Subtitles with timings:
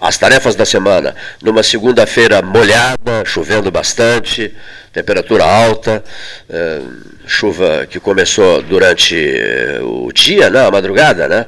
[0.00, 1.14] As tarefas da semana.
[1.42, 4.54] Numa segunda-feira molhada, chovendo bastante,
[4.92, 6.02] temperatura alta,
[6.48, 6.80] eh,
[7.26, 11.46] chuva que começou durante eh, o dia, né, a madrugada, né,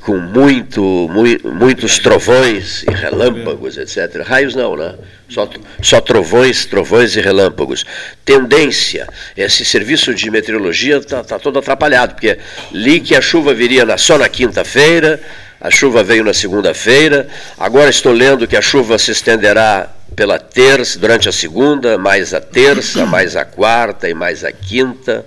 [0.00, 4.22] com muito, muito, muitos trovões e relâmpagos, etc.
[4.26, 4.94] Raios não, né?
[5.28, 5.48] Só,
[5.80, 7.84] só trovões, trovões e relâmpagos.
[8.24, 12.38] Tendência, esse serviço de meteorologia está tá todo atrapalhado, porque
[12.72, 15.18] li que a chuva viria na, só na quinta-feira,
[15.64, 17.26] a chuva veio na segunda-feira,
[17.58, 22.40] agora estou lendo que a chuva se estenderá pela terça, durante a segunda, mais a
[22.40, 25.24] terça, mais a quarta e mais a quinta.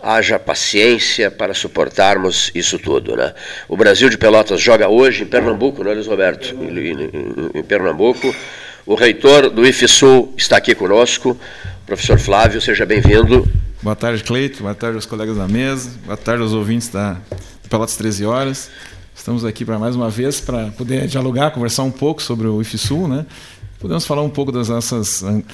[0.00, 3.16] Haja paciência para suportarmos isso tudo.
[3.16, 3.34] Né?
[3.68, 6.54] O Brasil de Pelotas joga hoje em Pernambuco, não é, Luiz Roberto?
[6.54, 8.32] Em, em, em Pernambuco.
[8.86, 11.36] O reitor do IFSUL está aqui conosco,
[11.84, 13.44] professor Flávio, seja bem-vindo.
[13.82, 14.62] Boa tarde, Cleito.
[14.62, 15.90] Boa tarde aos colegas da mesa.
[16.04, 17.16] Boa tarde aos ouvintes da
[17.68, 18.70] Pelotas 13 Horas.
[19.28, 23.06] Estamos aqui para mais uma vez para poder dialogar, conversar um pouco sobre o IFSUL,
[23.06, 23.26] né?
[23.78, 25.44] Podemos falar um pouco das nossas uh,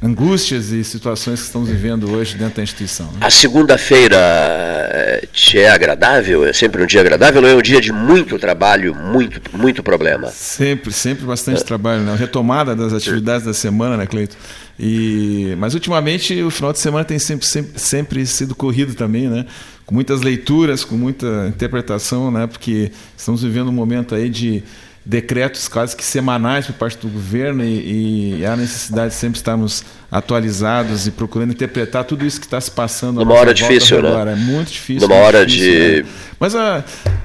[0.00, 3.06] angústias e situações que estamos vivendo hoje dentro da instituição.
[3.06, 3.18] Né?
[3.20, 6.44] A segunda-feira eh, te é agradável?
[6.44, 10.28] É sempre um dia agradável ou é um dia de muito trabalho, muito, muito problema?
[10.28, 12.02] Sempre, sempre bastante trabalho.
[12.02, 12.14] Né?
[12.14, 14.36] Retomada das atividades da semana, né, Cleito?
[14.78, 19.46] E, mas ultimamente o final de semana tem sempre, sempre, sempre sido corrido também, né?
[19.92, 22.46] Com muitas leituras, com muita interpretação, né?
[22.46, 24.62] Porque estamos vivendo um momento aí de
[25.04, 29.84] decretos quase que semanais por parte do governo e, e há necessidade de sempre estarmos
[30.10, 33.20] atualizados e procurando interpretar tudo isso que está se passando.
[33.20, 34.32] Numa hora difícil, né?
[34.32, 35.06] É muito difícil.
[35.06, 36.02] Numa muito hora difícil, de.
[36.04, 36.08] Né?
[36.40, 36.82] Mas a,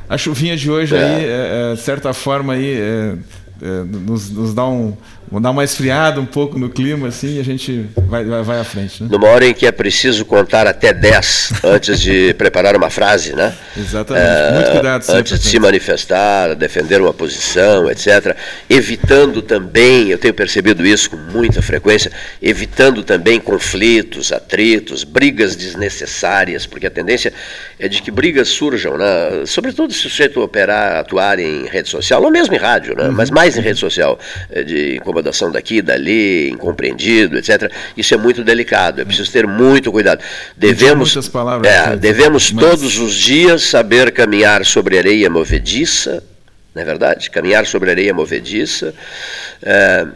[0.09, 1.01] a chuvinha de hoje é.
[1.01, 3.15] aí, é, é, de certa forma aí, é,
[3.61, 4.93] é, nos, nos dá um,
[5.29, 8.59] Vamos dar uma esfriada um pouco no clima, assim, e a gente vai, vai, vai
[8.59, 9.03] à frente.
[9.03, 9.09] Né?
[9.11, 13.53] Numa hora em que é preciso contar até 10 antes de preparar uma frase, né?
[13.75, 14.25] Exatamente.
[14.25, 15.19] É, Muito cuidado sempre.
[15.19, 18.37] Antes de se manifestar, defender uma posição, etc.
[18.69, 22.09] Evitando também, eu tenho percebido isso com muita frequência,
[22.41, 27.33] evitando também conflitos, atritos, brigas desnecessárias, porque a tendência
[27.77, 29.45] é de que brigas surjam, né?
[29.45, 33.05] sobretudo se o sujeito operar, atuar em rede social, ou mesmo em rádio, né?
[33.05, 33.11] Uhum.
[33.11, 34.17] mas mais em rede social,
[34.49, 37.71] é de incomodação daqui, dali, incompreendido, etc.
[37.95, 40.23] Isso é muito delicado, é preciso ter muito cuidado.
[40.55, 42.65] Devemos, palavras, é, devemos mas...
[42.65, 46.23] todos os dias saber caminhar sobre areia movediça,
[46.73, 47.29] não é verdade?
[47.29, 48.93] Caminhar sobre areia movediça.
[49.63, 50.07] É,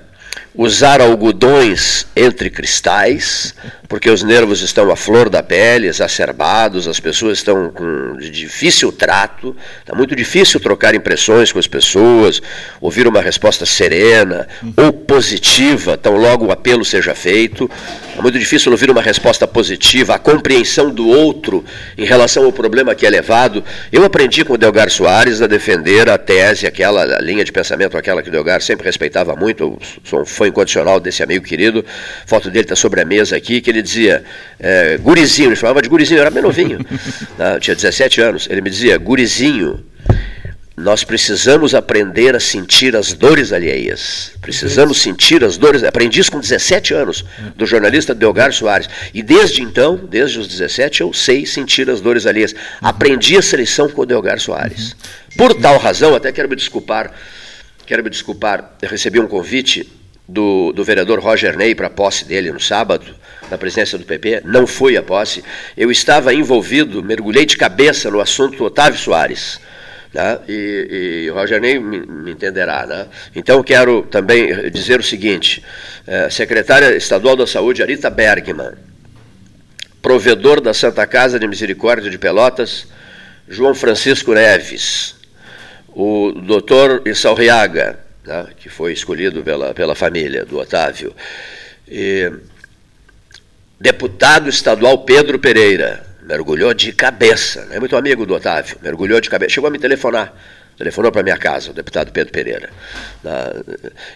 [0.53, 3.55] usar algodões entre cristais,
[3.91, 9.53] porque os nervos estão à flor da pele, exacerbados, as pessoas estão com difícil trato,
[9.81, 12.41] está muito difícil trocar impressões com as pessoas,
[12.79, 14.47] ouvir uma resposta serena
[14.77, 17.69] ou positiva, tão logo o apelo seja feito.
[18.17, 21.63] É muito difícil ouvir uma resposta positiva, a compreensão do outro
[21.97, 23.61] em relação ao problema que é levado.
[23.91, 27.97] Eu aprendi com o Delgar Soares a defender a tese, aquela a linha de pensamento,
[27.97, 31.83] aquela que o Delgar sempre respeitava muito, eu sou um fã incondicional desse amigo querido,
[32.23, 34.23] a foto dele está sobre a mesa aqui, que ele dizia,
[34.59, 36.79] é, gurizinho, ele chamava de gurizinho, eu era bem novinho,
[37.37, 37.59] tá?
[37.59, 39.83] tinha 17 anos, ele me dizia, gurizinho,
[40.81, 44.31] nós precisamos aprender a sentir as dores alheias.
[44.41, 45.83] Precisamos sentir as dores.
[45.83, 47.23] Aprendi isso com 17 anos,
[47.55, 48.89] do jornalista Delgar Soares.
[49.13, 52.55] E desde então, desde os 17, eu sei sentir as dores alheias.
[52.81, 54.95] Aprendi essa lição com o Delgar Soares.
[55.37, 57.11] Por tal razão, até quero me desculpar,
[57.85, 59.87] quero me desculpar, eu recebi um convite
[60.31, 63.13] do, do vereador Roger Ney para a posse dele no sábado,
[63.49, 65.43] na presidência do PP, não foi a posse.
[65.75, 69.59] Eu estava envolvido, mergulhei de cabeça no assunto Otávio Soares.
[70.13, 70.39] Né?
[70.47, 72.85] E, e o Roger Ney me, me, entenderá.
[72.85, 73.07] Né?
[73.35, 75.63] Então, quero também dizer o seguinte:
[76.07, 78.71] é, secretária estadual da Saúde, Arita Bergman,
[80.01, 82.87] provedor da Santa Casa de Misericórdia de Pelotas,
[83.49, 85.15] João Francisco Neves,
[85.89, 91.13] o doutor Issalriaga, né, que foi escolhido pela, pela família do Otávio.
[91.87, 92.31] E,
[93.79, 99.53] deputado estadual Pedro Pereira, mergulhou de cabeça, é muito amigo do Otávio, mergulhou de cabeça,
[99.53, 100.33] chegou a me telefonar,
[100.77, 102.69] telefonou para minha casa, o deputado Pedro Pereira.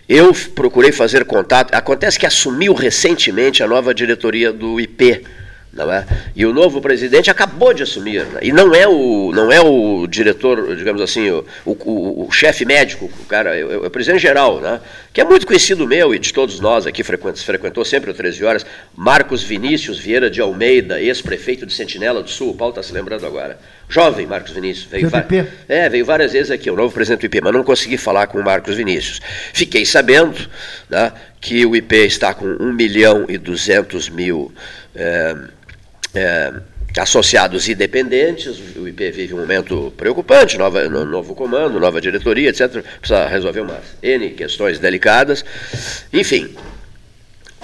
[0.08, 5.26] Eu procurei fazer contato, acontece que assumiu recentemente a nova diretoria do IP,
[5.76, 6.06] não é?
[6.34, 8.40] E o novo presidente acabou de assumir, né?
[8.42, 13.12] e não é o, não é o diretor, digamos assim, o, o, o chefe médico,
[13.20, 14.80] o cara, é, é o presidente geral, né?
[15.12, 18.46] que é muito conhecido meu e de todos nós aqui, frequentou, frequentou sempre o 13
[18.46, 22.94] Horas, Marcos Vinícius Vieira de Almeida, ex-prefeito de Sentinela do Sul, o Paulo está se
[22.94, 23.60] lembrando agora.
[23.90, 24.88] Jovem Marcos Vinícius.
[24.90, 25.12] Veio,
[25.68, 28.40] é, veio várias vezes aqui, o novo presidente do IP, mas não consegui falar com
[28.40, 29.22] o Marcos Vinícius.
[29.54, 30.40] Fiquei sabendo
[30.90, 31.12] né,
[31.42, 34.54] que o IP está com 1 milhão e 200 mil...
[34.96, 35.36] É,
[36.16, 36.54] é,
[37.00, 38.60] associados e dependentes.
[38.76, 42.84] O IP vive um momento preocupante, nova, novo comando, nova diretoria, etc.
[43.00, 45.44] Precisa resolver umas N questões delicadas.
[46.12, 46.56] Enfim,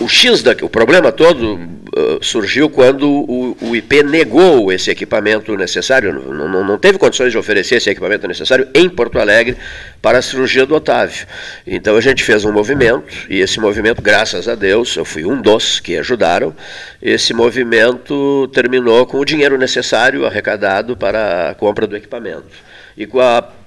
[0.01, 5.55] o X da, o problema todo uh, surgiu quando o, o, IP negou esse equipamento
[5.55, 9.55] necessário, não, não, não, teve condições de oferecer esse equipamento necessário em Porto Alegre
[10.01, 11.27] para a cirurgia do Otávio.
[11.65, 15.39] Então a gente fez um movimento, e esse movimento, graças a Deus, eu fui um
[15.39, 16.55] dos que ajudaram,
[17.01, 22.71] esse movimento terminou com o dinheiro necessário arrecadado para a compra do equipamento.
[22.97, 23.60] E com a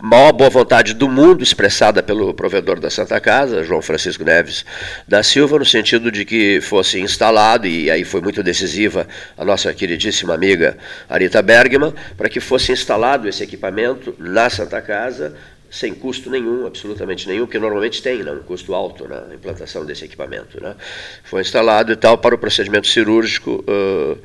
[0.00, 4.64] maior boa vontade do mundo expressada pelo provedor da Santa Casa, João Francisco Neves
[5.08, 9.06] da Silva, no sentido de que fosse instalado, e aí foi muito decisiva
[9.36, 10.76] a nossa queridíssima amiga
[11.08, 15.34] Arita Bergman, para que fosse instalado esse equipamento na Santa Casa,
[15.76, 20.06] sem custo nenhum, absolutamente nenhum, que normalmente tem né, um custo alto na implantação desse
[20.06, 20.58] equipamento.
[20.58, 20.74] Né.
[21.22, 24.18] Foi instalado e tal para o procedimento cirúrgico uh,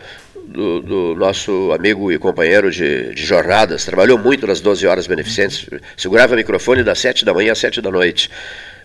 [0.47, 5.67] do, do, nosso amigo e companheiro de, de, jornadas, trabalhou muito nas 12 horas beneficentes,
[5.97, 8.31] segurava o microfone das 7 da manhã às 7 da noite.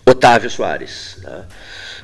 [0.04, 1.18] Otávio Soares.
[1.22, 1.44] Né?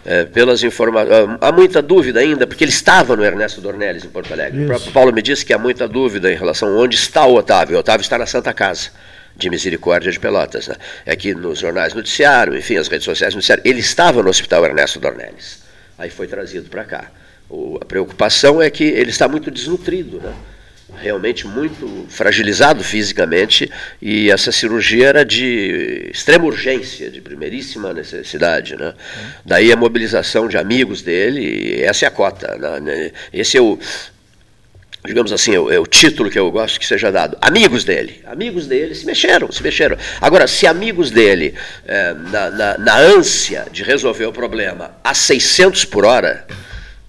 [0.04, 1.38] É, pelas informações.
[1.40, 4.58] Há muita dúvida ainda, porque ele estava no Ernesto Dornelles, em Porto Alegre.
[4.58, 4.64] Isso.
[4.64, 7.34] O próprio Paulo me disse que há muita dúvida em relação a onde está o
[7.34, 7.76] Otávio.
[7.76, 8.90] O Otávio está na Santa Casa
[9.36, 10.68] de Misericórdia de Pelotas.
[10.68, 10.76] Né?
[11.06, 13.62] É aqui nos jornais noticiário, enfim, as redes sociais noticiário.
[13.66, 15.62] Ele estava no Hospital Ernesto Dornelles.
[15.98, 17.10] Aí foi trazido para cá.
[17.48, 20.34] O, a preocupação é que ele está muito desnutrido, né?
[21.00, 23.70] realmente muito fragilizado fisicamente,
[24.00, 28.76] e essa cirurgia era de extrema urgência, de primeiríssima necessidade.
[28.76, 28.94] Né?
[29.44, 32.80] Daí a mobilização de amigos dele, essa é a cota.
[32.80, 33.12] Né?
[33.32, 33.78] Esse é o,
[35.04, 37.36] digamos assim, é o, é o, título que eu gosto que seja dado.
[37.40, 38.20] Amigos dele.
[38.24, 39.96] Amigos dele se mexeram, se mexeram.
[40.20, 41.54] Agora, se amigos dele,
[41.84, 46.46] é, na, na, na ânsia de resolver o problema a 600 por hora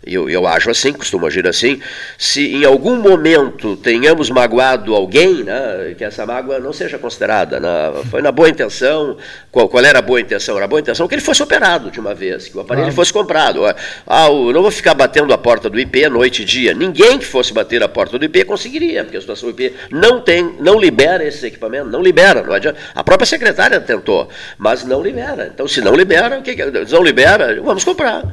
[0.05, 1.79] eu, eu acho assim, costumo agir assim,
[2.17, 7.59] se em algum momento tenhamos magoado alguém, né, que essa mágoa não seja considerada.
[7.59, 7.69] Né,
[8.09, 9.17] foi na boa intenção.
[9.51, 10.55] Qual, qual, era a boa intenção?
[10.55, 12.91] Era a boa intenção que ele fosse operado de uma vez, que o aparelho ah.
[12.91, 13.65] fosse comprado.
[14.05, 16.73] Ah, não vou ficar batendo a porta do IP noite e dia.
[16.73, 20.19] Ninguém que fosse bater a porta do IP conseguiria, porque a situação do IP não
[20.19, 22.43] tem, não libera esse equipamento, não libera.
[22.43, 22.79] Não adianta.
[22.93, 24.27] A própria secretária tentou,
[24.57, 25.49] mas não libera.
[25.53, 27.61] Então, se não libera, o que, que não libera?
[27.61, 28.23] Vamos comprar.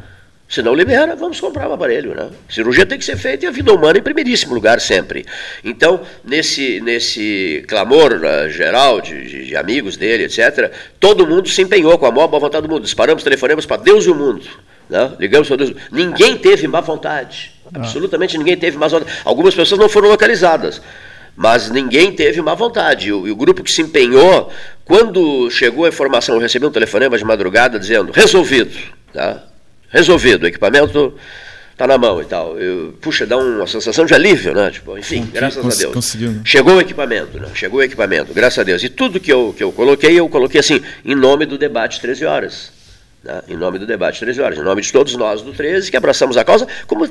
[0.50, 2.12] Se não libera, vamos comprar o um aparelho.
[2.12, 2.29] Né?
[2.49, 5.25] Cirurgia tem que ser feita e a vida humana em primeiríssimo lugar sempre.
[5.62, 11.62] Então, nesse, nesse clamor uh, geral de, de, de, amigos dele, etc., todo mundo se
[11.62, 12.82] empenhou com a maior boa vontade do mundo.
[12.82, 14.44] Disparamos, telefonemos para Deus e o mundo.
[14.88, 15.12] Né?
[15.20, 15.73] Ligamos para Deus.
[15.93, 17.53] Ninguém teve má vontade.
[17.67, 17.79] Ah.
[17.79, 19.12] Absolutamente ninguém teve má vontade.
[19.25, 20.82] Algumas pessoas não foram localizadas
[21.37, 23.08] mas ninguém teve má vontade.
[23.08, 24.53] E o, e o, grupo que se empenhou,
[24.85, 28.76] quando chegou a informação, eu recebi um telefonema de madrugada dizendo: resolvido.
[29.14, 29.44] Tá?
[29.91, 31.15] Resolvido, o equipamento
[31.73, 32.59] está na mão e tal.
[32.59, 34.71] Eu, puxa, dá uma sensação de alívio, né?
[34.71, 35.95] Tipo, enfim, graças a Deus.
[35.95, 36.43] Conseguiu, né?
[36.45, 37.49] Chegou o equipamento, né?
[37.55, 38.83] Chegou o equipamento, graças a Deus.
[38.83, 42.25] E tudo que eu, que eu coloquei, eu coloquei assim, em nome do debate 13
[42.25, 42.73] horas.
[43.25, 43.43] Né?
[43.49, 46.37] Em nome do debate 13 horas, em nome de todos nós do 13 que abraçamos
[46.37, 47.09] a causa, como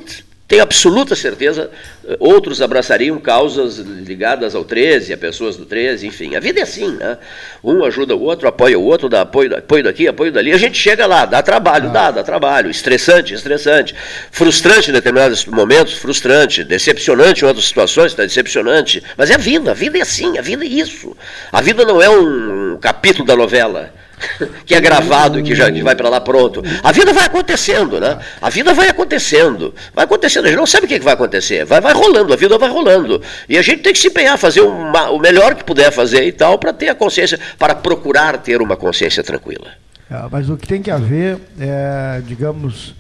[0.50, 1.70] tenho absoluta certeza,
[2.08, 6.36] eh, outros abraçariam causas ligadas ao 13, a pessoas do 13, enfim.
[6.36, 7.20] A vida é assim, né?
[7.64, 10.52] Um ajuda o outro, apoia o outro, dá apoio, apoio daqui, apoio dali.
[10.52, 11.92] A gente chega lá, dá trabalho, ah.
[11.92, 12.72] dá, dá trabalho.
[12.72, 13.94] Estressante, estressante.
[14.32, 16.64] Frustrante em determinados momentos, frustrante.
[16.64, 19.04] Decepcionante em outras situações, está decepcionante.
[19.16, 21.16] Mas é a vida, a vida é assim, a vida é isso.
[21.52, 23.94] A vida não é um capítulo da novela.
[24.66, 26.62] que é gravado que já vai para lá pronto.
[26.84, 28.18] A vida vai acontecendo, né?
[28.42, 29.74] A vida vai acontecendo.
[29.94, 30.46] Vai acontecendo.
[30.46, 31.66] A gente não sabe o que vai acontecer.
[31.66, 33.22] Vai, vai rolando, a vida vai rolando.
[33.48, 36.32] E a gente tem que se empenhar, fazer uma, o melhor que puder fazer e
[36.32, 39.72] tal, para ter a consciência, para procurar ter uma consciência tranquila.
[40.10, 42.96] É, mas o que tem que haver é, digamos,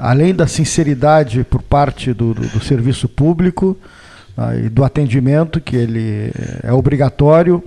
[0.00, 3.76] além da sinceridade por parte do, do, do serviço público
[4.36, 6.32] ah, e do atendimento, que ele
[6.62, 7.62] é obrigatório,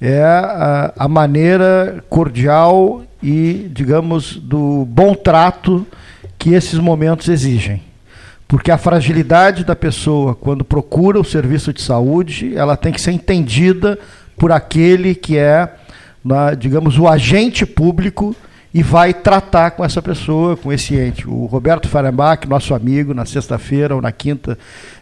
[0.00, 5.86] é a, a maneira cordial e, digamos, do bom trato
[6.38, 7.82] que esses momentos exigem.
[8.46, 13.10] Porque a fragilidade da pessoa, quando procura o serviço de saúde, ela tem que ser
[13.10, 13.98] entendida
[14.36, 15.68] por aquele que é,
[16.24, 18.36] na, digamos, o agente público
[18.72, 21.26] e vai tratar com essa pessoa, com esse ente.
[21.26, 24.58] O Roberto Farenbach, nosso amigo, na sexta-feira ou na quinta,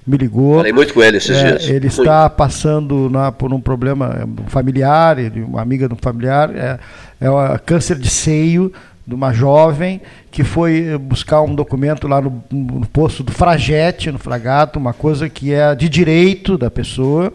[0.06, 0.56] me ligou.
[0.56, 1.64] Falei muito com ele esses é, dias.
[1.64, 2.00] Ele muito.
[2.00, 6.78] está passando na, por um problema familiar, ele, uma amiga de um familiar, é,
[7.20, 8.72] é um câncer de seio
[9.06, 14.18] de uma jovem que foi buscar um documento lá no, no posto do Fragete, no
[14.18, 17.32] Fragato, uma coisa que é de direito da pessoa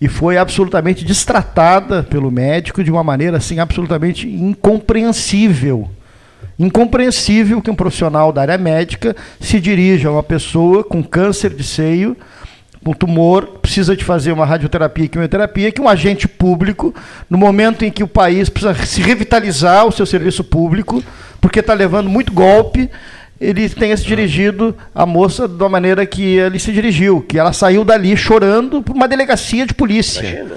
[0.00, 5.90] e foi absolutamente destratada pelo médico de uma maneira assim absolutamente incompreensível.
[6.58, 11.62] Incompreensível que um profissional da área médica se dirija a uma pessoa com câncer de
[11.64, 12.16] seio
[12.86, 16.94] com tumor, precisa de fazer uma radioterapia e quimioterapia, que um agente público,
[17.28, 21.02] no momento em que o país precisa se revitalizar o seu serviço público,
[21.40, 22.88] porque está levando muito golpe,
[23.40, 27.84] ele tenha se dirigido à moça da maneira que ele se dirigiu, que ela saiu
[27.84, 30.20] dali chorando por uma delegacia de polícia.
[30.20, 30.54] Imagina.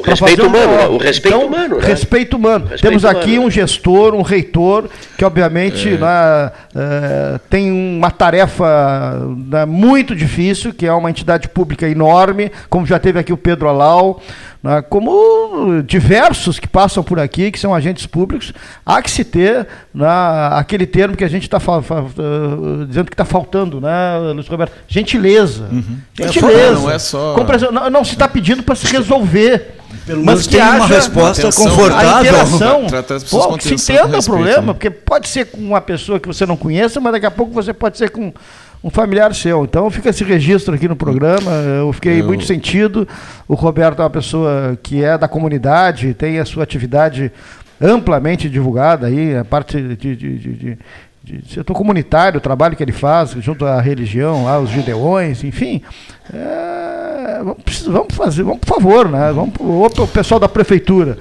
[0.00, 1.76] O respeito humano, o respeito então, humano.
[1.76, 1.86] Né?
[1.86, 2.64] Respeito humano.
[2.64, 3.46] Respeito Temos aqui humano.
[3.46, 5.98] um gestor, um reitor, que obviamente é.
[5.98, 12.86] né, é, tem uma tarefa né, muito difícil, que é uma entidade pública enorme, como
[12.86, 14.20] já teve aqui o Pedro Alau,
[14.62, 18.52] né, como diversos que passam por aqui, que são agentes públicos,
[18.84, 20.06] há que se ter né,
[20.52, 24.72] aquele termo que a gente está uh, dizendo que está faltando, né, Luiz Roberto?
[24.86, 25.68] Gentileza.
[25.70, 25.98] Uhum.
[26.14, 26.72] Gentileza.
[26.72, 27.36] Não, é só...
[27.72, 29.76] Não, não se está pedindo para se resolver.
[30.06, 32.16] Pelo mas que haja uma resposta atenção, confortável.
[32.16, 32.86] A interação,
[33.28, 34.72] pô, que se entenda o problema, né?
[34.72, 37.72] porque pode ser com uma pessoa que você não conheça, mas daqui a pouco você
[37.72, 38.32] pode ser com
[38.82, 39.64] um familiar seu.
[39.64, 41.50] Então fica esse registro aqui no programa.
[41.78, 42.26] Eu fiquei eu...
[42.26, 43.06] muito sentido.
[43.46, 47.30] O Roberto é uma pessoa que é da comunidade, tem a sua atividade
[47.80, 50.78] amplamente divulgada aí, a parte de, de, de, de
[51.22, 55.82] de setor comunitário, o trabalho que ele faz junto à religião, lá, os judeões, enfim.
[56.32, 59.30] É, vamos, vamos, fazer, vamos, por favor, né?
[59.32, 61.18] Vamos, o pessoal da prefeitura,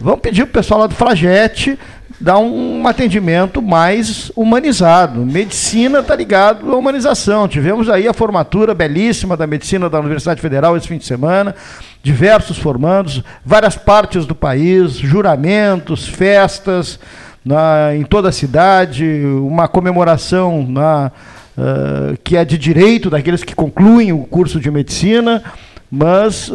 [0.00, 1.78] vamos pedir para o pessoal lá do Flagete
[2.20, 5.24] dar um, atendimento mais humanizado.
[5.24, 7.48] Medicina está ligado à humanização.
[7.48, 11.54] Tivemos aí a formatura belíssima da medicina da Universidade Federal esse fim de semana,
[12.02, 17.00] diversos formandos, várias partes do país, juramentos, festas
[17.42, 19.04] na, em toda a cidade,
[19.42, 21.10] uma comemoração na,
[21.56, 25.42] uh, que é de direito daqueles que concluem o curso de medicina.
[25.90, 26.48] Mas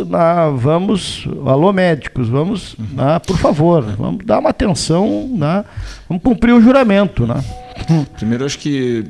[0.58, 2.75] vamos, alô médicos, vamos,
[3.27, 5.30] por favor, vamos dar uma atenção,
[6.08, 7.27] vamos cumprir o juramento.
[7.27, 7.44] Né?
[8.15, 9.06] Primeiro, acho que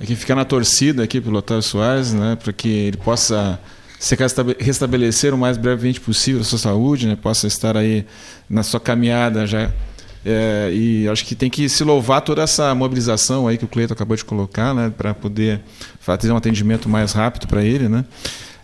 [0.00, 3.58] é que ficar na torcida aqui pelo Otávio Soares, né, para que ele possa
[3.98, 4.16] se
[4.58, 8.06] restabelecer o mais brevemente possível a sua saúde, né, possa estar aí
[8.48, 9.70] na sua caminhada já
[10.24, 13.94] é, e acho que tem que se louvar toda essa mobilização aí que o Cleiton
[13.94, 15.60] acabou de colocar, né, para poder
[15.98, 18.04] fazer um atendimento mais rápido para ele, né?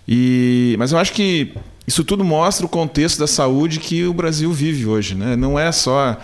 [0.09, 1.53] E, mas eu acho que
[1.87, 5.37] isso tudo mostra o contexto da saúde que o Brasil vive hoje, né?
[5.37, 6.17] Não é só,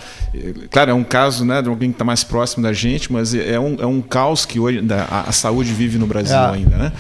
[0.71, 3.59] claro, é um caso, né, de alguém que está mais próximo da gente, mas é
[3.61, 6.51] um, é um caos que hoje a, a saúde vive no Brasil é.
[6.51, 6.93] ainda, né?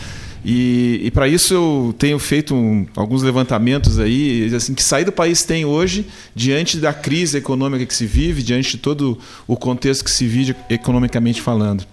[0.45, 5.12] E, e para isso eu tenho feito um, alguns levantamentos aí, assim, que sair do
[5.12, 10.05] país tem hoje, diante da crise econômica que se vive, diante de todo o contexto
[10.05, 11.85] que se vive economicamente falando.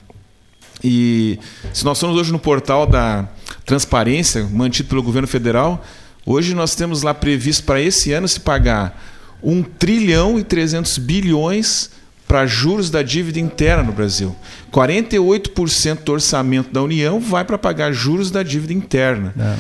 [0.84, 1.38] E
[1.74, 3.28] se nós estamos hoje no portal da
[3.70, 5.86] transparência, mantido pelo governo federal,
[6.26, 9.00] hoje nós temos lá previsto para esse ano se pagar
[9.44, 11.92] 1 trilhão e 300 bilhões
[12.28, 14.36] para juros da dívida interna no Brasil.
[14.74, 19.36] 48% do orçamento da União vai para pagar juros da dívida interna.
[19.38, 19.56] É.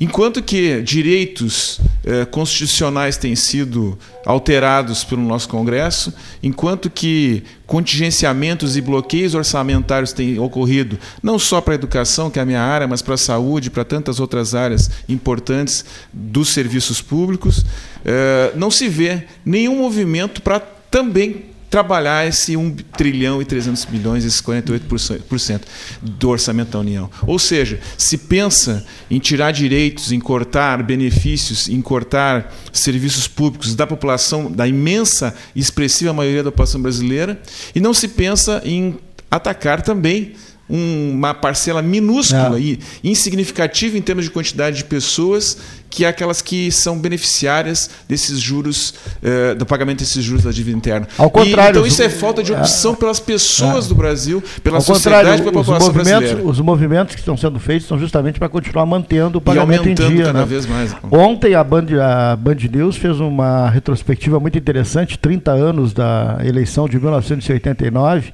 [0.00, 3.96] Enquanto que direitos eh, constitucionais têm sido
[4.26, 11.74] alterados pelo nosso Congresso, enquanto que contingenciamentos e bloqueios orçamentários têm ocorrido, não só para
[11.74, 14.90] a educação, que é a minha área, mas para a saúde, para tantas outras áreas
[15.08, 17.64] importantes dos serviços públicos,
[18.04, 20.60] eh, não se vê nenhum movimento para
[20.90, 25.62] também trabalhar esse 1 trilhão e 300 bilhões, esses 48%
[26.00, 27.10] do orçamento da União.
[27.26, 33.88] Ou seja, se pensa em tirar direitos, em cortar benefícios, em cortar serviços públicos da
[33.88, 37.42] população, da imensa e expressiva maioria da população brasileira,
[37.74, 38.96] e não se pensa em
[39.28, 40.34] atacar também
[40.68, 42.60] uma parcela minúscula é.
[42.60, 45.58] e insignificativa em termos de quantidade de pessoas,
[45.90, 50.76] que é aquelas que são beneficiárias desses juros, eh, do pagamento desses juros da dívida
[50.76, 51.06] interna.
[51.16, 52.96] Ao contrário, e, então isso é falta de opção é.
[52.96, 53.88] pelas pessoas é.
[53.88, 56.50] do Brasil, pela Ao sociedade, pela população os movimentos, brasileira.
[56.50, 60.26] Os movimentos que estão sendo feitos são justamente para continuar mantendo o pagamento em dia.
[60.26, 60.46] cada né?
[60.46, 60.96] vez mais.
[61.12, 66.88] Ontem a Band, a Band News fez uma retrospectiva muito interessante, 30 anos da eleição
[66.88, 68.32] de 1989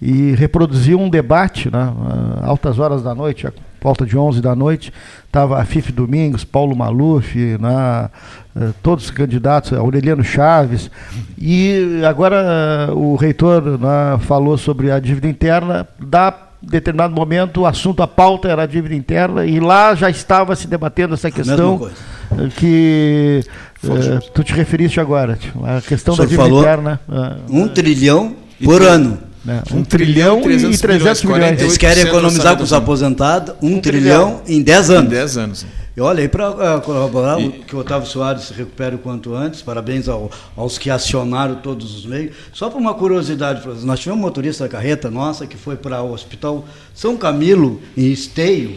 [0.00, 1.92] e reproduziu um debate, né,
[2.42, 4.92] altas horas da noite, a volta de 11 da noite,
[5.26, 8.10] estava a Fife Domingos, Paulo Maluf, né,
[8.56, 10.90] eh, todos os candidatos, Aureliano Chaves,
[11.38, 18.02] e agora o reitor né, falou sobre a dívida interna, da determinado momento o assunto,
[18.02, 21.88] a pauta era a dívida interna, e lá já estava se debatendo essa questão
[22.56, 23.44] que
[23.84, 27.00] uh, tu te referiste agora, a questão da dívida interna.
[27.08, 28.34] Uh, um trilhão
[28.64, 29.25] por ano.
[29.46, 29.62] Né?
[29.72, 31.40] Um, um, trilhão, trilhão e 300 milhões.
[31.40, 31.60] milhões.
[31.62, 35.04] Eles querem economizar com os aposentados um, um trilhão, trilhão, em 10 anos.
[35.04, 35.66] Em 10 anos.
[35.96, 37.50] E olha, aí para corroborar e...
[37.52, 41.96] que o Otávio Soares se recupere o quanto antes, parabéns ao, aos que acionaram todos
[41.96, 42.34] os meios.
[42.52, 46.12] Só por uma curiosidade, nós tivemos um motorista da carreta nossa que foi para o
[46.12, 48.74] Hospital São Camilo, em Esteio,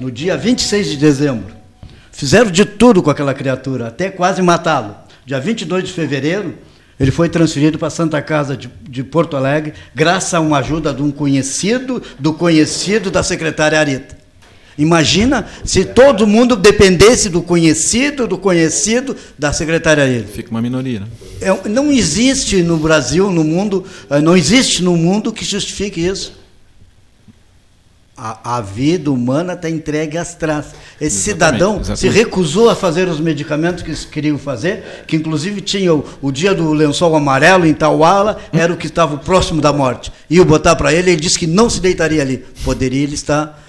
[0.00, 1.54] no dia 26 de dezembro.
[2.10, 4.96] Fizeram de tudo com aquela criatura, até quase matá-lo.
[5.26, 6.54] Dia 22 de fevereiro,
[6.98, 10.94] ele foi transferido para a Santa Casa de, de, Porto Alegre, graças a uma ajuda
[10.94, 14.16] de um conhecido, do conhecido da secretária Arita.
[14.78, 20.28] Imagina se todo mundo dependesse do conhecido, do conhecido da secretária Arita.
[20.28, 21.00] Fica uma minoria.
[21.00, 21.06] Né?
[21.40, 26.45] É, não existe no Brasil, no mundo, eh, não existe no mundo que justifique isso.
[28.16, 30.72] A, a, vida humana está entregue às traças.
[30.98, 31.98] Esse exatamente, cidadão exatamente.
[31.98, 36.32] se recusou a fazer os medicamentos que eles queriam fazer, que inclusive tinha o, o
[36.32, 38.58] dia do lençol amarelo em Tauala, hum.
[38.58, 40.10] era o que estava próximo da morte.
[40.30, 42.42] E o botar para ele, ele disse que não se deitaria ali.
[42.64, 43.65] Poderia ele estar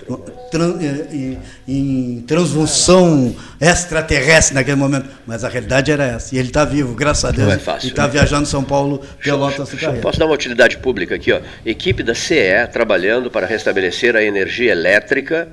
[1.12, 1.38] em,
[1.68, 5.10] em transfunção extraterrestre naquele momento.
[5.26, 6.36] Mas a realidade era essa.
[6.36, 7.48] E ele está vivo, graças a Deus.
[7.48, 8.10] Não é fácil, e está né?
[8.10, 11.32] viajando São Paulo, Pelotas e Posso dar uma utilidade pública aqui?
[11.32, 11.40] Ó.
[11.66, 15.50] Equipe da CE trabalhando para restabelecer a energia elétrica,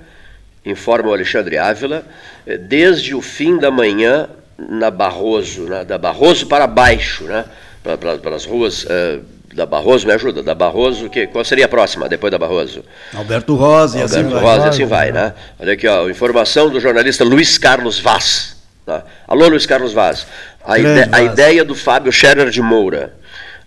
[0.64, 2.04] informa o Alexandre Ávila,
[2.46, 7.44] eh, desde o fim da manhã na Barroso, da Barroso para baixo, né?
[7.84, 8.84] para, para, para as ruas.
[8.84, 12.84] Uh, da Barroso, me ajuda, da Barroso, que, qual seria a próxima, depois da Barroso?
[13.14, 14.44] Alberto Rosa e assim Alberto vai.
[14.44, 15.34] Rosa e assim vai, né?
[15.58, 18.56] Olha aqui, ó, informação do jornalista Luiz Carlos Vaz.
[18.84, 19.04] Tá?
[19.26, 20.26] Alô, Luiz Carlos Vaz.
[20.66, 21.12] A, ide Vaz.
[21.12, 23.14] a ideia do Fábio Scherer de Moura,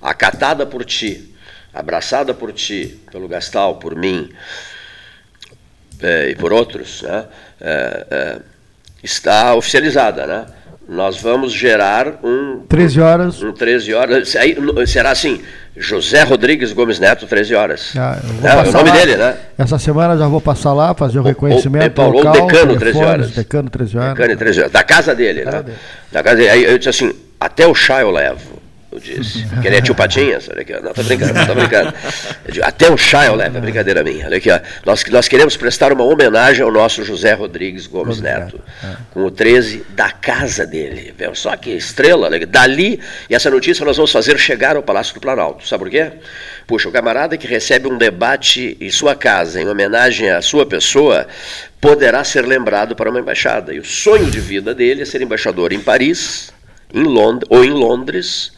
[0.01, 1.33] acatada por ti,
[1.73, 4.29] abraçada por ti, pelo Gastal, por mim
[6.01, 7.25] é, e por outros, né?
[7.59, 8.39] É, é,
[9.01, 10.45] está oficializada, né?
[10.87, 12.61] Nós vamos gerar um.
[12.67, 13.43] 13 horas.
[13.43, 14.35] Um 13 horas.
[14.37, 15.41] Aí, será assim:
[15.75, 17.93] José Rodrigues Gomes Neto, 13 horas.
[17.97, 18.95] Ah, é o nome lá.
[18.95, 19.35] dele, né?
[19.57, 21.91] Essa semana já vou passar lá, fazer o reconhecimento.
[21.91, 23.31] O, Paulo, local, o decano, 13 horas.
[23.31, 24.13] Decano, 13 horas.
[24.17, 24.71] Decano, 13 horas.
[24.71, 25.63] Da casa dele, da né?
[25.63, 25.77] Dele.
[26.11, 26.49] Da casa dele.
[26.49, 28.66] Aí eu disse assim: até o chá eu levo
[28.97, 29.45] eu disse.
[29.61, 30.81] Que ele é tio Patinhas, olha aqui, ó.
[30.81, 31.93] Não, tô brincando, não tô brincando.
[32.49, 34.25] Digo, até o chá eu levo, é brincadeira minha.
[34.25, 34.59] Olha aqui, ó.
[34.85, 38.95] Nós, nós queremos prestar uma homenagem ao nosso José Rodrigues Gomes Neto, é.
[39.11, 41.13] com o 13 da casa dele.
[41.33, 42.39] Só que estrela, né?
[42.45, 42.99] dali,
[43.29, 45.67] e essa notícia nós vamos fazer chegar ao Palácio do Planalto.
[45.67, 46.11] Sabe por quê?
[46.65, 51.27] Puxa, o camarada que recebe um debate em sua casa, em homenagem à sua pessoa,
[51.79, 53.73] poderá ser lembrado para uma embaixada.
[53.73, 56.51] E o sonho de vida dele é ser embaixador em Paris,
[56.93, 58.51] em Lond ou em Londres,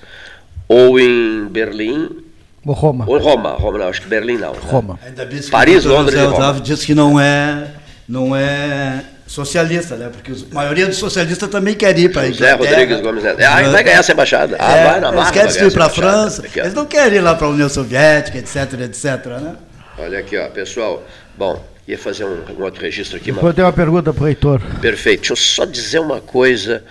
[0.69, 2.23] ou em Berlim.
[2.63, 3.05] Ou Roma.
[3.07, 4.53] Ou Roma, Roma não, acho que Berlim não.
[4.53, 4.59] Né?
[4.61, 4.99] Roma.
[5.03, 6.61] Ainda bem que Paris, Londres José e Roma.
[6.61, 7.67] disse que não é,
[8.07, 10.09] não é socialista, né?
[10.11, 13.41] Porque a maioria dos socialistas também quer ir para José Rodrigues Gomes Neto.
[13.41, 14.55] Ah, vai ganhar essa embaixada.
[14.59, 16.45] Ah, é, vai na Eles querem ir para a França.
[16.45, 19.55] Aqui, eles não querem ir lá para a União Soviética, etc, etc, né?
[19.97, 21.03] Olha aqui, ó, pessoal.
[21.35, 23.31] Bom, ia fazer um, um outro registro aqui.
[23.31, 24.61] Depois tem uma pergunta para o reitor.
[24.79, 25.21] Perfeito.
[25.21, 26.83] Deixa eu só dizer uma coisa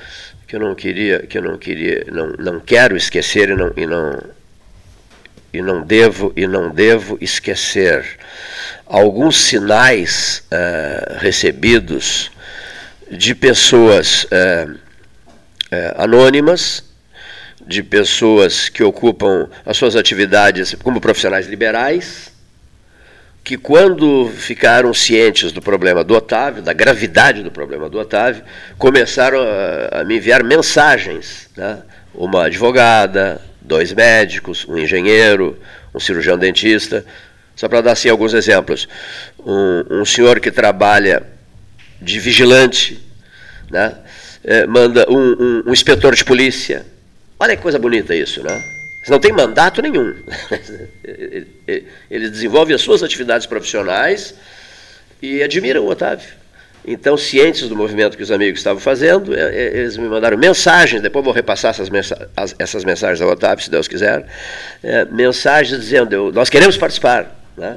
[0.48, 3.86] que eu não queria, que eu não queria, não, não quero esquecer e não, e
[3.86, 4.18] não
[5.52, 8.18] e não devo e não devo esquecer.
[8.86, 12.30] Alguns sinais uh, recebidos
[13.10, 16.82] de pessoas uh, uh, anônimas,
[17.66, 22.32] de pessoas que ocupam as suas atividades como profissionais liberais,
[23.48, 28.44] que quando ficaram cientes do problema do Otávio, da gravidade do problema do Otávio,
[28.76, 31.48] começaram a, a me enviar mensagens.
[31.56, 31.78] Né?
[32.14, 35.58] Uma advogada, dois médicos, um engenheiro,
[35.94, 37.06] um cirurgião dentista,
[37.56, 38.86] só para dar assim alguns exemplos.
[39.38, 41.22] Um, um senhor que trabalha
[42.02, 43.02] de vigilante,
[43.70, 43.94] né?
[44.44, 46.84] É, manda um, um, um inspetor de polícia.
[47.40, 48.77] Olha que coisa bonita isso, né?
[49.06, 50.14] Não tem mandato nenhum.
[52.10, 54.34] Ele desenvolve as suas atividades profissionais
[55.22, 56.28] e admiram o Otávio.
[56.86, 61.02] Então, cientes do movimento que os amigos estavam fazendo, é, é, eles me mandaram mensagens,
[61.02, 64.24] depois vou repassar essas, mensagens, essas mensagens ao Otávio, se Deus quiser,
[64.82, 67.36] é, mensagens dizendo, nós queremos participar.
[67.56, 67.76] Né?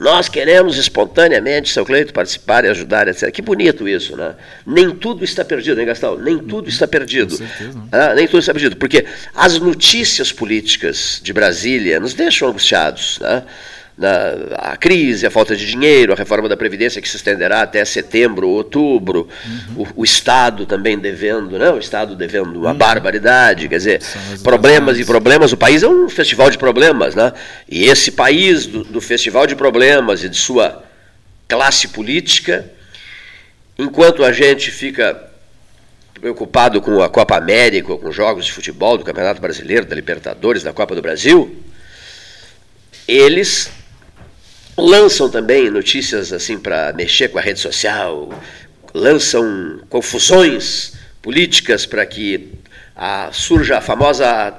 [0.00, 3.30] Nós queremos espontaneamente, seu Cleito, participar e ajudar, etc.
[3.30, 4.34] Que bonito isso, né?
[4.66, 6.16] Nem tudo está perdido, hein, Gastão?
[6.16, 7.36] Nem tudo está perdido.
[7.92, 13.42] Ah, nem tudo está perdido, porque as notícias políticas de Brasília nos deixam angustiados, né?
[14.00, 17.84] Na, a crise, a falta de dinheiro, a reforma da Previdência que se estenderá até
[17.84, 19.82] setembro, outubro, uhum.
[19.82, 21.70] o, o, Estado também devendo, né?
[21.70, 22.78] o Estado devendo uma uhum.
[22.78, 24.00] barbaridade, quer dizer,
[24.42, 27.30] problemas e problemas, o país é um festival de problemas, né?
[27.68, 30.82] e esse país do, do festival de problemas e de sua
[31.46, 32.70] classe política,
[33.78, 35.28] enquanto a gente fica
[36.18, 40.72] preocupado com a Copa América, com jogos de futebol do Campeonato Brasileiro, da Libertadores, da
[40.72, 41.54] Copa do Brasil,
[43.06, 43.70] eles
[44.76, 48.28] lançam também notícias assim para mexer com a rede social,
[48.94, 52.52] lançam confusões políticas para que
[52.96, 54.54] a, surja a famosa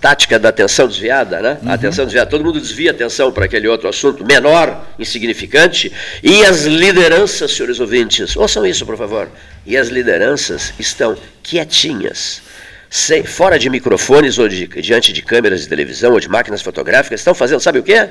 [0.00, 1.58] tática da atenção desviada, né?
[1.62, 1.70] Uhum.
[1.70, 2.30] A atenção desviada.
[2.30, 7.80] Todo mundo desvia a atenção para aquele outro assunto menor, insignificante, e as lideranças, senhores
[7.80, 9.28] ouvintes, ouçam isso, por favor.
[9.66, 12.42] E as lideranças estão quietinhas.
[12.90, 17.20] Sem, fora de microfones ou de, diante de câmeras de televisão ou de máquinas fotográficas,
[17.20, 18.08] estão fazendo, sabe o quê?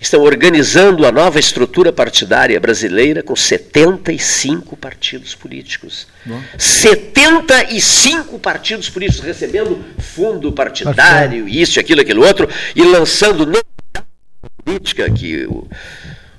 [0.00, 6.06] Estão organizando a nova estrutura partidária brasileira com 75 partidos políticos.
[6.24, 6.40] Bom.
[6.58, 13.46] 75 partidos políticos recebendo fundo partidário, isso, aquilo, aquilo outro, e lançando
[14.64, 15.68] política que o,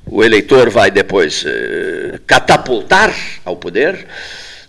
[0.06, 3.14] o eleitor vai depois eh, catapultar
[3.46, 4.06] ao poder.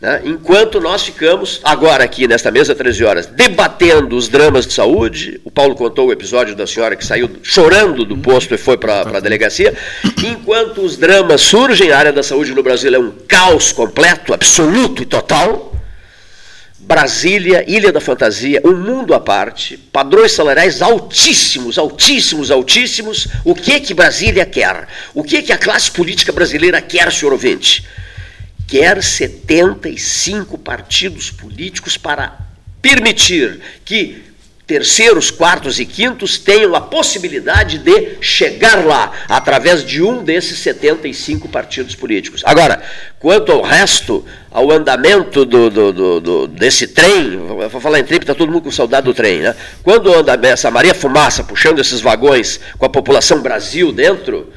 [0.00, 0.22] Né?
[0.24, 5.50] Enquanto nós ficamos, agora aqui nesta mesa, 13 horas, debatendo os dramas de saúde, o
[5.50, 9.20] Paulo contou o episódio da senhora que saiu chorando do posto e foi para a
[9.20, 9.74] delegacia,
[10.24, 15.02] enquanto os dramas surgem, a área da saúde no Brasil é um caos completo, absoluto
[15.02, 15.74] e total.
[16.78, 23.26] Brasília, Ilha da Fantasia, um mundo à parte, padrões salariais altíssimos, altíssimos, altíssimos.
[23.44, 24.86] O que que Brasília quer?
[25.12, 27.84] O que que a classe política brasileira quer, senhor ouvinte?
[28.68, 32.38] Quer 75 partidos políticos para
[32.82, 34.28] permitir que
[34.66, 41.48] terceiros, quartos e quintos tenham a possibilidade de chegar lá através de um desses 75
[41.48, 42.42] partidos políticos.
[42.44, 42.82] Agora,
[43.18, 48.20] quanto ao resto, ao andamento do, do, do, do desse trem, vou falar em trem
[48.20, 49.56] está todo mundo com saudade do trem, né?
[49.82, 54.52] Quando anda essa Maria Fumaça puxando esses vagões com a população Brasil dentro,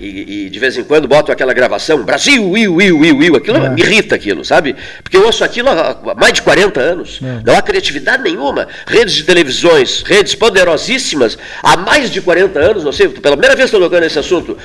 [0.00, 3.68] e, e, de vez em quando botam aquela gravação, Brasil, Will, Will, Will, aquilo é.
[3.68, 4.76] me irrita aquilo, sabe?
[5.02, 7.42] Porque eu ouço aquilo há mais de 40 anos, é.
[7.44, 8.68] não há criatividade nenhuma.
[8.86, 13.66] Redes de televisões, redes poderosíssimas, há mais de 40 anos, não sei, pela primeira vez
[13.66, 14.56] estou tocando nesse assunto,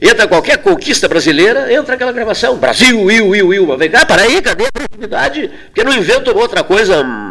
[0.00, 4.40] entra qualquer conquista brasileira, entra aquela gravação, Brasil, Will, Will, Will, vem cá, para aí,
[4.40, 5.50] cadê a criatividade?
[5.66, 7.29] Porque não inventam outra coisa hum,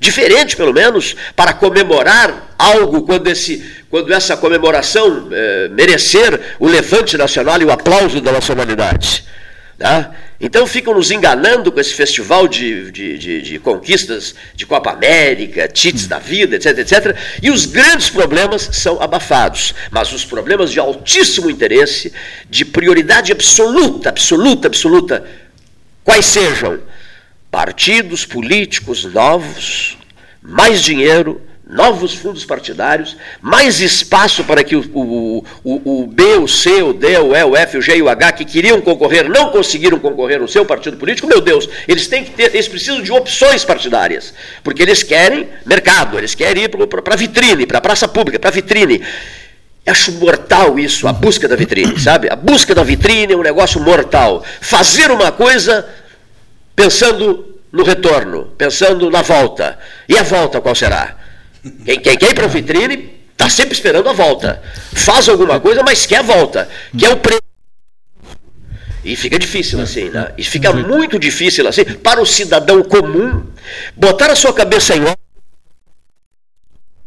[0.00, 7.16] diferente, pelo menos, para comemorar algo quando esse quando essa comemoração eh, merecer o levante
[7.16, 9.24] nacional e o aplauso da nacionalidade.
[9.78, 10.12] Tá?
[10.40, 15.68] Então ficam nos enganando com esse festival de, de, de, de conquistas de Copa América,
[15.68, 17.16] Tites da vida, etc, etc.
[17.42, 19.74] E os grandes problemas são abafados.
[19.90, 22.12] Mas os problemas de altíssimo interesse,
[22.48, 25.24] de prioridade absoluta, absoluta, absoluta,
[26.04, 26.80] quais sejam?
[27.54, 29.96] Partidos políticos novos,
[30.42, 36.48] mais dinheiro, novos fundos partidários, mais espaço para que o, o, o, o, B, o
[36.48, 39.28] C, o D, o E, o F, o G e o H que queriam concorrer
[39.28, 43.00] não conseguiram concorrer no seu partido político, meu Deus, eles têm que ter, eles precisam
[43.00, 47.80] de opções partidárias, porque eles querem mercado, eles querem ir para a vitrine, para a
[47.80, 49.00] praça pública, para a vitrine.
[49.86, 52.28] Acho mortal isso, a busca da vitrine, sabe?
[52.28, 54.42] A busca da vitrine é um negócio mortal.
[54.60, 55.86] Fazer uma coisa
[56.74, 59.78] pensando no retorno, pensando na volta.
[60.08, 61.16] E a volta qual será?
[61.84, 64.62] Quem, quem quer ir para a vitrine está sempre esperando a volta.
[64.92, 66.68] Faz alguma coisa, mas quer a volta.
[66.96, 67.42] Quer o preço.
[69.04, 70.32] E fica difícil assim, né?
[70.38, 73.44] E fica muito difícil assim para o cidadão comum
[73.94, 75.16] botar a sua cabeça em ordem.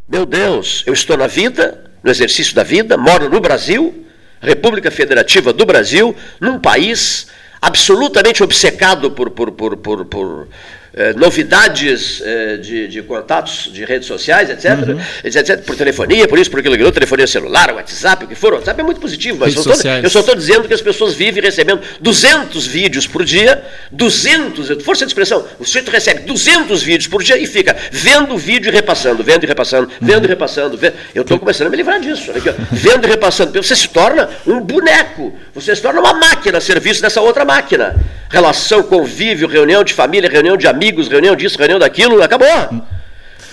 [0.08, 4.06] Meu Deus, eu estou na vida, no exercício da vida, moro no Brasil,
[4.40, 7.26] República Federativa do Brasil, num país
[7.60, 10.48] absolutamente obcecado por, por, por, por, por
[10.94, 15.00] eh, novidades eh, de, de, contatos de redes sociais, etc, uhum.
[15.24, 18.52] etc, por telefonia, por isso, por aquilo, aquilo, telefonia celular, WhatsApp, o que for.
[18.52, 21.80] O WhatsApp é muito positivo, mas eu só estou dizendo que as pessoas vivem recebendo
[22.00, 27.36] 200 vídeos por dia, 200, força de expressão, o sujeito recebe 200 vídeos por dia
[27.38, 30.24] e fica vendo o vídeo e repassando, vendo e repassando, vendo uhum.
[30.24, 30.76] e repassando.
[30.76, 30.94] Vendo.
[31.14, 32.30] Eu estou começando a me livrar disso.
[32.30, 33.52] Aqui, vendo e repassando.
[33.62, 37.96] Você se torna um boneco, você se torna uma máquina a serviço dessa outra máquina.
[38.30, 42.48] Relação, convívio, reunião de família, reunião de amigos, amigos, reunião disso, reunião daquilo, acabou.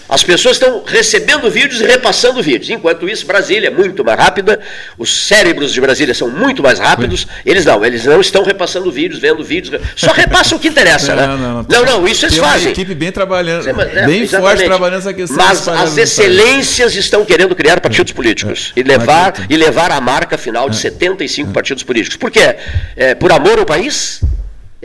[0.07, 2.69] As pessoas estão recebendo vídeos e repassando vídeos.
[2.69, 4.59] Enquanto isso, Brasília é muito mais rápida,
[4.99, 7.25] os cérebros de Brasília são muito mais rápidos.
[7.43, 9.81] Eles não, eles não estão repassando vídeos, vendo vídeos.
[9.95, 11.27] Só repassam o que interessa, não, né?
[11.27, 12.67] Não, não, não, não, isso eles tem fazem.
[12.67, 15.37] uma equipe bem trabalhando, é, bem forte trabalhando essa questão.
[15.37, 19.99] Mas as excelências estão querendo criar partidos é, políticos é, e levar e levar a
[19.99, 22.15] marca final de 75 partidos políticos.
[22.15, 22.55] Por quê?
[22.95, 24.21] É, por amor ao país?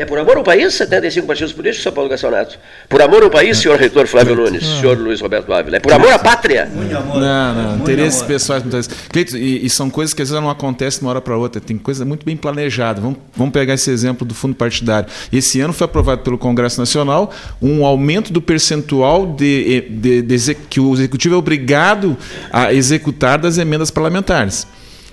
[0.00, 2.58] É por amor ao país, 75 partidos políticos, São Paulo Gastão Neto.
[2.88, 5.76] Por amor ao país, senhor reitor Flávio Nunes, senhor Luiz Roberto Ávila.
[5.76, 6.70] É por amor à pátria.
[6.74, 7.20] Muito amor.
[7.20, 9.34] Não, não, interesses pessoais, muitas vezes.
[9.34, 11.60] e, e, são coisas que às vezes não acontecem de uma hora para outra.
[11.60, 12.98] Tem coisa muito bem planejada.
[12.98, 15.06] Vamos, vamos pegar esse exemplo do fundo partidário.
[15.30, 20.54] Esse ano foi aprovado pelo Congresso Nacional um aumento do percentual de, de, de, de
[20.54, 22.16] que o executivo é obrigado
[22.50, 24.66] a executar das emendas parlamentares.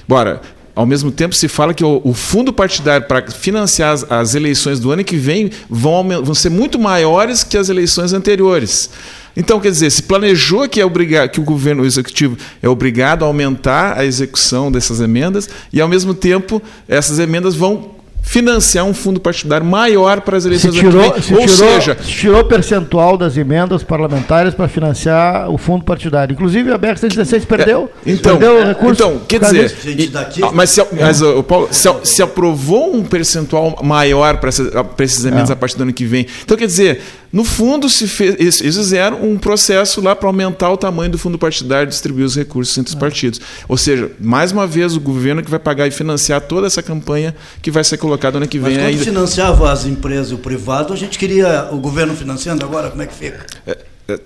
[0.07, 0.39] Bora,
[0.77, 4.79] ao mesmo tempo se fala que o, o fundo partidário para financiar as, as, eleições
[4.79, 8.87] do ano que vem vão, vão ser muito maiores que as eleições anteriores.
[9.35, 13.25] Então, quer dizer, se planejou que, é obrigado, que o governo executivo é obrigado a
[13.25, 17.96] aumentar a execução dessas emendas e, ao mesmo tempo, essas emendas vão
[18.27, 22.11] financiar um fundo partidário maior para as eleições se tirou, se Ou tirou, seja, se
[22.11, 26.33] tirou percentual das emendas parlamentares para financiar o fundo partidário.
[26.33, 27.89] Inclusive a BR 116 perdeu.
[28.05, 30.11] É, então, perdeu recurso então, quer dizer, e,
[30.53, 35.23] mas, se, mas o Paulo, se, se, aprovou um percentual maior para essas, para esses
[35.23, 35.53] emendas é.
[35.53, 36.27] a partir do ano que vem.
[36.43, 40.77] Então, quer dizer, no fundo, se fez, eles fizeram um processo lá para aumentar o
[40.77, 42.99] tamanho do fundo partidário e distribuir os recursos entre os é.
[42.99, 43.41] partidos.
[43.67, 47.35] Ou seja, mais uma vez, o governo que vai pagar e financiar toda essa campanha
[47.61, 48.73] que vai ser colocada ano que vem.
[48.73, 49.03] Mas quando ainda...
[49.03, 53.07] financiava as empresas e o privado, a gente queria o governo financiando agora, como é
[53.07, 53.45] que fica?
[53.65, 53.77] É,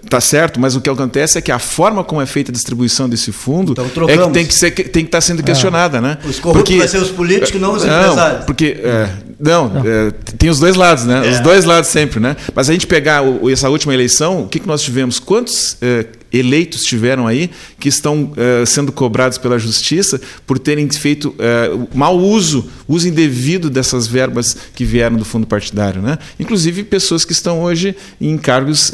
[0.07, 3.09] Tá certo, mas o que acontece é que a forma como é feita a distribuição
[3.09, 6.01] desse fundo então, é que tem que, ser, tem que estar sendo questionada, ah.
[6.01, 6.17] né?
[6.23, 8.45] Os corruptos porque, vai ser os políticos, não os não, empresários.
[8.45, 9.09] Porque, é,
[9.41, 9.81] não, não.
[9.85, 11.27] É, tem os dois lados, né?
[11.27, 11.31] É.
[11.31, 12.35] Os dois lados sempre, né?
[12.53, 15.19] Mas a gente pegar o, essa última eleição, o que, que nós tivemos?
[15.19, 21.29] Quantos é, eleitos tiveram aí que estão uh, sendo cobrados pela justiça por terem feito
[21.29, 26.17] uh, mau uso, uso indevido dessas verbas que vieram do fundo partidário, né?
[26.39, 28.93] Inclusive pessoas que estão hoje em cargos, uh,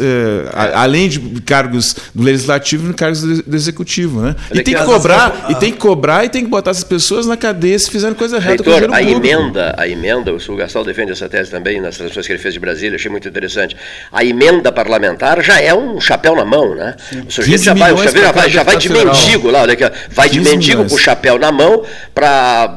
[0.54, 4.36] a, além de cargos do legislativo, em cargos do, do executivo, né?
[4.52, 7.38] E tem que cobrar, e tem que cobrar e tem que botar essas pessoas na
[7.38, 11.12] cadeia se fizerem coisa errada com o a emenda, a emenda, o Sul Gastal defende
[11.12, 13.76] essa tese também nas transmissões que ele fez de Brasília, achei muito interessante.
[14.12, 16.96] A emenda parlamentar já é um chapéu na mão, né?
[17.10, 17.27] Sim.
[17.28, 20.40] O sujeito já vai, já vai, já vai de mendigo lá, olha aqui, vai de
[20.40, 20.92] mendigo milhões.
[20.92, 21.84] com o chapéu na mão
[22.16, 22.70] para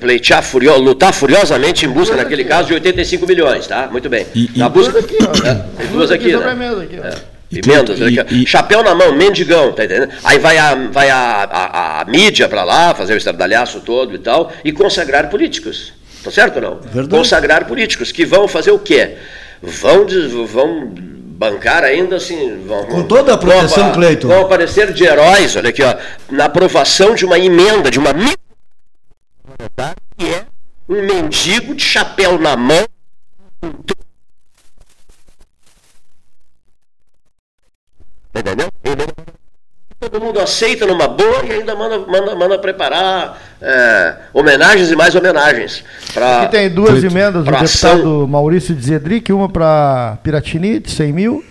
[0.00, 3.88] pleitear, furio, lutar furiosamente em busca, naquele caso, de 85 milhões, tá?
[3.90, 4.26] Muito bem.
[4.34, 4.98] E, na busca.
[4.98, 6.88] Aqui, é, tem duas aqui, né?
[7.04, 7.32] É.
[7.58, 10.10] Emendas, e, e, chapéu na mão, mendigão, tá entendendo?
[10.24, 14.18] Aí vai a, vai a, a, a mídia para lá, fazer o estardalhaço todo e
[14.18, 15.92] tal, e consagrar políticos.
[16.24, 16.80] Tá certo ou não?
[16.80, 17.08] Verdade.
[17.08, 19.16] Consagrar políticos, que vão fazer o quê?
[19.60, 20.06] Vão,
[20.46, 20.94] vão
[21.32, 22.64] bancar ainda assim.
[22.66, 24.28] Vão, Com toda a proteção, vão, Cleiton.
[24.28, 25.96] Vão aparecer de heróis, olha aqui, ó,
[26.30, 28.12] na aprovação de uma emenda, de uma
[30.16, 30.46] que é
[30.88, 32.86] um mendigo de chapéu na mão.
[38.34, 38.68] Entendeu?
[40.08, 45.14] Todo mundo aceita numa boa e ainda manda, manda, manda preparar é, homenagens e mais
[45.14, 45.84] homenagens.
[46.12, 48.26] Pra, Aqui tem duas emendas do deputado ação.
[48.26, 51.44] Maurício de Zedric, uma para Piratini, de 100 mil,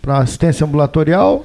[0.00, 1.44] para assistência ambulatorial,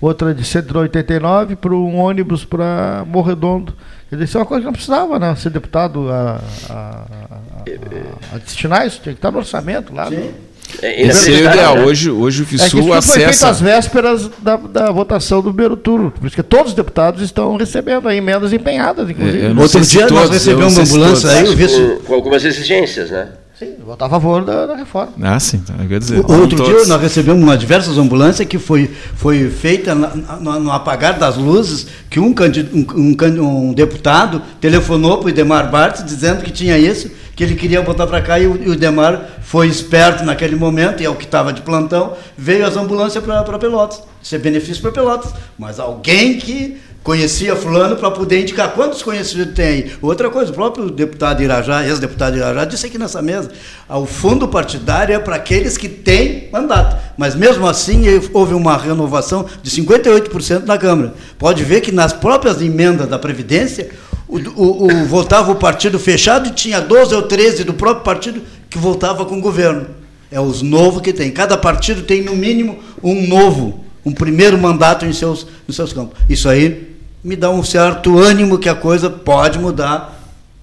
[0.00, 3.74] outra de 189 para um ônibus para Morredondo.
[4.10, 5.34] Quer dizer, isso é uma coisa que não precisava, né?
[5.36, 10.10] Ser deputado a, a, a, a destinar isso, tinha que estar no orçamento lá.
[10.10, 10.16] Sim.
[10.16, 11.76] No, é, Esse é o ideal.
[11.76, 11.84] Né?
[11.84, 13.12] Hoje, hoje o FISU é acessa.
[13.12, 16.10] Foi feito às vésperas da, da votação do primeiro turno.
[16.10, 19.46] Por isso que todos os deputados estão recebendo aí emendas empenhadas, inclusive.
[19.46, 23.28] É, Outro dia nós recebemos uma ambulância aí, eu vi com, com algumas exigências, né?
[23.62, 25.12] Sim, votar a favor da, da reforma.
[25.22, 26.18] Ah, sim, então, quer dizer.
[26.18, 26.74] O, outro todos.
[26.74, 31.86] dia nós recebemos uma diversas ambulâncias que foi, foi feita no, no apagar das luzes,
[32.10, 37.10] que um, um, um, um deputado telefonou para o Idemar Bartz dizendo que tinha isso,
[37.36, 41.02] que ele queria botar para cá e o, e o Demar foi esperto naquele momento,
[41.02, 44.02] e é o que estava de plantão, veio as ambulâncias para Pelotas.
[44.22, 45.32] Isso é benefício para Pelotas.
[45.58, 49.86] Mas alguém que conhecia fulano para poder indicar quantos conhecidos tem.
[50.00, 53.50] Outra coisa, o próprio deputado Irajá, ex-deputado Irajá, disse aqui nessa mesa,
[53.88, 56.96] ah, o fundo partidário é para aqueles que têm mandato.
[57.16, 61.14] Mas mesmo assim houve uma renovação de 58% na Câmara.
[61.38, 63.90] Pode ver que nas próprias emendas da Previdência,
[64.28, 68.40] o, o, o, voltava o partido fechado e tinha 12 ou 13 do próprio partido
[68.70, 69.86] que voltava com o governo.
[70.30, 71.30] É os novos que tem.
[71.30, 76.18] Cada partido tem no mínimo um novo, um primeiro mandato em seus, nos seus campos.
[76.30, 76.91] Isso aí
[77.22, 80.18] me dá um certo ânimo que a coisa pode mudar,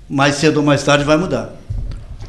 [0.10, 1.60] mais cedo ou mais tarde vai mudar.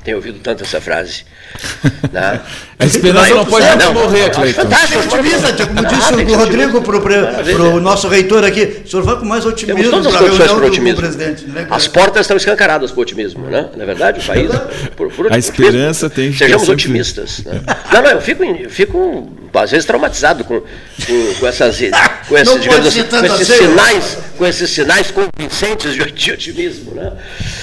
[0.04, 1.24] Tenho ouvido tanto essa frase.
[2.12, 2.40] Né?
[2.78, 4.62] a esperança não pode não, morrer, Cleiton.
[4.62, 8.82] Fantástico, otimista, como disse o Rodrigo para o nosso reitor aqui.
[8.84, 11.46] O senhor vai com mais otimismo para a reunião do, do presidente.
[11.46, 11.66] Né?
[11.70, 13.68] As portas estão escancaradas para o otismo, né?
[13.76, 14.50] Na é verdade, o país.
[14.96, 17.42] Por, por a esperança tem que Sejamos otimistas.
[17.44, 17.60] Né?
[17.92, 21.78] Não, não, eu fico, eu fico às vezes traumatizado com, com, com essas,
[22.28, 23.68] com esses, digamos assim, com esses assim.
[23.68, 27.12] sinais, com esses sinais convincentes de otimismo, né?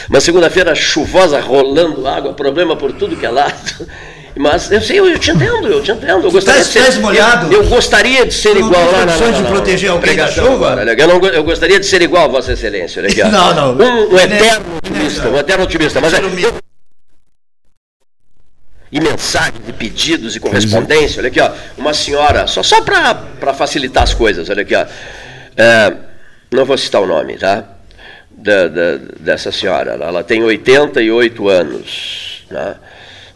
[0.09, 3.87] Uma segunda-feira chuvosa, rolando água, problema por tudo que é lado.
[4.39, 6.25] Mas eu sei, eu te entendo, eu te entendo.
[6.27, 7.51] Eu gostaria tá, de ser, molhado?
[7.51, 8.91] Eu, eu, gostaria de ser igual.
[8.91, 10.73] Não, não, de proteger alguém da chuva?
[10.73, 13.01] Agora, eu, não, eu gostaria de ser igual a Vossa Excelência.
[13.31, 13.73] Não, não.
[13.73, 15.99] Um, um eterno otimista, um eterno otimista.
[15.99, 16.21] Mas é,
[18.91, 21.19] e mensagens e pedidos e correspondência.
[21.19, 24.85] Olha aqui, ó, uma senhora, só, só para facilitar as coisas, olha aqui, ó,
[25.55, 25.93] é,
[26.51, 27.77] não vou citar o nome, tá?
[28.37, 29.97] da, da, dessa senhora.
[29.99, 32.45] Ela tem 88 anos.
[32.49, 32.75] Né?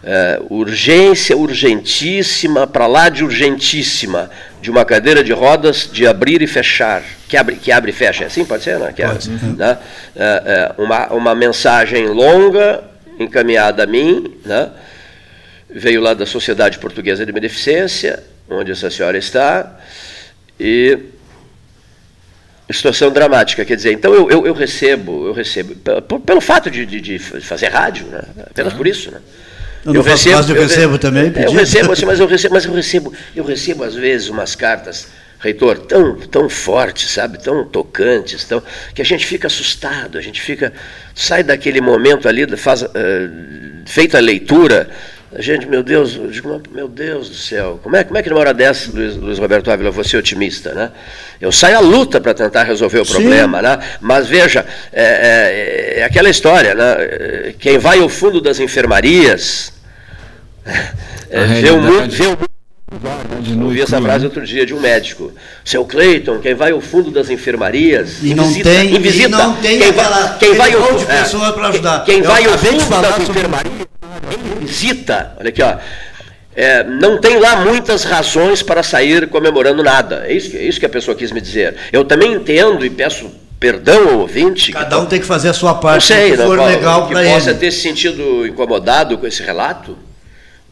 [0.03, 6.47] É, urgência urgentíssima, para lá de urgentíssima, de uma cadeira de rodas de abrir e
[6.47, 7.03] fechar.
[7.27, 8.79] Que abre, que abre e fecha, é assim pode ser?
[8.79, 8.93] Né?
[8.95, 9.29] Que pode.
[9.29, 9.77] Né?
[10.15, 12.83] É, é, uma, uma mensagem longa
[13.19, 14.69] encaminhada a mim, né?
[15.73, 19.79] Veio lá da Sociedade Portuguesa de Beneficência, onde essa senhora está,
[20.59, 20.97] e
[22.69, 25.75] situação dramática, quer dizer, então eu, eu, eu recebo, eu recebo,
[26.25, 28.21] pelo, fato de, de, de, fazer rádio, né?
[28.49, 29.19] apenas por isso, né?
[29.85, 31.33] Eu, eu recebo, eu, eu recebo também.
[31.35, 35.07] Eu recebo, assim, mas eu recebo, mas eu recebo, eu recebo às vezes umas cartas,
[35.39, 38.61] reitor, tão, tão fortes, sabe, tão tocantes, tão,
[38.93, 40.71] que a gente fica assustado, a gente fica,
[41.15, 42.87] sai daquele momento ali, faz, uh,
[43.85, 44.87] feita a leitura,
[45.39, 48.53] Gente, meu Deus, digo, meu Deus do céu, como é, como é que numa hora
[48.53, 50.91] dessa, Luiz, Luiz Roberto Ávila, eu vou ser otimista, né?
[51.39, 53.63] Eu saio à luta para tentar resolver o problema, Sim.
[53.63, 53.79] né?
[54.01, 57.53] Mas veja, é, é, é, aquela história, né?
[57.59, 59.71] Quem vai ao fundo das enfermarias
[61.29, 62.09] é, vê o mundo.
[62.09, 62.51] Vê o mundo
[63.63, 65.31] ouvi essa frase outro dia de um médico.
[65.63, 68.17] Seu Cleiton, quem vai ao fundo das enfermarias.
[68.21, 71.05] E não visita, tem, visita, e não tem quem aquela, vai, quem vai ao, de
[71.05, 72.03] pessoa para ajudar.
[72.03, 73.91] Quem, quem vai ao fundo das enfermarias
[74.59, 75.77] visita, olha aqui, ó,
[76.55, 80.23] é, não tem lá muitas razões para sair comemorando nada.
[80.27, 81.75] É isso, é isso que a pessoa quis me dizer.
[81.91, 84.71] Eu também entendo e peço perdão ao ouvinte.
[84.71, 86.11] Cada um tem que fazer a sua parte.
[86.11, 87.59] Não sei, não, for não, legal que possa ele.
[87.59, 89.97] ter se sentido incomodado com esse relato.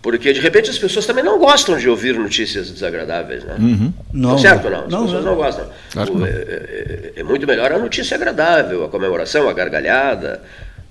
[0.01, 3.55] Porque de repente as pessoas também não gostam de ouvir notícias desagradáveis, né?
[3.59, 3.93] Uhum.
[4.13, 4.85] Não, não é certo não?
[4.85, 5.65] As não, pessoas não, não gostam.
[5.91, 10.41] Claro o, é, é, é, muito melhor a notícia agradável, a comemoração, a gargalhada,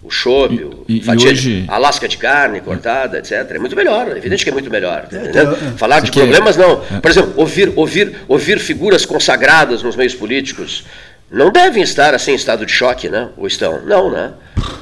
[0.03, 1.63] o chope, e, fatia hoje...
[1.63, 3.33] de, a lasca de carne cortada, etc.
[3.51, 5.09] É muito melhor, é evidente que é muito melhor.
[5.09, 6.83] Tá é, Falar de problemas, não.
[6.91, 7.01] É.
[7.01, 10.85] Por exemplo, ouvir, ouvir, ouvir figuras consagradas nos meios políticos
[11.31, 13.29] não devem estar assim em estado de choque, né?
[13.37, 13.83] Ou estão?
[13.85, 14.33] Não, né?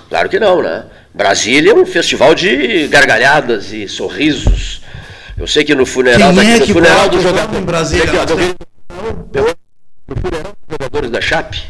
[0.08, 0.84] Claro que não, né?
[1.12, 4.82] Brasília é um festival de gargalhadas e sorrisos.
[5.36, 8.16] Eu sei que no funeral, Quem é no que funeral do jogador em Brasília, aqui,
[8.16, 8.54] ó,
[10.08, 11.62] no funeral dos jogadores da Chape,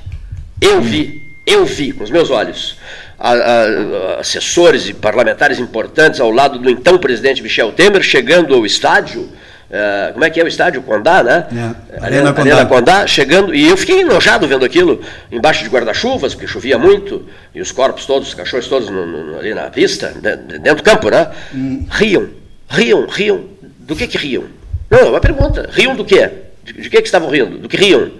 [0.60, 2.76] eu vi, eu vi com os meus olhos
[3.18, 8.64] a, a, assessores e parlamentares importantes ao lado do então presidente Michel Temer, chegando ao
[8.66, 9.28] estádio.
[9.68, 10.80] Uh, como é que é o estádio?
[10.82, 11.44] Condá, né?
[11.90, 12.54] É, Arena, Condá.
[12.54, 15.00] Arena Condá, chegando, e eu fiquei enojado vendo aquilo,
[15.30, 19.38] embaixo de guarda-chuvas, porque chovia muito, e os corpos todos, os cachorros todos no, no,
[19.38, 20.14] ali na pista,
[20.62, 21.28] dentro do campo, né?
[21.52, 21.84] Hum.
[21.90, 22.28] Riam,
[22.68, 23.44] riam, riam.
[23.80, 24.44] Do que que riam?
[24.88, 25.68] Não, é uma pergunta.
[25.72, 26.30] Riam do quê?
[26.62, 27.58] De, de que que estavam rindo?
[27.58, 28.10] Do que riam?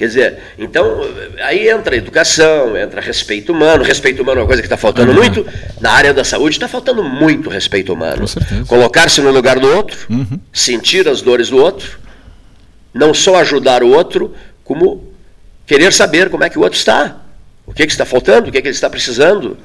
[0.00, 1.06] Quer dizer, então,
[1.42, 3.84] aí entra educação, entra respeito humano.
[3.84, 5.18] Respeito humano é uma coisa que está faltando uhum.
[5.18, 5.46] muito.
[5.78, 8.24] Na área da saúde está faltando muito respeito humano.
[8.66, 10.40] Colocar-se no lugar do outro, uhum.
[10.54, 11.98] sentir as dores do outro,
[12.94, 14.34] não só ajudar o outro,
[14.64, 15.12] como
[15.66, 17.18] querer saber como é que o outro está.
[17.66, 19.58] O que, que está faltando, o que, que ele está precisando.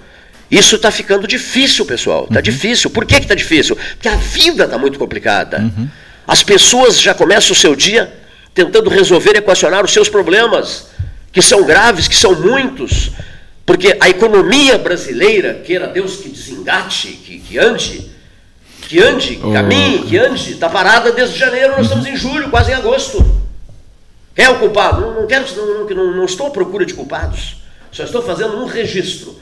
[0.51, 2.25] Isso está ficando difícil, pessoal.
[2.25, 2.41] Está uhum.
[2.41, 2.89] difícil.
[2.89, 3.77] Por que está difícil?
[3.77, 5.59] Porque a vida está muito complicada.
[5.59, 5.87] Uhum.
[6.27, 8.24] As pessoas já começam o seu dia
[8.55, 10.87] tentando resolver, equacionar os seus problemas,
[11.31, 13.11] que são graves, que são muitos,
[13.65, 18.09] porque a economia brasileira, queira Deus que desengate, que, que ande,
[18.87, 19.51] que ande, oh.
[19.51, 23.23] caminhe, que ande, está parada desde janeiro, nós estamos em julho, quase em agosto.
[24.33, 25.01] É o culpado?
[25.01, 27.57] Não, não quero, não, não, não estou à procura de culpados,
[27.91, 29.37] só estou fazendo um registro.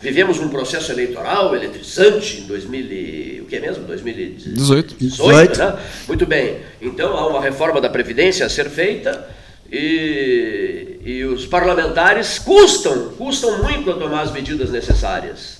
[0.00, 3.84] Vivemos um processo eleitoral eletrizante em 2000, o que é mesmo?
[3.84, 4.94] 2018.
[4.94, 5.78] 18, né?
[6.06, 6.60] Muito bem.
[6.80, 9.28] Então há uma reforma da Previdência a ser feita
[9.70, 15.57] e, e os parlamentares custam, custam muito a tomar as medidas necessárias.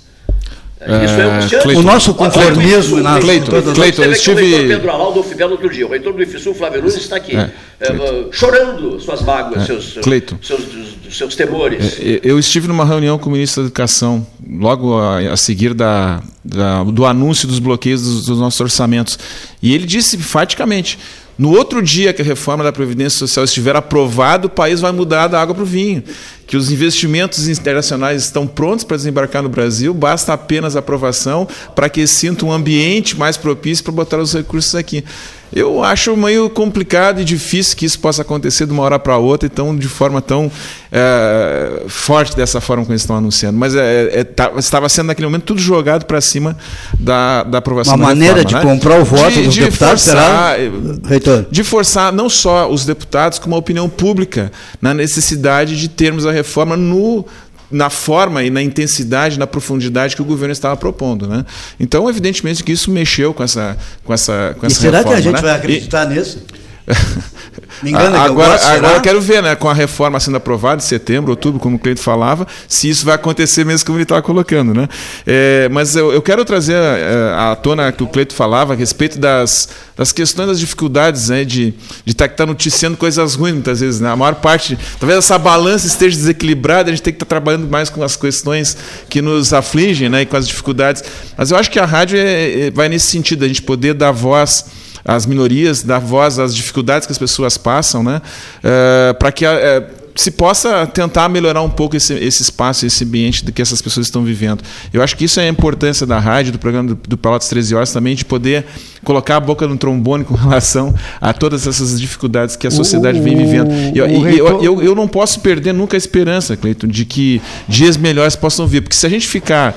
[0.80, 1.68] É, Isso é angustiante.
[1.68, 4.42] O nosso conformismo na Cleiton, Cleiton, eu estive...
[4.42, 7.16] O reitor Pedro Alau do UFBEL outro dia, o reitor do IFSU, Flávio Nunes, está
[7.16, 10.04] aqui, é, é, chorando suas mágoas, é, seus, seus,
[10.42, 11.98] seus, seus, temores.
[11.98, 16.22] É, eu estive numa reunião com o ministro da Educação, logo a, a seguir da,
[16.44, 19.18] da, do anúncio dos bloqueios dos, dos nossos orçamentos,
[19.60, 20.98] e ele disse enfaticamente,
[21.38, 25.28] no outro dia que a reforma da Previdência Social estiver aprovada, o país vai mudar
[25.28, 26.02] da água para o vinho
[26.48, 31.46] que os investimentos internacionais estão prontos para desembarcar no Brasil, basta apenas aprovação
[31.76, 35.04] para que sinta um ambiente mais propício para botar os recursos aqui.
[35.52, 39.46] Eu acho meio complicado e difícil que isso possa acontecer de uma hora para outra,
[39.46, 40.50] então de forma tão
[40.92, 43.58] é, forte dessa forma que eles estão anunciando.
[43.58, 46.56] Mas é, é, tá, estava sendo naquele momento tudo jogado para cima
[46.98, 48.72] da, da aprovação uma da maneira reforma, de né?
[48.74, 51.08] comprar o voto de, dos de deputados, forçar, será?
[51.08, 51.46] Reitor?
[51.50, 56.32] De forçar não só os deputados, como a opinião pública na necessidade de termos a
[56.32, 57.24] reforma no,
[57.70, 61.44] na forma e na intensidade, na profundidade que o governo estava propondo, né?
[61.78, 65.20] Então, evidentemente que isso mexeu com essa com essa com e essa será reforma, que
[65.20, 65.42] a gente né?
[65.42, 66.42] vai acreditar e, nisso?
[67.82, 70.82] Me engana agora, eu gosto, agora eu quero ver, né, com a reforma sendo aprovada
[70.82, 74.20] em setembro, outubro, como o Cleito falava, se isso vai acontecer mesmo como ele estava
[74.20, 74.88] colocando, né?
[75.26, 79.18] É, mas eu, eu, quero trazer é, à tona que o Cleito falava a respeito
[79.18, 81.74] das, das questões, das dificuldades, né, de
[82.04, 84.10] estar tá, tá noticiando coisas ruins muitas vezes, né?
[84.10, 87.68] A maior parte, talvez essa balança esteja desequilibrada, a gente tem que estar tá trabalhando
[87.68, 88.76] mais com as questões
[89.08, 91.04] que nos afligem, né, e com as dificuldades.
[91.36, 94.10] Mas eu acho que a rádio é, é, vai nesse sentido, a gente poder dar
[94.10, 94.64] voz
[95.08, 98.20] às minorias, dar voz às dificuldades que as pessoas passam, né?
[98.62, 103.42] É, para que é, se possa tentar melhorar um pouco esse, esse espaço, esse ambiente
[103.42, 104.62] do que essas pessoas estão vivendo.
[104.92, 107.74] Eu acho que isso é a importância da rádio, do programa do, do Pelotas 13
[107.74, 108.66] Horas também, de poder
[109.02, 113.22] colocar a boca no trombone com relação a todas essas dificuldades que a sociedade o,
[113.22, 113.70] vem vivendo.
[113.94, 118.36] E, eu, eu, eu, não posso perder nunca a esperança, Cleiton, de que dias melhores
[118.36, 119.74] possam vir, porque se a gente ficar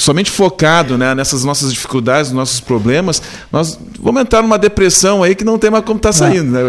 [0.00, 3.22] somente focado né, nessas nossas dificuldades, nossos problemas,
[3.52, 6.50] nós vamos entrar numa depressão aí que não tem mais como estar tá saindo.
[6.50, 6.60] Né?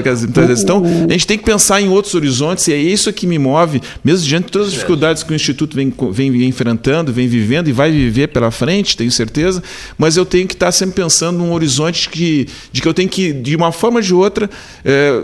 [0.62, 3.82] Então, a gente tem que pensar em outros horizontes, e é isso que me move,
[4.04, 7.72] mesmo diante de todas as dificuldades que o Instituto vem, vem enfrentando, vem vivendo e
[7.72, 9.64] vai viver pela frente, tenho certeza,
[9.98, 13.32] mas eu tenho que estar sempre pensando num horizonte que, de que eu tenho que,
[13.32, 14.50] de uma forma ou de outra,
[14.84, 15.24] é,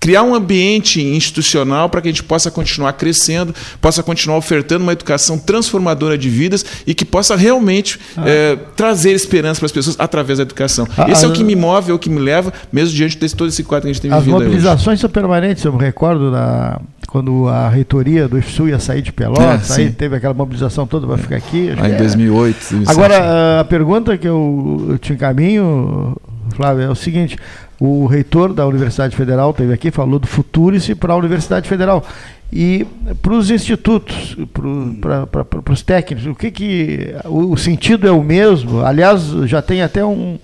[0.00, 4.92] criar um ambiente institucional para que a gente possa continuar crescendo, possa continuar ofertando uma
[4.92, 8.24] educação transformadora de vidas e que possa realmente ah.
[8.26, 10.86] é, trazer esperança para as pessoas através da educação.
[10.96, 13.34] Ah, esse é o que me move, é o que me leva, mesmo diante de
[13.34, 16.30] todo esse quadro que a gente tem vivido As mobilizações são permanentes, eu me recordo
[16.30, 20.86] da, quando a reitoria do IFSU ia sair de Pelotas, é, aí teve aquela mobilização
[20.86, 21.70] toda para ficar aqui.
[21.78, 22.56] Aí em 2008.
[22.70, 22.90] 2007.
[22.90, 26.16] Agora, a pergunta que eu te encaminho,
[26.54, 27.38] Flávio, é o seguinte:
[27.80, 32.04] o reitor da Universidade Federal teve aqui, falou do Futurice para a Universidade Federal.
[32.52, 32.86] E
[33.20, 38.80] para os institutos, para os técnicos, o que, que o, o, sentido é o mesmo?
[38.80, 40.38] Aliás, já tem até um,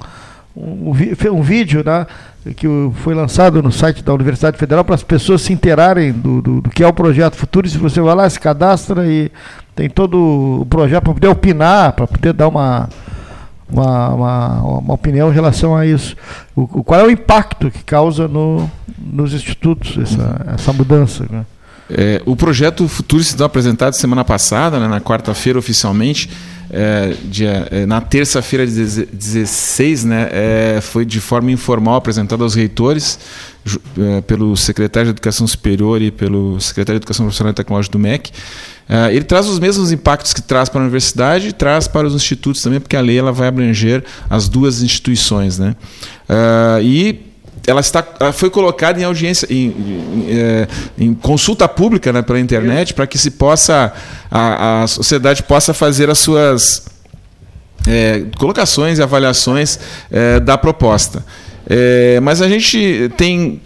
[0.54, 0.92] um,
[1.32, 2.06] um vídeo né,
[2.56, 2.66] que
[2.96, 6.70] foi lançado no site da Universidade Federal para as pessoas se interarem do, do, do,
[6.70, 7.78] que é o projeto Futurice.
[7.78, 9.32] Você vai lá, se cadastra e
[9.74, 12.88] tem todo o projeto para poder opinar, para poder dar uma
[13.68, 16.16] uma, uma, uma, opinião em relação a isso.
[16.54, 21.26] O, qual é o impacto que causa no, nos institutos essa, essa mudança?
[21.30, 21.44] Né?
[21.90, 26.30] É, o projeto Futuro se deu apresentado semana passada, né, na quarta-feira oficialmente.
[26.70, 33.18] É, dia, é, na terça-feira, 16, né, é, foi de forma informal apresentado aos reitores,
[33.98, 37.98] é, pelo secretário de Educação Superior e pelo secretário de Educação Profissional e Tecnológica do
[37.98, 38.32] MEC.
[38.88, 42.14] Uh, ele traz os mesmos impactos que traz para a universidade e traz para os
[42.14, 45.58] institutos também, porque a lei ela vai abranger as duas instituições.
[45.58, 45.74] Né?
[46.28, 47.34] Uh, e
[47.66, 50.68] ela, está, ela foi colocada em audiência, em, em, é,
[50.98, 53.92] em consulta pública né, pela internet, para que se possa,
[54.30, 56.84] a, a sociedade possa fazer as suas
[57.86, 59.78] é, colocações e avaliações
[60.10, 61.24] é, da proposta.
[61.68, 63.60] É, mas a gente tem.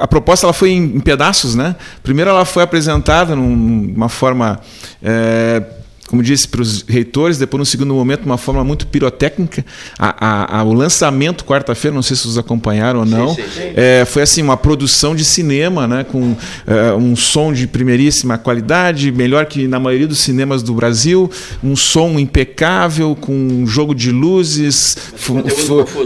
[0.00, 1.76] A proposta ela foi em, pedaços, né?
[2.02, 4.60] Primeiro ela foi apresentada numa forma.
[5.02, 5.62] É,
[6.12, 9.64] como disse para os reitores, depois no segundo momento, uma forma muito pirotécnica.
[9.98, 13.48] A, a, a o lançamento quarta-feira, não sei se vocês acompanharam ou não, sim, sim,
[13.48, 13.72] sim.
[13.74, 16.36] É, foi assim uma produção de cinema, né, com
[16.66, 21.30] é, um som de primeiríssima qualidade, melhor que na maioria dos cinemas do Brasil,
[21.64, 24.98] um som impecável, com um jogo de luzes,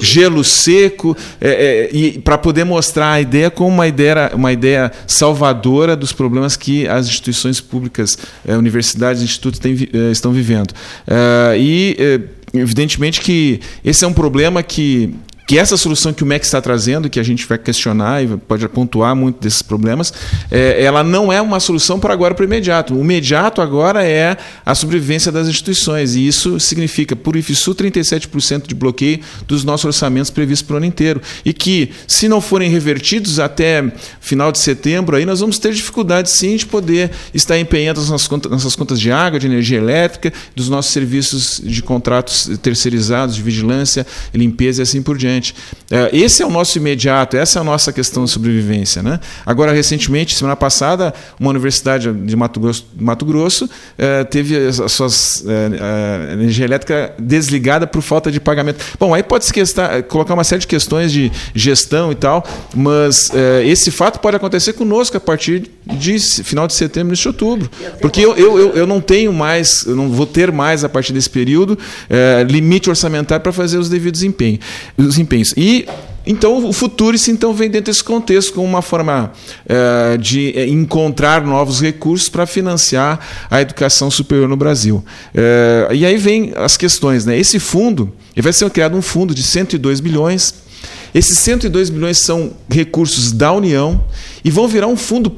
[0.00, 4.92] gelo seco, é, é e para poder mostrar a ideia como uma ideia, uma ideia
[5.04, 9.74] salvadora dos problemas que as instituições públicas, é, universidades, institutos têm
[10.10, 10.70] estão vivendo.
[11.06, 12.20] Uh, e, eh,
[12.54, 15.14] evidentemente, que esse é um problema que
[15.46, 18.68] que essa solução que o MEC está trazendo, que a gente vai questionar e pode
[18.68, 20.12] pontuar muito desses problemas,
[20.50, 22.94] é, ela não é uma solução para agora, para o imediato.
[22.94, 28.74] O imediato agora é a sobrevivência das instituições, e isso significa, por IFSU, 37% de
[28.74, 31.22] bloqueio dos nossos orçamentos previstos para o ano inteiro.
[31.44, 33.84] E que, se não forem revertidos até
[34.20, 38.26] final de setembro, aí nós vamos ter dificuldade sim de poder estar empenhando as nossas
[38.26, 43.42] contas, nossas contas de água, de energia elétrica, dos nossos serviços de contratos terceirizados, de
[43.42, 45.35] vigilância, limpeza e assim por diante.
[45.90, 49.02] É, esse é o nosso imediato, essa é a nossa questão de sobrevivência.
[49.02, 49.20] Né?
[49.44, 55.44] Agora, recentemente, semana passada, uma universidade de Mato Grosso, Mato Grosso é, teve as suas
[55.46, 58.84] é, energia elétrica desligada por falta de pagamento.
[58.98, 63.30] Bom, aí pode se questão, colocar uma série de questões de gestão e tal, mas
[63.64, 67.70] esse fato pode acontecer conosco a partir de final de setembro, início de outubro.
[68.00, 71.30] Porque eu, eu, eu não tenho mais, eu não vou ter mais a partir desse
[71.30, 71.78] período
[72.48, 74.60] limite orçamentário para fazer os devidos empenhos.
[75.56, 75.86] E
[76.26, 79.32] então o Futurice então vem dentro desse contexto como uma forma
[79.68, 85.04] é, de eh, encontrar novos recursos para financiar a educação superior no Brasil.
[85.32, 87.38] É, e aí vem as questões, né?
[87.38, 90.66] Esse fundo, vai ser criado um fundo de 102 bilhões
[91.14, 94.04] Esses 102 bilhões são recursos da União
[94.44, 95.34] e vão virar um fundo,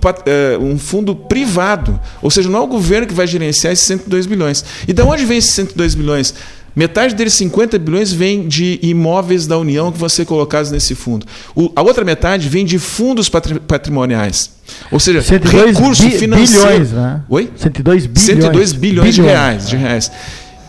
[0.61, 2.01] um fundo privado.
[2.21, 4.65] Ou seja, não é o governo que vai gerenciar esses 102 bilhões.
[4.89, 6.35] E de onde vem esses 102 bilhões?
[6.79, 11.27] Metade deles, 50 bilhões, vem de imóveis da União que vão ser colocados nesse fundo.
[11.53, 14.53] O, a outra metade vem de fundos patrimoniais.
[14.93, 16.63] Ou seja, recurso bi financeiro.
[16.63, 17.21] Bilhões, né?
[17.29, 17.51] Oi?
[17.57, 18.27] 102 bilhões.
[18.27, 19.69] 102 bilhões, bilhões de reais.
[19.69, 20.13] De reais.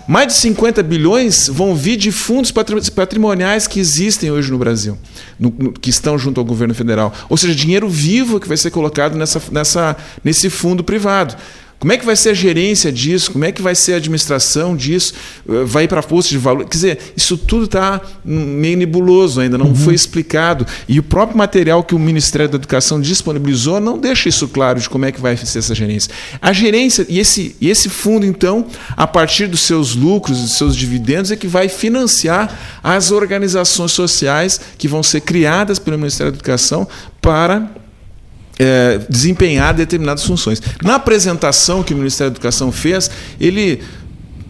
[0.07, 4.97] Mais de 50 bilhões vão vir de fundos patrimoniais que existem hoje no Brasil,
[5.39, 7.13] no, no, que estão junto ao governo federal.
[7.29, 11.35] Ou seja, dinheiro vivo que vai ser colocado nessa, nessa, nesse fundo privado.
[11.79, 13.31] Como é que vai ser a gerência disso?
[13.31, 15.13] Como é que vai ser a administração disso?
[15.47, 16.65] Eh, vai para a força de valor?
[16.65, 19.75] Quer dizer, isso tudo está meio nebuloso ainda, não uhum.
[19.75, 20.67] foi explicado.
[20.89, 24.89] E o próprio material que o Ministério da Educação disponibilizou não deixa isso claro de
[24.89, 26.11] como é que vai ser essa gerência.
[26.41, 28.67] A gerência e esse, e esse fundo, então,
[28.97, 34.59] a partir dos seus lucros, dos seus dividendos, é que vai financiar as organizações sociais
[34.77, 36.85] que vão ser criadas pelo Ministério da Educação
[37.21, 37.69] para
[38.59, 40.61] é, desempenhar determinadas funções.
[40.83, 43.81] Na apresentação que o Ministério da Educação fez, ele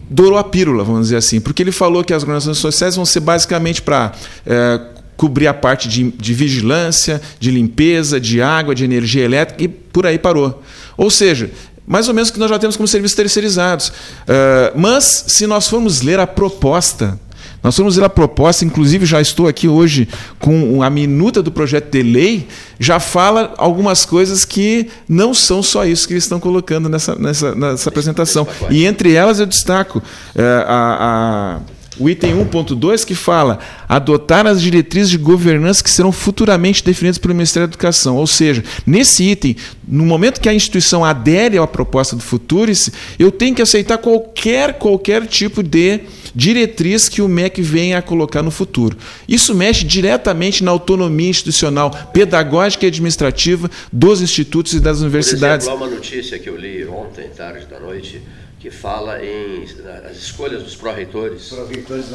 [0.09, 3.19] dourou a pílula, vamos dizer assim, porque ele falou que as organizações sociais vão ser
[3.19, 4.11] basicamente para
[4.45, 4.81] é,
[5.15, 10.07] cobrir a parte de, de, vigilância, de limpeza, de água, de energia elétrica e por
[10.07, 10.63] aí parou.
[10.97, 11.51] Ou seja,
[11.85, 13.89] mais ou menos o que nós já temos como serviços terceirizados.
[13.89, 17.19] Uh, mas, se nós formos ler a proposta
[17.61, 20.07] nós vamos ver a proposta, inclusive já estou aqui hoje
[20.39, 22.47] com a minuta do projeto de lei,
[22.79, 27.53] já fala algumas coisas que não são só isso que eles estão colocando nessa, nessa,
[27.53, 28.47] nessa apresentação.
[28.69, 30.01] E entre elas eu destaco
[30.35, 36.11] é, a, a o item 1.2 que fala adotar as diretrizes de governança que serão
[36.11, 38.15] futuramente definidas pelo Ministério da Educação.
[38.15, 39.55] Ou seja, nesse item,
[39.87, 44.75] no momento que a instituição adere à proposta do Futurice, eu tenho que aceitar qualquer,
[44.75, 46.01] qualquer tipo de
[46.33, 48.97] diretriz que o MEC venha a colocar no futuro.
[49.27, 55.67] Isso mexe diretamente na autonomia institucional, pedagógica e administrativa dos institutos e das universidades.
[55.67, 58.21] Por exemplo, há uma notícia que eu li ontem, tarde da noite,
[58.59, 59.63] que fala em
[60.09, 61.47] as escolhas dos pró-reitores.
[61.47, 61.65] Pró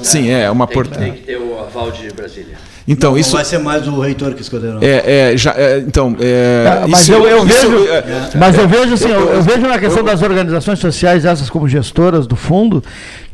[0.03, 1.13] Sim, é uma portaria.
[1.13, 2.59] Tem que ter o aval de Brasília.
[2.87, 4.79] Então, não, isso não vai ser mais o reitor que escolherá.
[4.83, 8.59] É, é, já, é, então, é, é mas isso, eu, eu isso, vejo, é, mas
[8.59, 12.37] eu vejo assim, eu, eu, vejo na questão das organizações sociais, essas como gestoras do
[12.37, 12.85] fundo,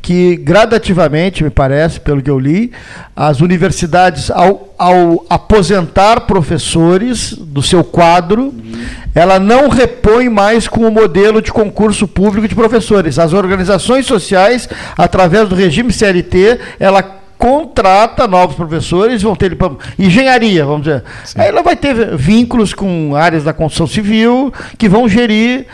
[0.02, 2.72] que gradativamente, me parece, pelo que eu li,
[3.14, 8.84] as universidades, ao, ao aposentar professores do seu quadro, uhum.
[9.14, 13.18] ela não repõe mais com o modelo de concurso público de professores.
[13.18, 19.56] As organizações sociais, através do regime CLT, ela contrata novos professores, vão ter
[19.98, 21.02] engenharia, vamos dizer.
[21.24, 21.40] Sim.
[21.40, 25.66] Aí ela vai ter vínculos com áreas da construção civil que vão gerir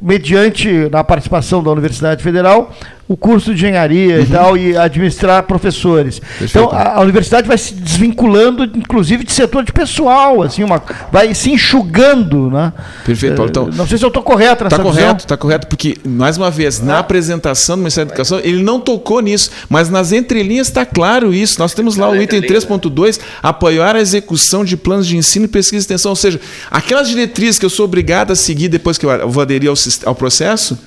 [0.00, 2.74] mediante na participação da Universidade Federal
[3.12, 4.22] o curso de engenharia uhum.
[4.22, 6.18] e tal, e administrar professores.
[6.18, 6.50] Perfeito.
[6.50, 11.34] Então, a, a, universidade vai se desvinculando, inclusive, de setor de pessoal, assim, uma, vai
[11.34, 12.50] se enxugando.
[12.50, 12.72] Né?
[13.04, 13.50] Perfeito, Paulo.
[13.50, 16.50] Então, não sei se eu estou correto nessa Está correto, está correto, porque, mais uma
[16.50, 20.86] vez, na apresentação do Ministério da Educação, ele não tocou nisso, mas nas entrelinhas está
[20.86, 21.58] claro isso.
[21.58, 25.80] Nós temos lá o item 3.2, apoiar a execução de planos de ensino, pesquisa e
[25.80, 26.40] extensão, ou seja,
[26.70, 29.76] aquelas diretrizes que eu sou obrigado a seguir depois que eu vou aderir ao,
[30.06, 30.78] ao processo,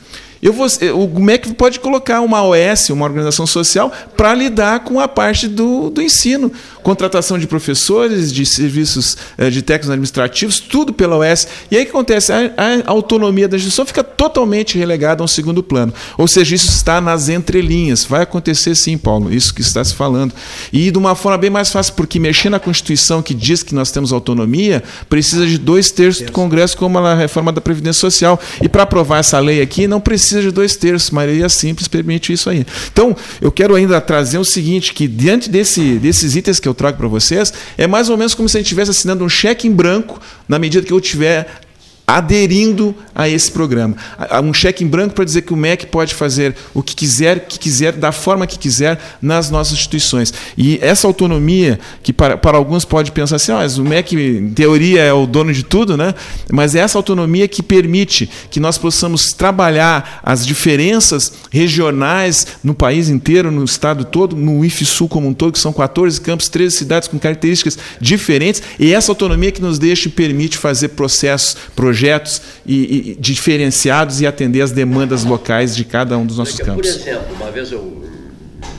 [0.41, 5.07] eu vou, o MEC pode colocar uma OS, uma organização social, para lidar com a
[5.07, 6.51] parte do, do ensino.
[6.85, 11.47] Contratação de professores, de serviços eh, de técnicos administrativos, tudo pela OS.
[11.71, 12.31] E aí o que acontece?
[12.31, 12.45] A,
[12.85, 15.91] autonomia da instituição fica totalmente relegada a um segundo plano.
[16.15, 18.03] Ou seja, isso está nas entrelinhas.
[18.03, 20.31] Vai acontecer sim, Paulo, isso que está se falando.
[20.71, 23.89] E de uma forma bem mais fácil, porque mexer na Constituição que diz que nós
[23.89, 28.39] temos autonomia, precisa de dois terços do Congresso, como a reforma da Previdência Social.
[28.61, 32.47] E para aprovar essa lei aqui, não precisa de dois terços, maioria simples permite isso
[32.47, 32.63] aí.
[32.93, 36.97] Então, eu quero ainda trazer o seguinte, que diante desse, desses itens que eu trago
[36.97, 39.71] para vocês, é mais ou menos como se a gente estivesse assinando um cheque em
[39.71, 41.64] branco, na medida que eu tiver
[42.07, 43.95] aderindo a esse programa.
[44.43, 47.57] Um cheque em branco para dizer que o MEC pode fazer o que quiser, que
[47.57, 50.33] quiser, da forma que quiser nas nossas instituições.
[50.57, 55.01] E essa autonomia, que para, para alguns pode pensar assim, ah, o MEC, em teoria,
[55.01, 56.13] é o dono de tudo, né?
[56.51, 63.09] mas é essa autonomia que permite que nós possamos trabalhar as diferenças regionais no país
[63.09, 67.07] inteiro, no estado todo, no IFSUL como um todo, que são 14 campos, 13 cidades
[67.07, 72.41] com características diferentes, e essa autonomia que nos deixa e permite fazer processos, projetos, projetos
[72.65, 76.75] e, e, diferenciados e atender as demandas locais de cada um dos nossos campos.
[76.75, 78.03] Por exemplo, uma vez eu,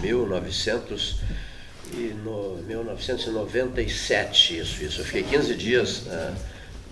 [0.03, 1.21] em 1900
[1.95, 6.35] e no 1997, isso, isso, eu fiquei 15 dias uh,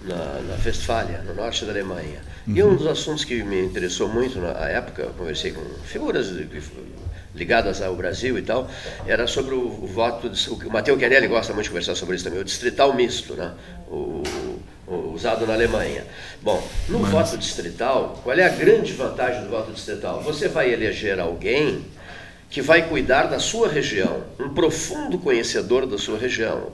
[0.05, 2.22] na, na Westfália, no norte da Alemanha.
[2.47, 2.57] Uhum.
[2.57, 6.33] E um dos assuntos que me interessou muito na época, eu conversei com figuras
[7.35, 8.70] ligadas ao Brasil e tal,
[9.07, 12.45] era sobre o, voto, o Matteo Chiarelli gosta muito de conversar sobre isso também, o
[12.45, 13.53] distrital misto, né?
[13.89, 14.22] o,
[14.87, 16.05] usado na Alemanha.
[16.43, 17.11] Bom, no Mas...
[17.11, 20.20] voto distrital, qual é a grande vantagem do voto distrital?
[20.22, 21.85] Você vai eleger alguém
[22.55, 26.68] que vai cuidar da sua região, um profundo conhecedor da sua região,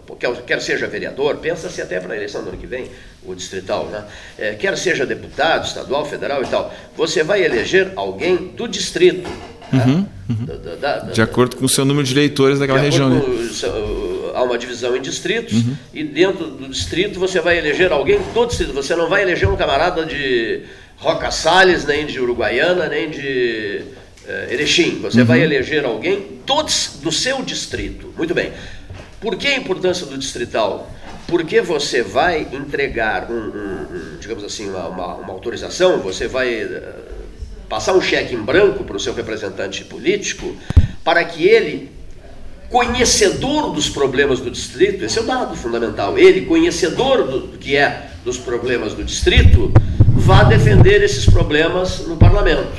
[0.47, 2.91] quer, seja vereador, pensa-se até para a eleição do ano que vem,
[3.25, 4.05] o distrital, né?
[4.37, 9.31] É, quer seja deputado, estadual, federal e tal, você vai eleger alguém do distrito.
[9.73, 9.85] Né?
[9.87, 10.45] Uhum, uhum.
[10.45, 13.09] Da, da, da, de acordo com o seu número de eleitores daquela região.
[13.09, 13.21] Né?
[13.21, 15.77] Com, há uma divisão em distritos, uhum.
[15.93, 18.73] e dentro do distrito você vai eleger alguém do distrito.
[18.73, 20.63] Você não vai eleger um camarada de
[20.97, 23.83] Roca Salles, nem de Uruguaiana, nem de
[24.27, 24.99] uh, Erechim.
[25.01, 25.27] Você uhum.
[25.27, 28.13] vai eleger alguém todos do seu distrito.
[28.17, 28.53] Muito bem.
[29.21, 30.91] Por que a importância do distrital?
[31.27, 36.65] Porque você vai entregar, um, um, um digamos assim, uma, uma, uma, autorização, você vai
[36.65, 36.81] uh,
[37.69, 40.57] passar um cheque em branco para o seu representante político,
[41.05, 41.91] para que ele,
[42.71, 48.11] conhecedor dos problemas do distrito, esse é o dado fundamental, ele, conhecedor do, que é
[48.25, 52.79] dos problemas do distrito, vá defender esses problemas no parlamento.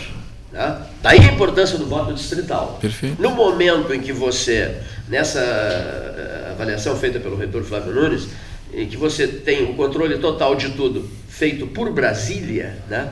[0.51, 0.77] Né?
[1.03, 2.77] Daí a importância do voto distrital.
[2.79, 3.21] Perfeito.
[3.21, 4.77] No momento em que você,
[5.09, 8.27] nessa eh, avaliação feita pelo reitor Flávio Nunes,
[8.73, 13.09] em que você tem o controle total de tudo feito por Brasília, né?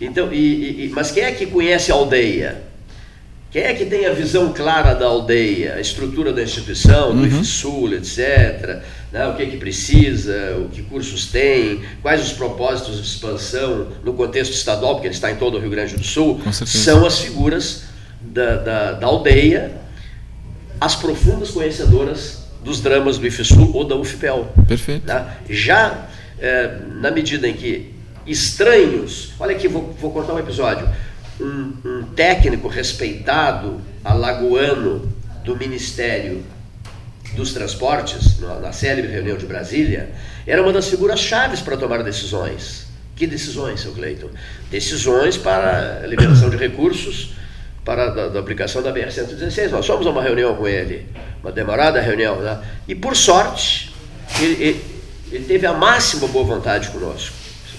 [0.00, 2.67] Então, e, e, mas quem é que conhece a aldeia?
[3.50, 7.40] Quem é que tem a visão clara da aldeia, a estrutura da instituição, do uhum.
[7.40, 12.96] IFSUL, etc., né, o que é que precisa, o que cursos tem, quais os propósitos
[12.96, 16.38] de expansão no contexto estadual, porque ele está em todo o Rio Grande do Sul,
[16.52, 17.84] são as figuras
[18.20, 19.72] da, da, da, aldeia,
[20.78, 24.46] as profundas conhecedoras dos dramas do IFSUL ou da UFPEL.
[24.66, 25.06] Perfeito.
[25.06, 25.36] Né?
[25.48, 26.06] Já
[26.38, 27.94] é, na medida em que
[28.26, 30.86] estranhos, olha aqui, vou, vou contar um episódio
[31.40, 35.12] um, um técnico respeitado, alagoano,
[35.44, 36.44] do Ministério
[37.34, 40.10] dos Transportes, na célebre reunião de Brasília,
[40.46, 42.86] era uma das figuras chaves para tomar decisões.
[43.16, 44.28] Que decisões, seu Cleiton?
[44.70, 47.32] Decisões para a liberação de recursos
[47.84, 49.70] para a da, aplicação da BR-116.
[49.70, 51.06] Nós fomos a uma reunião com ele,
[51.42, 52.60] uma demorada reunião, né?
[52.86, 53.92] e por sorte,
[54.40, 54.84] ele, ele,
[55.32, 57.34] ele teve a máxima boa vontade conosco,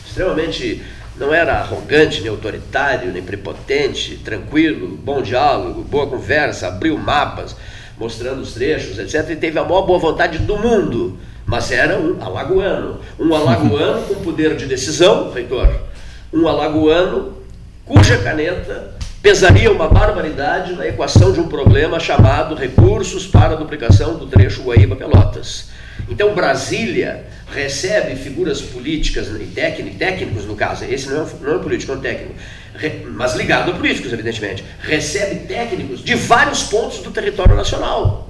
[0.07, 0.84] extremamente
[1.20, 7.55] não era arrogante, nem autoritário, nem prepotente, tranquilo, bom diálogo, boa conversa, abriu mapas,
[7.97, 9.30] mostrando os trechos, etc.
[9.32, 13.01] E teve a maior boa vontade do mundo, mas era um alagoano.
[13.20, 15.70] Um alagoano com poder de decisão, reitor.
[16.34, 17.34] Um alagoano
[17.84, 24.15] cuja caneta pesaria uma barbaridade na equação de um problema chamado recursos para a duplicação
[24.15, 25.70] do trecho Guaíba-Pelotas.
[26.10, 29.45] Então, Brasília recebe figuras políticas e
[29.97, 32.36] técnicos, no caso, esse não é, não é político, é um técnico,
[33.12, 38.30] mas ligado a políticos, evidentemente, recebe técnicos de vários pontos do território nacional.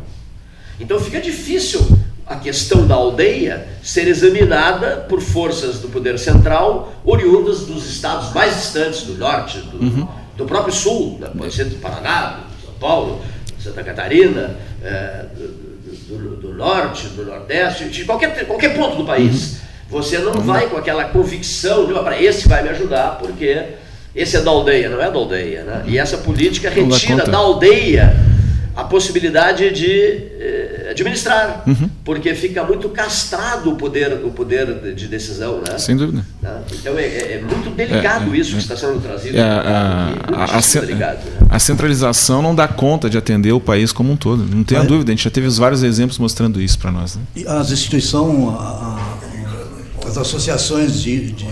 [0.80, 1.86] Então, fica difícil
[2.26, 8.56] a questão da aldeia ser examinada por forças do poder central oriundas dos estados mais
[8.56, 10.08] distantes do norte, do, uhum.
[10.38, 13.22] do próprio sul, pode ser do Paraná, do São Paulo,
[13.60, 15.26] Santa Catarina, é,
[16.18, 19.54] do, do, norte, do nordeste, de qualquer, qualquer ponto do país.
[19.54, 19.60] Uhum.
[19.90, 20.42] Você não uhum.
[20.42, 23.64] vai com aquela convicção de, para esse vai me ajudar, porque
[24.16, 25.64] esse é da aldeia, não é da aldeia.
[25.64, 25.84] Né?
[25.88, 28.16] E essa política retira da aldeia
[28.80, 31.90] a possibilidade de eh, administrar, uhum.
[32.06, 35.62] porque fica muito castrado o poder, o poder de decisão.
[35.62, 35.78] Né?
[35.78, 36.26] Sem dúvida.
[36.42, 36.62] Né?
[36.74, 39.38] Então é, é, é, muito delicado é, é, isso que está sendo trazido.
[39.38, 41.48] É, a, a, a, delicado, né?
[41.50, 45.12] a, centralização não dá conta de atender o país como um todo, não tenha dúvida.
[45.12, 47.18] A gente já teve vários exemplos mostrando isso para nós.
[47.18, 47.22] Né?
[47.36, 48.56] E as instituições,
[50.08, 51.46] as associações de, de,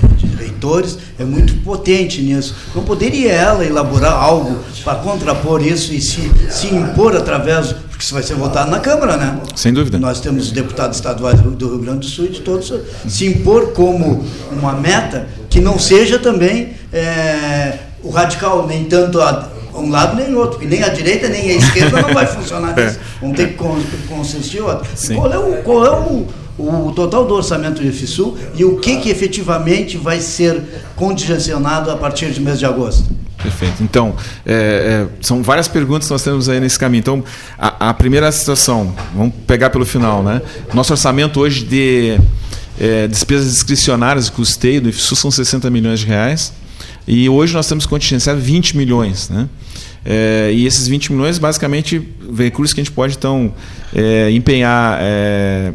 [0.58, 2.56] de, leitores é muito potente nisso.
[2.76, 8.14] Não poderia ela elaborar algo para contrapor isso e se, se impor através, porque isso
[8.14, 9.40] vai ser votado na Câmara, né?
[9.56, 9.98] Sem dúvida.
[9.98, 12.74] Nós temos deputados estaduais do Rio Grande do Sul e de todos
[13.08, 19.50] se impor como uma meta que não seja também é, o radical, nem tanto a,
[19.74, 23.00] um lado nem outro, porque nem a direita nem a esquerda não vai funcionar nisso.
[23.22, 23.58] Vão ter que
[24.08, 24.88] consistir outro.
[25.16, 26.28] Qual é o, qual é o
[26.58, 30.62] o total do orçamento do IFSU e o que, que efetivamente vai ser
[30.96, 33.06] contingenciado a partir de mês de agosto.
[33.42, 33.84] Perfeito.
[33.84, 37.00] Então, é, é, são várias perguntas que nós temos aí nesse caminho.
[37.00, 37.24] Então,
[37.58, 40.42] a, a, primeira situação, vamos pegar pelo final, né?
[40.74, 42.20] Nosso orçamento hoje de
[42.80, 46.52] é, despesas discricionárias e custeio do IFSU são 60 milhões de reais.
[47.08, 49.48] E hoje nós temos contingenciado 20 milhões, né?
[50.04, 52.02] É, e esses 20 milhões, basicamente,
[52.36, 53.54] recursos que a gente pode, então,
[53.94, 55.74] é, empenhar é,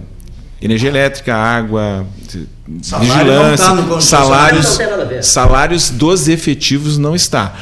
[0.63, 2.07] energia elétrica, água,
[2.83, 4.79] Salário vigilância, tá salários,
[5.23, 7.55] salários dos efetivos não está.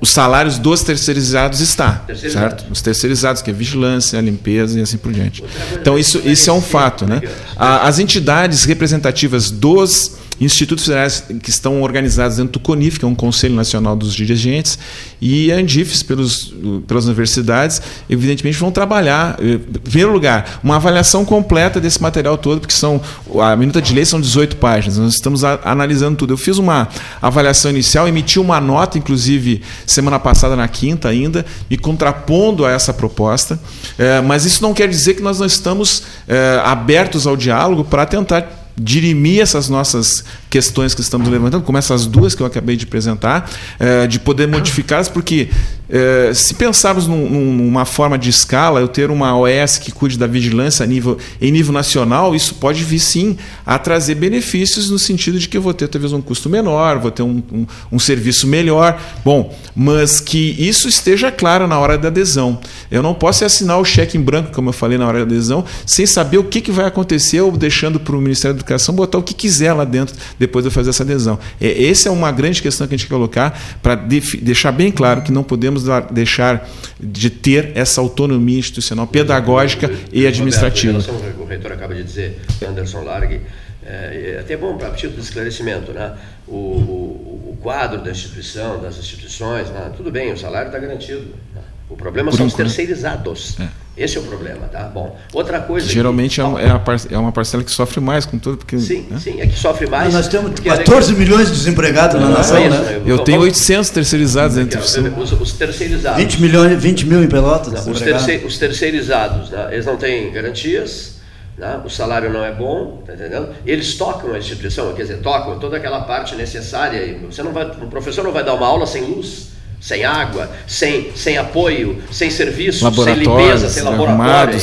[0.00, 2.64] os salários dos terceirizados está, certo?
[2.70, 5.42] Os terceirizados, que é vigilância, limpeza e assim por diante.
[5.74, 7.20] Então isso, isso é um fato, né?
[7.56, 13.14] As entidades representativas dos institutos federais que estão organizados dentro do CONIF, que é um
[13.14, 14.78] Conselho Nacional dos Dirigentes,
[15.20, 16.54] e a Andifes pelos,
[16.86, 22.60] pelas universidades, evidentemente vão trabalhar, eh, em primeiro lugar, uma avaliação completa desse material todo,
[22.60, 23.00] porque são
[23.40, 26.34] a minuta de lei são 18 páginas, nós estamos a, analisando tudo.
[26.34, 26.88] Eu fiz uma
[27.20, 32.92] avaliação inicial, emiti uma nota, inclusive, semana passada, na quinta ainda, me contrapondo a essa
[32.92, 33.58] proposta,
[33.98, 38.04] é, mas isso não quer dizer que nós não estamos é, abertos ao diálogo para
[38.04, 42.84] tentar dirimir essas nossas questões que estamos levantando, como essas duas que eu acabei de
[42.84, 45.48] apresentar, é, de poder modificá-las, porque
[45.88, 50.26] é, se pensarmos num, numa forma de escala, eu ter uma OS que cuide da
[50.26, 55.38] vigilância a nível, em nível nacional, isso pode vir sim a trazer benefícios no sentido
[55.38, 58.46] de que eu vou ter talvez um custo menor, vou ter um, um, um serviço
[58.46, 59.00] melhor.
[59.24, 62.58] Bom, mas que isso esteja claro na hora da adesão.
[62.90, 65.64] Eu não posso assinar o cheque em branco, como eu falei na hora da adesão,
[65.84, 69.18] sem saber o que, que vai acontecer ou deixando para o Ministério da Educação botar
[69.18, 71.38] o que quiser lá dentro depois de fazer essa adesão.
[71.60, 75.22] É, essa é uma grande questão que a gente quer colocar para deixar bem claro
[75.22, 76.68] que não podemos dar, deixar
[76.98, 80.98] de ter essa autonomia institucional, pedagógica e administrativa.
[80.98, 83.40] Roberto, o reitor acaba de dizer, Anderson Largue,
[83.84, 86.16] é, é até bom para título de esclarecimento, né?
[86.46, 89.92] O, o, o, quadro da instituição, das instituições, né?
[89.96, 91.34] tudo bem, o salário está garantido.
[91.54, 91.60] Né?
[91.88, 93.58] O problema Por são os terceirizados.
[93.60, 93.68] É.
[93.96, 94.84] Esse é o problema, tá?
[94.84, 95.88] Bom, outra coisa.
[95.88, 98.78] Geralmente que, é, é, é, uma parcela que sofre mais com tudo, porque.
[98.78, 99.18] Sim, né?
[99.18, 100.12] sim, é que sofre mais.
[100.12, 103.02] nós temos 14 milhões de desempregados na nação, é né?
[103.06, 106.22] Eu, eu tenho 800 terceirizados entre os, os terceirizados.
[106.22, 107.72] 20 milhões, 20 mil em Pelotas.
[107.72, 109.68] Não, os, terceir, os, terceirizados, né?
[109.72, 111.16] eles não têm garantias.
[111.56, 111.80] Né?
[111.82, 113.48] O salário não é bom, tá entendendo?
[113.64, 117.18] Eles tocam a instituição, quer dizer, tocam toda aquela parte necessária.
[117.30, 121.12] Você não vai, o professor não vai dar uma aula sem luz sem água, sem,
[121.14, 124.56] sem apoio, sem serviço, sem limpeza, sem laboratório.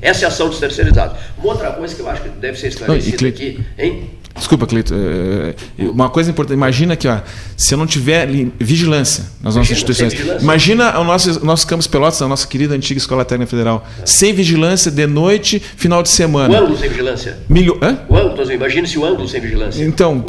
[0.00, 1.16] Essa é a ação dos terceirizados.
[1.38, 4.10] Uma outra coisa que eu acho que deve ser esclarecida aqui, hein?
[4.36, 4.92] Desculpa, Cleito.
[4.92, 7.20] É, é, uma coisa importante, imagina que ó,
[7.56, 8.28] se eu não tiver
[8.58, 10.12] vigilância nas nossas instituições.
[10.42, 13.86] Imagina o nosso, o nosso campus Pelotas, a nossa querida antiga Escola Técnica Federal.
[14.02, 14.06] É.
[14.06, 16.52] Sem vigilância de noite, final de semana.
[16.52, 17.38] O ângulo sem vigilância.
[17.48, 17.78] Milho...
[17.80, 18.00] Hã?
[18.08, 19.84] O ângulo, imagina se o ângulo sem vigilância.
[19.84, 20.24] Então,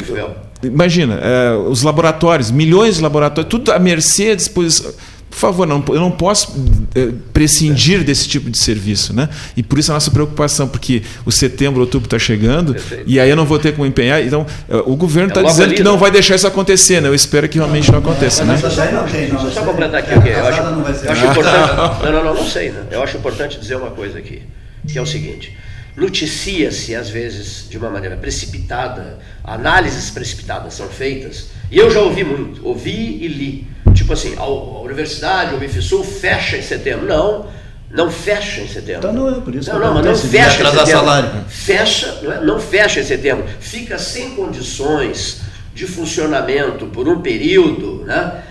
[0.62, 4.92] imagina, é, os laboratórios, milhões de laboratórios, tudo à mercê, à disposição
[5.36, 6.54] por favor, não, eu não posso
[6.94, 9.12] é, prescindir desse tipo de serviço.
[9.12, 9.28] Né?
[9.54, 13.04] E por isso a nossa preocupação, porque o setembro, outubro está chegando, Perfeito.
[13.06, 14.24] e aí eu não vou ter como empenhar.
[14.24, 15.98] Então, é, o governo está é dizendo ali, que não né?
[15.98, 17.02] vai deixar isso acontecer.
[17.02, 17.08] Né?
[17.08, 18.46] Eu espero que realmente não aconteça.
[18.46, 18.54] Né?
[18.54, 20.14] Deixa eu só completar aqui.
[20.14, 20.32] Okay?
[20.32, 21.76] Eu acho, eu acho importante.
[21.76, 22.70] Não, não, não, não sei.
[22.70, 22.84] Né?
[22.90, 24.42] Eu acho importante dizer uma coisa aqui,
[24.88, 25.54] que é o seguinte.
[25.94, 32.24] Noticia-se, às vezes, de uma maneira precipitada, análises precipitadas são feitas, e eu já ouvi
[32.24, 37.06] muito, ouvi e li tipo assim, a, universidade, o Bifisul fecha em setembro.
[37.06, 37.46] Não,
[37.90, 39.08] não fecha em setembro.
[39.08, 39.72] Então não é por isso.
[39.72, 40.86] Não, não, mas não fecha em setembro.
[40.86, 41.30] Salário.
[41.48, 42.40] Fecha, não, é?
[42.40, 43.44] não fecha em setembro.
[43.58, 45.40] Fica sem condições
[45.74, 48.42] de funcionamento por um período, né?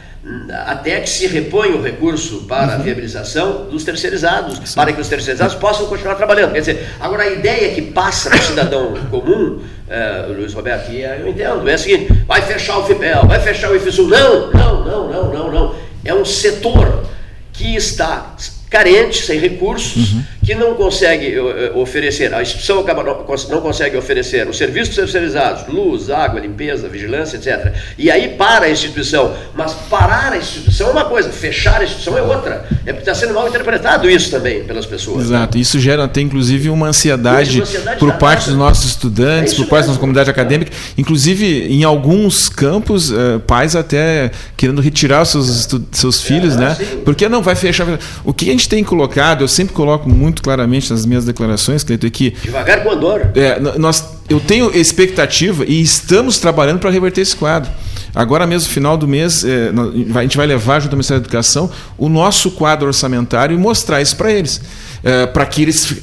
[0.66, 2.74] até que se reponha o recurso para uhum.
[2.74, 4.76] a viabilização dos terceirizados, Sim.
[4.76, 6.52] para que os terceirizados possam continuar trabalhando.
[6.54, 11.02] Quer dizer, agora a ideia que passa para o cidadão comum, é, Luiz Roberto, e
[11.02, 14.08] eu entendo, é a seguinte, vai fechar o FIPEL, vai fechar o IFSUL.
[14.08, 15.76] Não, não, não, não, não, não.
[16.04, 17.06] É um setor
[17.54, 18.36] que está
[18.70, 20.24] carente, sem recursos, uhum.
[20.46, 25.68] Que não consegue eh, eh, oferecer, a instituição acaba não, consegue oferecer os serviços terceirizados,
[25.68, 27.74] luz, água, limpeza, vigilância, etc.
[27.98, 32.18] E aí para a instituição, mas parar a instituição é uma coisa, fechar a instituição
[32.18, 32.66] é outra.
[32.86, 35.26] É porque está sendo mal interpretado isso também pelas pessoas.
[35.26, 35.62] Exato, né?
[35.62, 39.84] isso gera até inclusive uma ansiedade, ansiedade por parte dos nossos estudantes, é por parte
[39.84, 45.68] da nossa comunidade acadêmica, inclusive em alguns campos, uh, pais até querendo retirar os seus,
[45.92, 46.76] seus filhos, é, né?
[46.76, 47.02] Sim.
[47.04, 47.88] Porque não vai fechar.
[48.24, 52.08] O que a gente tem colocado, eu sempre coloco muito claramente nas minhas declarações, Cleiton,
[52.08, 52.32] é que.
[52.44, 53.32] Devagar com andor.
[53.36, 57.72] É, nós, eu tenho expectativa e estamos trabalhando para reverter esse quadro.
[58.14, 59.72] Agora mesmo, final do mês, é,
[60.18, 64.02] a gente vai levar junto ao Ministério da Educação o nosso quadro orçamentário e mostrar
[64.02, 64.62] isso para eles.
[65.04, 65.94] É, para que eles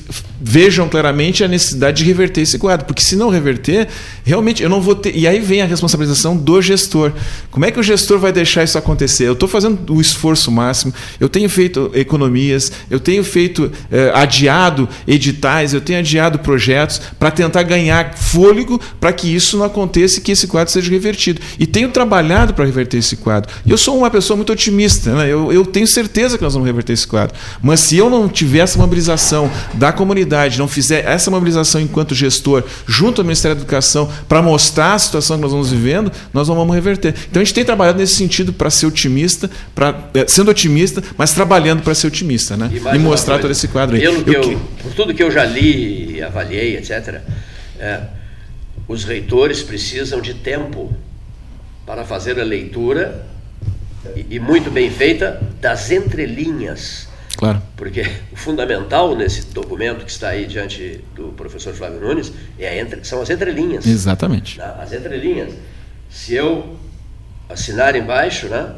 [0.42, 3.86] vejam claramente a necessidade de reverter esse quadro, porque se não reverter,
[4.24, 5.16] realmente eu não vou ter.
[5.16, 7.12] E aí vem a responsabilização do gestor.
[7.50, 9.28] Como é que o gestor vai deixar isso acontecer?
[9.28, 14.88] Eu estou fazendo o esforço máximo, eu tenho feito economias, eu tenho feito eh, adiado
[15.06, 20.22] editais, eu tenho adiado projetos para tentar ganhar fôlego para que isso não aconteça e
[20.22, 21.40] que esse quadro seja revertido.
[21.58, 23.52] E tenho trabalhado para reverter esse quadro.
[23.64, 25.32] E eu sou uma pessoa muito otimista, né?
[25.32, 27.36] eu, eu tenho certeza que nós vamos reverter esse quadro.
[27.62, 32.64] Mas se eu não tiver essa mobilização da comunidade não fizer essa mobilização enquanto gestor
[32.86, 36.54] junto ao Ministério da Educação para mostrar a situação que nós vamos vivendo, nós não
[36.54, 37.14] vamos reverter.
[37.30, 41.32] Então a gente tem trabalhado nesse sentido para ser otimista, para é, sendo otimista, mas
[41.32, 42.70] trabalhando para ser otimista, né?
[42.72, 44.02] E, e mostrar todo esse quadro aí.
[44.02, 47.20] Pelo que eu, por tudo que eu já li, avaliei, etc.
[47.78, 48.00] É,
[48.88, 50.94] os reitores precisam de tempo
[51.86, 53.26] para fazer a leitura
[54.16, 57.08] e, e muito bem feita das entrelinhas.
[57.36, 57.62] Claro.
[57.76, 58.02] Porque
[58.32, 63.20] o fundamental nesse documento que está aí diante do professor Flávio Nunes é entre, são
[63.20, 63.86] as entrelinhas.
[63.86, 64.58] Exatamente.
[64.58, 64.78] Tá?
[64.80, 65.52] As entrelinhas.
[66.10, 66.76] Se eu
[67.48, 68.74] assinar embaixo, né?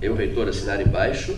[0.00, 1.36] eu, reitor, assinar embaixo,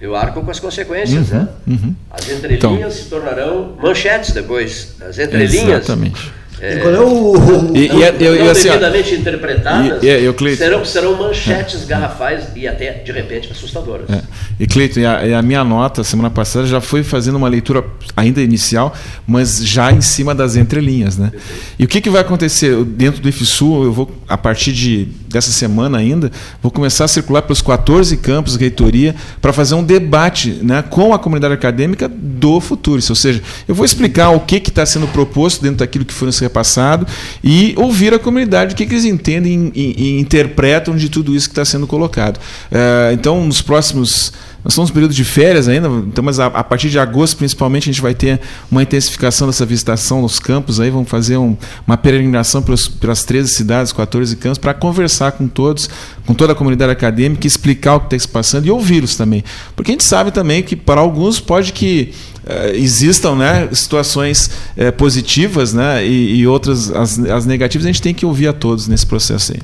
[0.00, 1.30] eu arco com as consequências.
[1.30, 1.48] Uhum, né?
[1.66, 1.94] Uhum.
[2.10, 4.96] As entrelinhas então, se tornarão manchetes depois.
[5.00, 5.84] As entrelinhas.
[5.84, 7.34] Exatamente é, qual é o.
[7.74, 11.82] E, não, e, eu, não assim, devidamente interpretadas, e, e, eu, Cleiton, serão, serão manchetes
[11.82, 11.86] é.
[11.86, 14.08] garrafais e até, de repente, assustadoras.
[14.08, 14.22] É.
[14.58, 17.84] E, Cleiton, e a, a, minha nota, semana passada, já foi fazendo uma leitura
[18.16, 18.94] ainda inicial,
[19.26, 21.18] mas já em cima das entrelinhas.
[21.18, 21.32] Né?
[21.78, 22.82] E o que, que vai acontecer?
[22.84, 26.30] Dentro do IFSU, eu vou, a partir de, dessa semana ainda,
[26.62, 31.18] vou começar a circular pelos 14 campos, reitoria, para fazer um debate né, com a
[31.18, 33.02] comunidade acadêmica do futuro.
[33.08, 36.38] Ou seja, eu vou explicar o que está sendo proposto dentro daquilo que foi nos
[36.44, 37.06] repassado
[37.42, 41.48] e ouvir a comunidade, o que, que eles entendem e, e, interpretam de tudo isso
[41.48, 42.38] que está sendo colocado.
[42.38, 44.32] Uh, então, nos próximos
[44.64, 47.90] nós estamos no período de férias ainda, então, mas a, a, partir de agosto, principalmente,
[47.90, 48.40] a gente vai ter
[48.70, 50.80] uma intensificação dessa visitação nos campos.
[50.80, 51.54] Aí vamos fazer um,
[51.86, 55.90] uma peregrinação pelos, pelas 13 cidades, 14 campos, para conversar com todos,
[56.24, 59.44] com toda a comunidade acadêmica, explicar o que está se passando e ouvi-los também.
[59.76, 62.14] Porque a gente sabe também que, para alguns, pode que
[62.46, 68.02] uh, existam né, situações uh, positivas né, e, e outras, as, as negativas, a gente
[68.02, 69.60] tem que ouvir a todos nesse processo aí.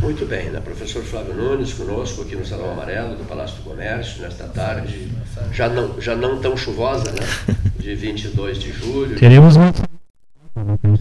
[0.00, 0.60] Muito bem, né?
[0.60, 5.08] professor Flávio Nunes conosco aqui no Salão Amarelo do Palácio do Comércio, nesta tarde,
[5.52, 7.56] já não, já não tão chuvosa, né?
[7.78, 9.16] De 22 de julho.
[9.16, 9.72] Teremos um.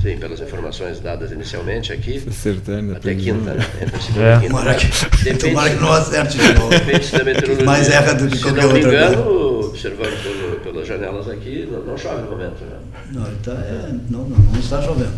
[0.01, 2.21] Sim, pelas informações dadas inicialmente aqui.
[2.27, 3.65] Acertando, até quinta, né?
[3.81, 4.35] Entre segunda é.
[4.35, 4.49] e quinta.
[4.49, 4.87] Tomara que,
[5.23, 6.69] depende, tomara que não acerte de novo.
[6.69, 7.63] Depende da meteorologia.
[7.65, 9.67] Mais erra do que Se qualquer não me engano, coisa.
[9.69, 12.77] observando pelo, pelas janelas aqui, não, não, chove no momento, né?
[13.13, 15.13] Não, tá, é, não, não, não está chovendo.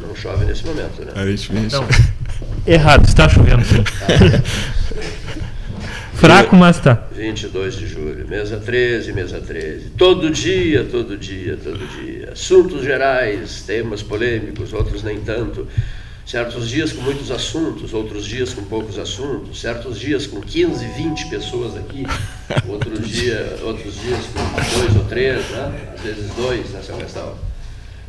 [0.00, 1.12] Não chove nesse momento, né?
[1.74, 1.86] Não.
[2.66, 3.84] Errado, está chovendo sim.
[6.14, 7.06] Fraco, mas tá.
[7.12, 9.90] 22 de julho, mesa 13, mesa 13.
[9.90, 12.30] Todo dia, todo dia, todo dia.
[12.32, 15.66] Assuntos gerais, temas polêmicos, outros nem tanto.
[16.24, 21.26] Certos dias com muitos assuntos, outros dias com poucos assuntos, certos dias com 15, 20
[21.26, 22.06] pessoas aqui,
[22.66, 25.94] outro dia, outros dias com dois ou três, né?
[25.94, 27.34] às vezes dois nessa questão.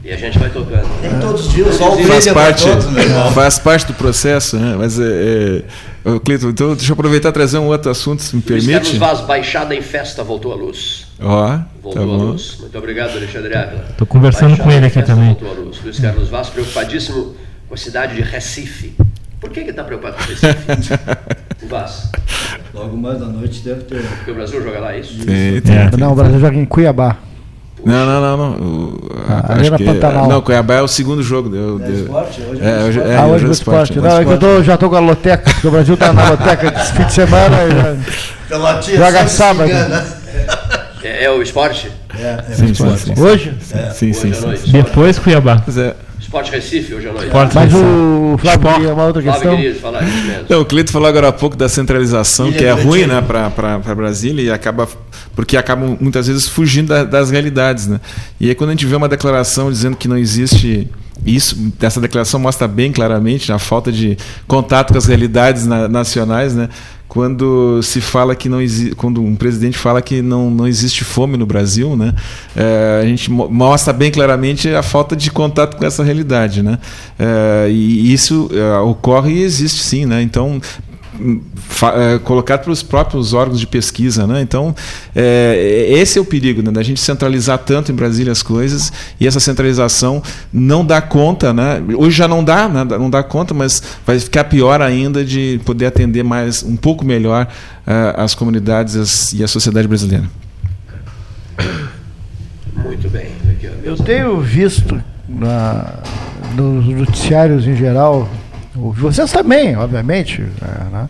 [0.04, 0.88] E a gente vai tocando.
[1.02, 2.86] Nem todos os dias, só o faz parte, todos,
[3.34, 4.76] faz parte do processo, né?
[4.78, 5.64] Mas é,
[6.06, 8.68] é, Cleiton, então deixa eu aproveitar e trazer um outro assunto, se me permite.
[8.68, 11.08] Luiz Carlos Vaz, Baixada em Festa, voltou à luz.
[11.20, 12.58] Ó, voltou tá à luz.
[12.60, 13.86] Muito obrigado, Alexandre Ávila.
[13.90, 15.30] Estou conversando Baixada com ele aqui festa, também.
[15.30, 15.80] Voltou à luz.
[15.84, 17.36] Luiz Carlos Vaz, preocupadíssimo
[17.68, 18.96] com a cidade de Recife.
[19.40, 20.94] Por que está preocupado com Recife?
[21.66, 22.12] o Vaz.
[22.76, 24.02] Logo mais da noite deve ter.
[24.02, 25.16] Porque o Brasil joga lá, é isso?
[25.28, 25.98] É.
[25.98, 27.18] Não, o Brasil joga em Cuiabá.
[27.86, 28.52] Não, não, não, não.
[28.68, 30.28] O, a, Arena que, Pantanal.
[30.28, 31.50] Não, Cuiabá é o segundo jogo.
[31.50, 32.42] Deu, é esporte?
[32.42, 33.94] Hoje é, hoje, é, ah, hoje é esporte.
[33.94, 34.00] esporte.
[34.00, 36.32] Não, é que eu tô, já tô com a loteca, porque o Brasil tá na
[36.32, 37.58] loteca esse fim de semana.
[38.50, 39.70] Já, joga sábado.
[41.04, 41.92] É, é, o esporte?
[42.18, 43.02] É, é sim, esporte.
[43.02, 43.22] Sim, sim.
[43.22, 43.54] Hoje?
[43.72, 43.90] É.
[43.92, 44.72] Sim, sim, sim.
[44.72, 45.64] Depois Cuiabá.
[46.26, 47.28] Esporte Recife hoje à noite.
[47.28, 49.52] Esporte Mas o Flávio queria uma outra questão.
[49.52, 50.46] Flávio falar isso mesmo.
[50.50, 54.42] Não, o Clito falou agora há pouco da centralização, que é ruim né, para Brasília
[54.42, 54.88] e acaba
[55.36, 57.86] porque acabam muitas vezes fugindo da, das realidades.
[57.88, 58.02] Né?
[58.40, 60.90] E aí quando a gente vê uma declaração dizendo que não existe
[61.24, 64.18] isso, essa declaração mostra bem claramente a falta de
[64.48, 66.70] contato com as realidades na, nacionais, né?
[67.16, 68.60] Quando se fala que não
[68.98, 72.14] quando um presidente fala que não, não existe fome no Brasil, né?
[72.54, 76.78] É, a gente mostra bem claramente a falta de contato com essa realidade, né?
[77.18, 80.22] É, e isso é, ocorre e existe sim, né?
[80.22, 80.60] Então
[81.94, 84.26] é, colocado pelos próprios órgãos de pesquisa.
[84.28, 84.42] Né?
[84.42, 84.76] Então,
[85.16, 86.72] é, esse é o perigo, né?
[86.72, 91.54] da gente centralizar tanto em Brasília as coisas e essa centralização não dá conta.
[91.54, 91.82] Né?
[91.96, 92.84] Hoje já não dá, né?
[92.84, 97.48] não dá conta, mas vai ficar pior ainda de poder atender mais um pouco melhor
[97.86, 100.26] uh, as comunidades as, e a sociedade brasileira.
[102.76, 103.28] Muito bem.
[103.84, 106.00] Eu tenho visto na,
[106.56, 108.30] nos noticiários em geral
[108.76, 111.10] vocês também, obviamente, é, né?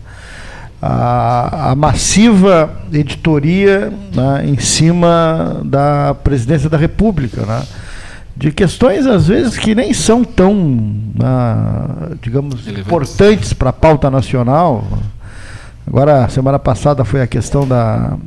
[0.82, 7.64] a, a, massiva editoria né, em cima da presidência da República, né?
[8.38, 14.86] de questões às vezes que nem são tão, né, digamos, importantes para a pauta nacional.
[15.88, 18.18] Agora, semana passada foi a questão da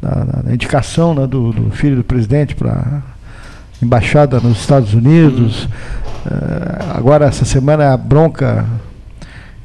[0.00, 3.02] da, da indicação né, do, do, filho do presidente para
[3.82, 5.64] embaixada nos Estados Unidos.
[5.64, 5.68] Uh,
[6.94, 8.64] agora, essa semana, a bronca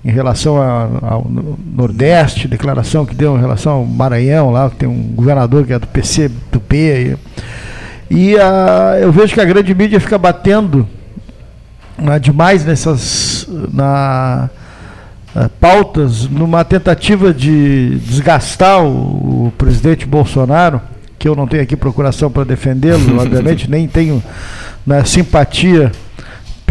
[0.03, 5.13] em relação ao Nordeste, declaração que deu em relação ao Maranhão, lá que tem um
[5.13, 7.17] governador que é do PC, do P.
[8.09, 10.87] E, e a, eu vejo que a grande mídia fica batendo
[11.97, 14.49] né, demais nessas na,
[15.35, 20.81] uh, pautas numa tentativa de desgastar o, o, presidente Bolsonaro,
[21.19, 24.21] que eu não tenho aqui procuração para defendê-lo, obviamente, nem tenho
[24.85, 25.91] né, simpatia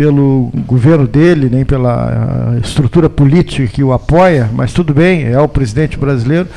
[0.01, 5.39] pelo governo dele, nem pela uh, estrutura política que o apoia, mas tudo bem, é
[5.39, 6.49] o presidente brasileiro.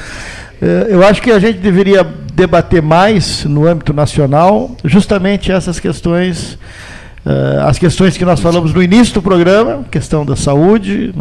[0.61, 6.57] Uh, eu acho que a gente deveria debater mais no âmbito nacional justamente essas questões
[7.25, 11.15] Uh, as questões que nós falamos no início do programa, questão da saúde,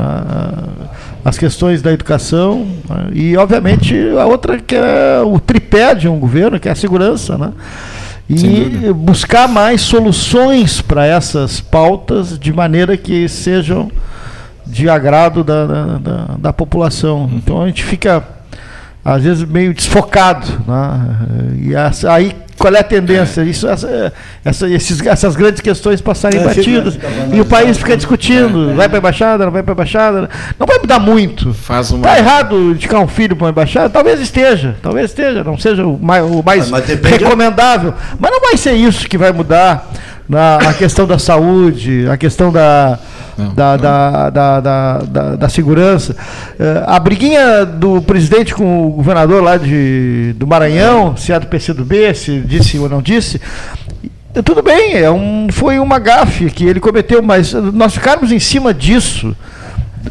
[1.25, 6.19] as questões da educação né, e, obviamente, a outra que é o tripé de um
[6.19, 7.39] governo, que é a segurança.
[7.39, 7.53] Né?
[8.29, 13.91] E buscar mais soluções para essas pautas de maneira que sejam
[14.67, 17.25] de agrado da, da, da, da população.
[17.25, 17.37] Uhum.
[17.37, 18.25] Então a gente fica
[19.05, 20.47] às vezes meio desfocado.
[20.67, 21.17] Né?
[21.59, 23.43] E aí qual é a tendência?
[23.43, 24.13] Isso, essa,
[24.45, 26.97] essa, esses, essas grandes questões passarem é, batidas
[27.33, 30.31] e o país fica discutindo, é, vai para a embaixada, não vai para a embaixada.
[30.57, 31.51] Não vai mudar muito.
[31.51, 32.17] Está uma...
[32.17, 33.91] errado indicar um filho para uma embaixada?
[33.91, 37.95] Talvez esteja, talvez esteja, não seja o mais, o mais mas recomendável.
[38.17, 39.91] Mas não vai ser isso que vai mudar
[40.29, 42.97] na, a questão da saúde, a questão da
[43.55, 46.15] da, Da, da, da, da, segurança.
[46.59, 51.47] Uh, a briguinha do presidente com o governador lá de, do Maranhão, se é do
[51.47, 53.41] PCdoB, se disse ou não disse,
[54.45, 58.73] tudo bem, é um, foi uma gafe que ele cometeu, mas nós ficarmos em cima
[58.73, 59.37] disso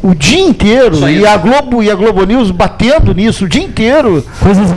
[0.00, 4.24] o dia inteiro e a Globo e a Globo News batendo nisso o dia inteiro.
[4.40, 4.72] Coisas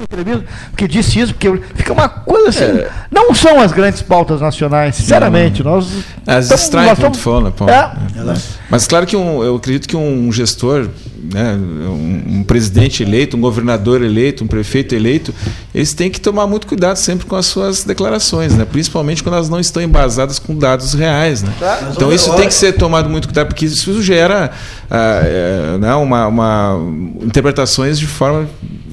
[0.00, 2.64] entrevista, porque disse isso, porque fica uma coisa assim.
[2.64, 2.90] É.
[3.10, 5.62] Não são as grandes pautas nacionais, sinceramente.
[5.62, 5.72] Não.
[5.72, 5.88] Nós
[6.26, 7.14] as distraem muito tamo...
[7.14, 8.30] fora, é.
[8.30, 8.34] é.
[8.70, 10.88] Mas claro que um, eu acredito que um gestor,
[11.32, 15.34] né, um, um, presidente eleito, um governador eleito, um prefeito eleito,
[15.74, 18.64] eles têm que tomar muito cuidado sempre com as suas declarações, né?
[18.64, 21.42] principalmente quando elas não estão embasadas com dados reais.
[21.42, 21.52] Né?
[21.94, 24.50] Então isso tem que ser tomado muito cuidado, porque isso gera
[24.90, 26.78] ah, é, né, uma, uma
[27.22, 28.48] interpretações de forma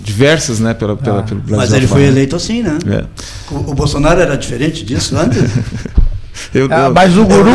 [0.10, 1.58] diversas, né, pela, pela, ah, pelo Brasil.
[1.58, 2.80] Mas ele foi eleito assim, né?
[2.88, 3.06] É.
[3.54, 5.44] O, o, Bolsonaro era diferente disso antes?
[6.52, 7.50] eu, ah, eu, mas o guru.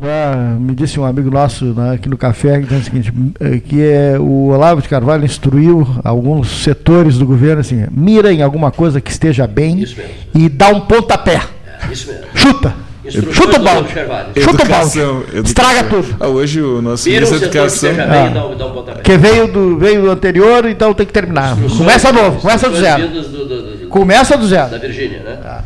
[0.00, 3.82] Ah, me disse um amigo nosso né, aqui no café que, o seguinte, eh, que
[3.82, 9.00] é, o Olavo de Carvalho instruiu alguns setores do governo assim, mira em alguma coisa
[9.00, 9.84] que esteja bem
[10.34, 11.40] e dá um pontapé.
[11.90, 11.94] É,
[12.34, 12.87] Chuta.
[13.10, 13.88] Chuta o balde.
[14.40, 14.98] Chuta o balde.
[15.44, 16.16] Estraga tudo.
[16.20, 17.90] Ah, hoje o nosso ministro da Educação.
[17.98, 19.00] Ah.
[19.02, 21.56] Que veio do, veio do anterior, então tem que terminar.
[21.76, 23.08] Começa novo, começa do zero.
[23.88, 24.70] Começa do zero.
[24.70, 25.38] Da Virgínia, né?
[25.44, 25.62] Ah.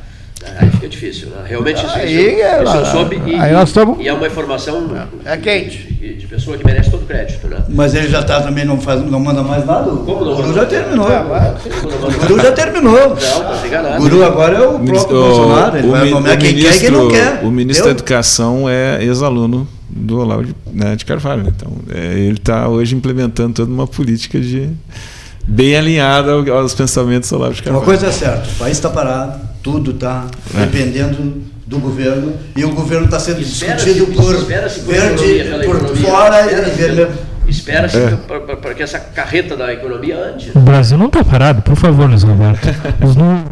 [0.63, 1.43] Aí fica difícil, né?
[1.45, 3.99] Realmente isso, aí, isso, é, isso eu soube e, aí nós estamos...
[3.99, 4.91] e é uma informação
[5.25, 5.93] é quente.
[5.93, 7.59] De, de, pessoa que merece todo o crédito, né?
[7.69, 9.91] Mas ele já está também, não, faz, não manda mais nada?
[9.91, 10.33] Como não?
[10.33, 11.07] O Guru já terminou.
[11.09, 13.09] o Guru já terminou.
[13.09, 13.97] Não, tá enganado.
[13.97, 16.77] O Guru agora é o próprio o, Bolsonaro, ele o, vai nomear quem ministro, quer
[16.77, 17.45] e quem não quer.
[17.45, 17.95] O ministro Eu?
[17.95, 21.43] da Educação é ex-aluno do Olavo de, né, de Carvalho.
[21.43, 21.53] Né?
[21.57, 24.71] Então, é, ele está hoje implementando toda uma política de
[25.47, 27.81] bem alinhada aos pensamentos do Olavo de Carvalho.
[27.81, 30.67] Uma coisa é certa, o país está parado tudo está é.
[30.67, 34.81] dependendo do governo e o governo está sendo discutido por verde
[35.65, 37.09] por fora e vermelho.
[37.47, 38.17] Espera-se é.
[38.57, 40.53] para que essa carreta da economia ande.
[40.55, 42.69] O Brasil não está parado, por favor, Luiz Roberto.
[43.05, 43.51] Os números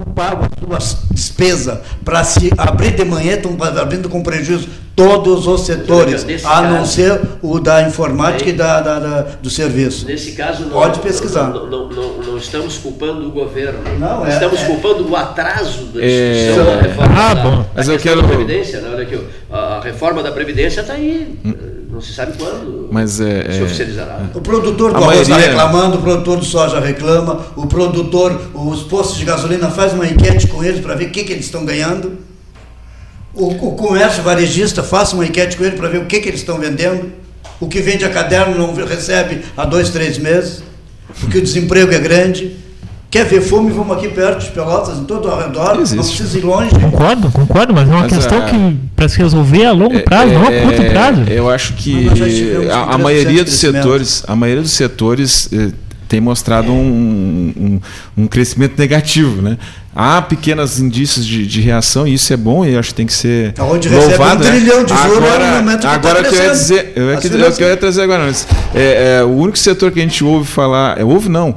[0.00, 5.60] pago a sua despesa para se abrir de manhã, estão abrindo com prejuízo todos os
[5.60, 10.04] setores, a não caso, ser o da informática e da, da, da, do serviço.
[10.04, 11.50] Nesse caso, não, pode pesquisar.
[11.50, 13.78] Não, não, não, não estamos culpando o governo.
[13.96, 17.66] Não, é, estamos é, culpando o atraso da discussão é, da reforma ah, da, bom.
[17.76, 18.22] Mas da eu quero...
[18.22, 18.80] da Previdência.
[18.80, 18.88] Né?
[18.92, 21.38] Olha aqui, a reforma da Previdência está aí.
[21.44, 24.28] Hum não se sabe quando Mas é, se é, oficializará.
[24.34, 24.38] É.
[24.38, 29.16] O produtor do arroz está reclamando, o produtor de soja reclama, o produtor, os postos
[29.16, 32.18] de gasolina faz uma enquete com eles para ver o que, que eles estão ganhando.
[33.34, 36.40] O, o comércio varejista faça uma enquete com ele para ver o que, que eles
[36.40, 37.10] estão vendendo.
[37.58, 40.62] O que vende a caderno não recebe há dois, três meses,
[41.20, 42.56] porque o desemprego é grande.
[43.10, 45.96] Quer ver fome, vamos aqui perto de Pelotas, em todo ao redor, Existe.
[45.96, 46.70] não precisa ir longe.
[46.78, 48.44] Concordo, concordo, mas é uma mas questão a...
[48.44, 51.22] que para se resolver a longo é, prazo, é, não a é, curto prazo.
[51.22, 52.06] Eu acho que
[52.70, 55.70] a, a maioria dos setores, a maioria dos setores eh,
[56.06, 57.80] tem mostrado um, um,
[58.16, 59.56] um, crescimento negativo, né?
[60.00, 63.12] Há pequenos indícios de, de, reação e isso é bom e acho que tem que
[63.12, 64.44] ser Onde louvado.
[64.44, 64.50] Um né?
[64.52, 67.68] trilhão de juros agora, no agora tá que eu ia dizer, eu, ia, eu, eu
[67.68, 71.04] ia trazer agora, mas, é, é, o único setor que a gente ouve falar, é,
[71.04, 71.52] ouve não,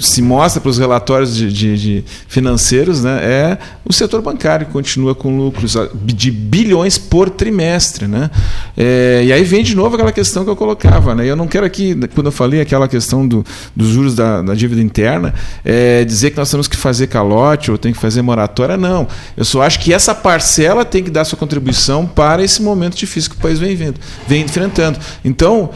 [0.00, 4.72] se mostra para os relatórios de, de, de, financeiros, né, é o setor bancário que
[4.72, 8.30] continua com lucros de bilhões por trimestre, né?
[8.74, 11.26] É, e aí vem de novo aquela questão que eu colocava, né?
[11.26, 13.44] Eu não quero aqui, quando eu falei aquela questão do,
[13.76, 15.34] dos juros da, da dívida interna,
[15.64, 19.06] é, dizer que nós temos que fazer calor ou tem que fazer moratória, não.
[19.36, 23.30] Eu só acho que essa parcela tem que dar sua contribuição para esse momento difícil
[23.30, 24.98] que o país vem, vendo, vem enfrentando.
[25.24, 25.70] Então,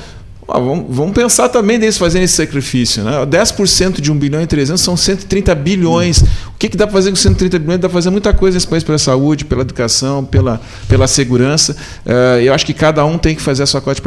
[0.47, 3.03] vamos, pensar também deles fazendo esse sacrifício.
[3.03, 3.13] Né?
[3.27, 6.23] 10% de 1 bilhão e 300 são 130 bilhões.
[6.49, 7.81] O que, que dá para fazer com 130 bilhões?
[7.81, 11.77] Dá para fazer muita coisa nesse país pela saúde, pela educação, pela, pela segurança.
[12.05, 14.01] Uh, eu acho que cada um tem que fazer a sua cota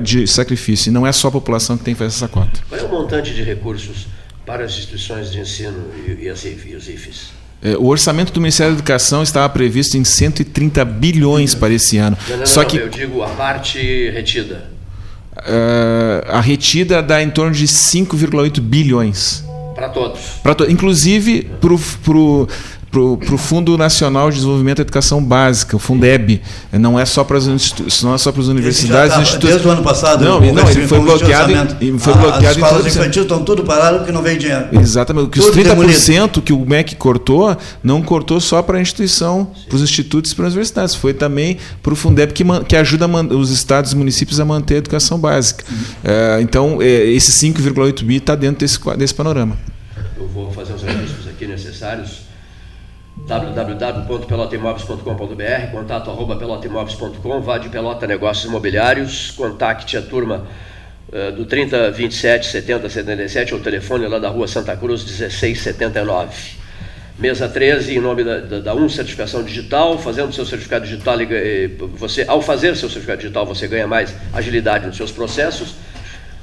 [0.00, 0.90] de sacrifício.
[0.90, 2.60] E não é só a população que tem que fazer essa cota.
[2.68, 4.06] Qual é o montante de recursos
[4.50, 5.78] para as instituições de ensino
[6.18, 7.30] e, as, e os IFES?
[7.62, 12.18] É, o orçamento do Ministério da Educação estava previsto em 130 bilhões para esse ano.
[12.28, 13.78] Não, não, Só não, que eu digo a parte
[14.10, 14.68] retida.
[15.36, 19.44] Uh, a retida dá em torno de 5,8 bilhões.
[19.72, 20.20] Para todos.
[20.42, 22.48] Para to inclusive para o
[22.90, 26.42] para o Fundo Nacional de Desenvolvimento da Educação Básica, o Fundeb.
[26.72, 27.46] Não é só para as
[28.02, 29.50] não é só para as universidades, tá, institutos.
[29.50, 30.24] Desde o ano passado.
[30.24, 31.52] Não, não ele foi bloqueado.
[31.80, 34.68] Em, foi bloqueado as escolas infantis estão tudo paradas porque não vem dinheiro.
[34.72, 35.30] Exatamente.
[35.30, 36.42] Que os 30% demolido.
[36.42, 40.48] que o MEC cortou, não cortou só para a instituição, para os institutos e para
[40.48, 40.96] as universidades.
[40.96, 44.78] Foi também para o Fundeb que, que ajuda os estados e municípios a manter a
[44.78, 45.64] educação básica.
[46.02, 49.56] É, então, é, esse 5,8 bi está dentro desse, desse panorama.
[50.18, 52.29] Eu vou fazer os registros aqui necessários
[53.30, 60.48] www.pelotaimóveis.com.br, contato arroba pelotaimóveis.com, vá de Pelota Negócios Imobiliários, contacte a turma
[61.12, 66.58] uh, do 30 27 70 77 ou telefone lá da rua Santa Cruz 1679.
[67.20, 71.16] Mesa 13, em nome da, da, da Um Certificação Digital, fazendo seu certificado digital,
[71.94, 75.76] você, ao fazer seu certificado digital, você ganha mais agilidade nos seus processos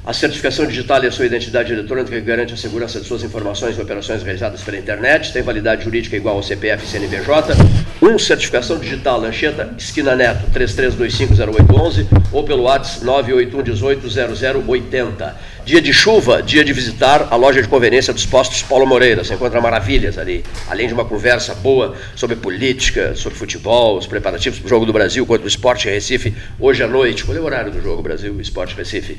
[0.08, 3.78] a certificação digital é a sua identidade eletrônica que garante a segurança de suas informações
[3.78, 5.34] e operações realizadas pela internet.
[5.34, 7.54] Tem validade jurídica igual ao CPF e CNPJ.
[8.02, 8.08] 1.
[8.08, 15.34] Um, certificação digital Lancheta, esquina Neto, 33250811 ou pelo WhatsApp 981180080.
[15.68, 19.22] Dia de chuva, dia de visitar a loja de conveniência dos postos Paulo Moreira.
[19.22, 20.42] Você encontra maravilhas ali.
[20.70, 24.94] Além de uma conversa boa sobre política, sobre futebol, os preparativos para o Jogo do
[24.94, 27.26] Brasil contra o Esporte Recife, hoje à noite.
[27.26, 29.18] Qual é o horário do Jogo Brasil Esporte Recife?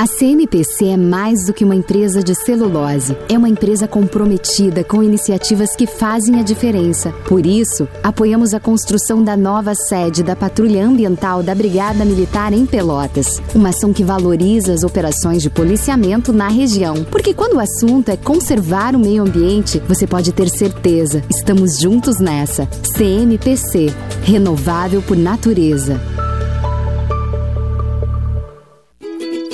[0.00, 3.14] A CMPC é mais do que uma empresa de celulose.
[3.28, 7.12] É uma empresa comprometida com iniciativas que fazem a diferença.
[7.28, 12.64] Por isso, apoiamos a construção da nova sede da Patrulha Ambiental da Brigada Militar em
[12.64, 13.42] Pelotas.
[13.54, 17.04] Uma ação que valoriza as operações de policiamento na região.
[17.04, 21.22] Porque quando o assunto é conservar o meio ambiente, você pode ter certeza.
[21.28, 22.66] Estamos juntos nessa.
[22.96, 26.00] CMPC Renovável por Natureza.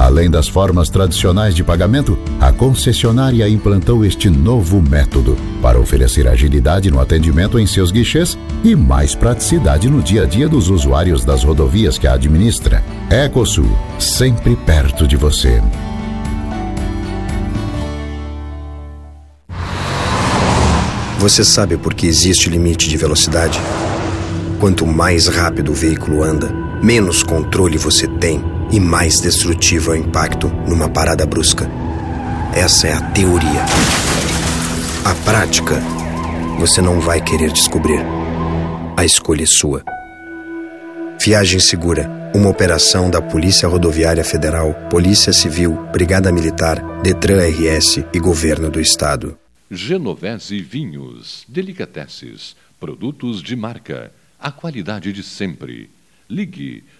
[0.00, 6.90] Além das formas tradicionais de pagamento, a concessionária implantou este novo método para oferecer agilidade
[6.90, 11.44] no atendimento em seus guichês e mais praticidade no dia a dia dos usuários das
[11.44, 12.82] rodovias que a administra.
[13.10, 13.68] Ecosul,
[13.98, 15.62] sempre perto de você.
[21.18, 23.60] Você sabe por que existe limite de velocidade?
[24.58, 26.50] Quanto mais rápido o veículo anda,
[26.82, 31.68] menos controle você tem e mais destrutivo é o impacto numa parada brusca.
[32.54, 33.64] Essa é a teoria.
[35.04, 35.80] A prática,
[36.58, 38.00] você não vai querer descobrir.
[38.96, 39.82] A escolha é sua.
[41.20, 48.18] Viagem Segura, uma operação da Polícia Rodoviária Federal, Polícia Civil, Brigada Militar, Detran RS e
[48.18, 49.38] Governo do Estado.
[49.70, 55.90] Genovese Vinhos, Delicateces, produtos de marca, a qualidade de sempre.
[56.28, 56.84] Ligue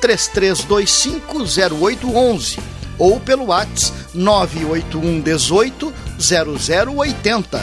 [0.00, 2.58] 33250811
[2.98, 7.62] ou pelo WhatsApp 981 18 0080.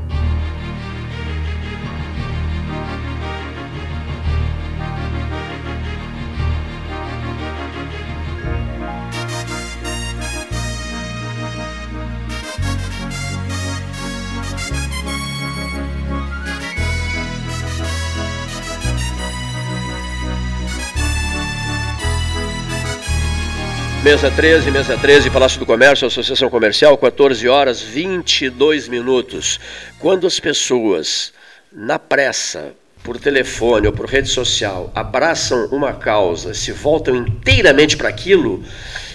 [24.03, 29.59] Mesa 13, mesa 13, Palácio do Comércio, Associação Comercial, 14 horas 22 minutos.
[29.99, 31.31] Quando as pessoas,
[31.71, 32.73] na pressa,
[33.03, 38.63] por telefone ou por rede social, abraçam uma causa, se voltam inteiramente para aquilo,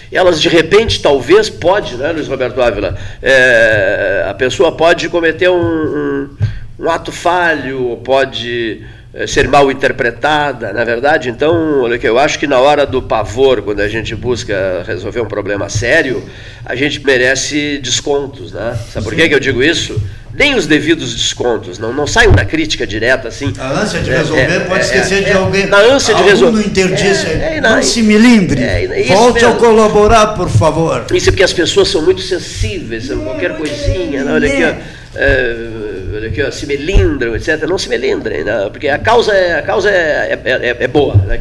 [0.09, 5.57] elas de repente, talvez, pode, né, Luiz Roberto Ávila, é, a pessoa pode cometer um,
[5.59, 6.37] um,
[6.79, 11.29] um ato falho, pode eh, ser mal interpretada, na verdade.
[11.29, 15.25] Então, olha eu acho que na hora do pavor, quando a gente busca resolver um
[15.25, 16.23] problema sério,
[16.65, 18.77] a gente merece descontos, né?
[18.91, 19.99] Sabe por que, que eu digo isso?
[20.33, 23.51] Nem os devidos descontos, não, não saiam da crítica direta assim.
[23.57, 25.65] A ânsia de é, resolver é, pode é, esquecer de é, alguém.
[25.65, 26.67] Na ânsia de resolver.
[26.67, 28.61] interdisse, é, não se milindre.
[29.07, 31.07] Volte a colaborar, por favor.
[31.11, 34.23] Isso é porque as pessoas são muito sensíveis, qualquer coisinha.
[34.23, 34.31] Né?
[34.31, 35.86] Olha aqui, ó
[36.31, 37.63] que ó, se melindram, etc.
[37.67, 38.69] Não se melindrem, né?
[38.71, 41.15] porque a causa é, a causa é, é, é, é boa.
[41.15, 41.39] Né?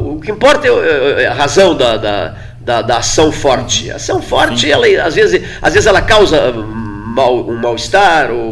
[0.00, 3.90] O que importa é, é, é a razão da, da, da, da, ação forte.
[3.90, 8.50] A ação forte, ela, às, vezes, às vezes ela causa mal, um mal-estar ou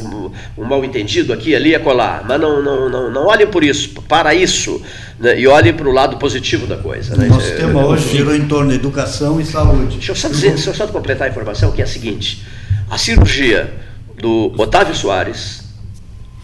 [0.57, 2.23] um mal-entendido aqui, ali e acolá.
[2.27, 4.81] Mas não, não, não, não olhem por isso, para isso.
[5.19, 5.41] Né?
[5.41, 7.17] E olhem para o lado positivo da coisa.
[7.17, 7.27] Né?
[7.27, 9.97] Nosso tema hoje girou em torno de educação e saúde.
[9.97, 12.45] Deixa eu só, dizer, deixa eu só completar a informação, que é a seguinte.
[12.91, 13.73] A cirurgia
[14.23, 15.65] do Otávio Soares,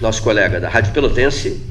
[0.00, 1.64] nosso colega da Rádio Pelotense,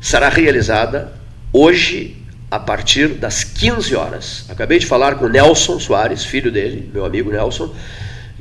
[0.00, 1.12] será realizada
[1.52, 4.46] hoje a partir das 15 horas.
[4.48, 7.74] Acabei de falar com Nelson Soares, filho dele, meu amigo Nelson,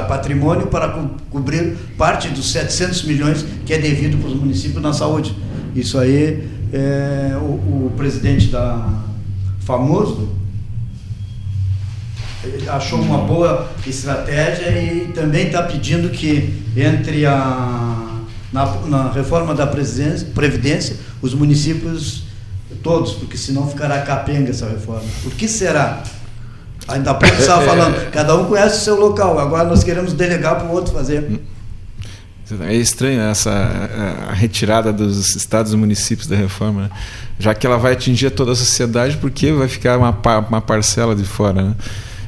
[0.09, 4.93] patrimônio para co cobrir parte dos 700 milhões que é devido para os municípios na
[4.93, 5.35] saúde.
[5.75, 9.03] Isso aí é, o, o presidente da
[9.61, 10.29] famoso
[12.69, 17.92] achou uma boa estratégia e também está pedindo que entre a
[18.53, 22.25] na, na reforma da previdência os municípios
[22.83, 25.09] todos, porque senão ficará capenga essa reforma.
[25.23, 26.03] Por que será?
[26.89, 30.67] Ainda pouco estava falando, cada um conhece o seu local, agora nós queremos delegar para
[30.67, 31.41] o outro fazer.
[32.61, 33.51] É estranho essa
[34.29, 36.91] a retirada dos estados e municípios da reforma, né?
[37.39, 40.11] já que ela vai atingir toda a sociedade, porque vai ficar uma,
[40.49, 41.63] uma parcela de fora.
[41.63, 41.75] Né?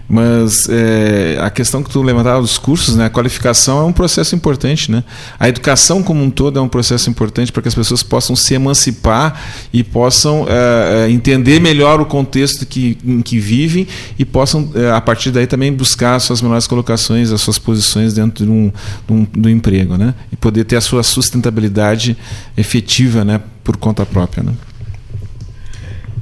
[0.09, 4.35] Mas é, a questão que tu levantava dos cursos, né, a qualificação é um processo
[4.35, 4.91] importante.
[4.91, 5.03] Né?
[5.39, 8.55] A educação como um todo é um processo importante para que as pessoas possam se
[8.55, 9.41] emancipar
[9.73, 13.87] e possam é, é entender melhor o contexto que, em que vivem
[14.19, 18.13] e possam, é, a partir daí, também buscar as suas melhores colocações, as suas posições
[18.13, 18.71] dentro de um,
[19.07, 19.97] de um, do emprego.
[19.97, 20.15] Né?
[20.31, 22.17] E poder ter a sua sustentabilidade
[22.57, 24.43] efetiva né, por conta própria.
[24.43, 24.53] Né?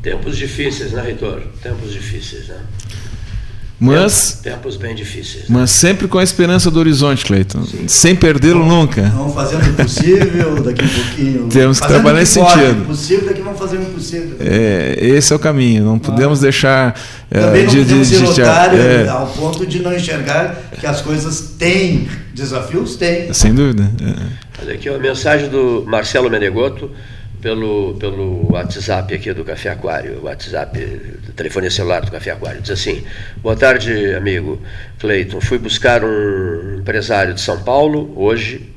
[0.03, 1.43] Tempos difíceis, né, Reitor?
[1.63, 2.61] Tempos difíceis, né?
[3.85, 5.49] Mas, tempos bem difíceis.
[5.49, 5.57] Né?
[5.59, 7.65] Mas sempre com a esperança do horizonte, Cleiton.
[7.89, 9.03] Sem perdê-lo nunca.
[9.09, 11.49] Vamos fazendo o possível, daqui a pouquinho.
[11.51, 12.87] Temos que trabalhar nesse sentido.
[12.87, 14.37] possível, daqui vamos fazer o impossível.
[14.39, 15.85] É, esse é o caminho.
[15.85, 16.43] Não podemos ah.
[16.43, 17.01] deixar.
[17.29, 20.87] É, Também não de, podemos de, ser otário é, ao ponto de não enxergar que
[20.87, 23.33] as coisas têm desafios, têm.
[23.33, 23.91] Sem dúvida.
[24.01, 24.63] É.
[24.63, 26.89] Olha aqui a mensagem do Marcelo Menegoto
[27.43, 30.79] pelo, pelo WhatsApp aqui do Café Aquário, WhatsApp,
[31.35, 32.63] telefone celular do Café Aquário.
[32.63, 33.05] Diz assim:
[33.39, 34.63] Boa tarde, amigo
[35.01, 35.41] Cleiton.
[35.41, 38.73] Fui buscar um empresário de São Paulo hoje,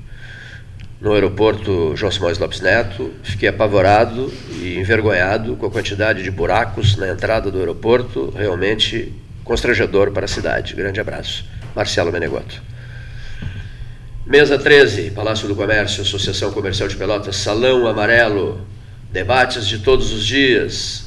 [0.99, 3.13] no aeroporto João Simões Lopes Neto.
[3.23, 9.13] Fiquei apavorado e envergonhado com a quantidade de buracos na entrada do aeroporto, realmente
[9.43, 10.73] constrangedor para a cidade.
[10.73, 11.45] Grande abraço.
[11.75, 12.74] Marcelo Menegoto.
[14.27, 18.59] Mesa 13, Palácio do Comércio, Associação Comercial de Pelotas, Salão Amarelo,
[19.11, 21.04] debates de todos os dias,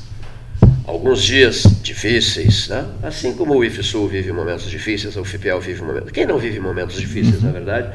[0.89, 2.83] alguns dias difíceis, né?
[3.03, 6.11] assim como o IFSUL vive momentos difíceis, o FIPEL vive momentos.
[6.11, 7.91] Quem não vive momentos difíceis, na verdade?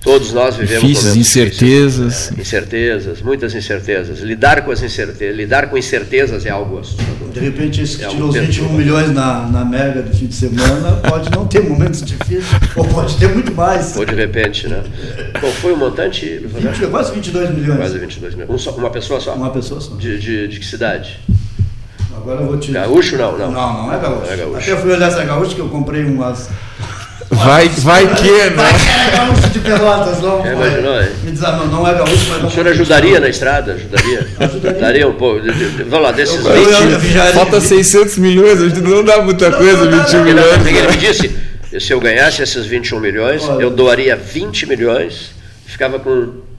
[0.00, 2.12] Todos nós vivemos Difíceis, momentos incertezas.
[2.12, 4.20] Difíceis, é, incertezas, muitas incertezas.
[4.20, 7.30] Lidar com as incertezas, lidar com incertezas é algo assustador.
[7.32, 10.34] De repente, esse que é tirou os 21 milhões na, na Mega do fim de
[10.34, 12.46] semana pode não ter momentos difíceis,
[12.76, 13.96] ou pode ter muito mais.
[13.96, 14.84] Ou de repente, né?
[15.40, 16.38] Bom, foi um montante.
[16.38, 17.78] 20, quase 22 milhões.
[17.78, 18.50] Quase 22 milhões.
[18.50, 19.34] Um só, uma pessoa só?
[19.34, 19.96] Uma pessoa só.
[19.96, 21.18] De, de, de que cidade?
[22.20, 22.72] Agora eu vou te.
[22.72, 23.50] Gaúcho não, não.
[23.50, 24.26] Não, não é gaúcho.
[24.26, 24.56] Não é gaúcho.
[24.56, 26.50] Até fui olhar essa gaúcha que eu comprei umas.
[27.30, 28.50] Vai, vai que, né?
[28.50, 30.44] Vai que é gaúcho de Pelotas, não.
[30.44, 31.10] É, imaginou, é?
[31.22, 32.48] Me diz, não, não é gaúcho, mas não.
[32.48, 33.72] O senhor ajudaria na estrada?
[33.72, 34.26] Ajudaria?
[34.38, 34.80] Ajudaria.
[34.80, 35.40] Daria um pouco.
[35.88, 37.14] Vamos lá, desses eu, 20.
[37.14, 40.66] Eu, eu, Falta 600 milhões, a gente não dá muita não, coisa, não, 21 milhões.
[40.66, 41.36] Ele me disse:
[41.78, 43.62] se eu ganhasse esses 21 milhões, Olha.
[43.62, 45.30] eu doaria 20 milhões,
[45.66, 46.49] ficava com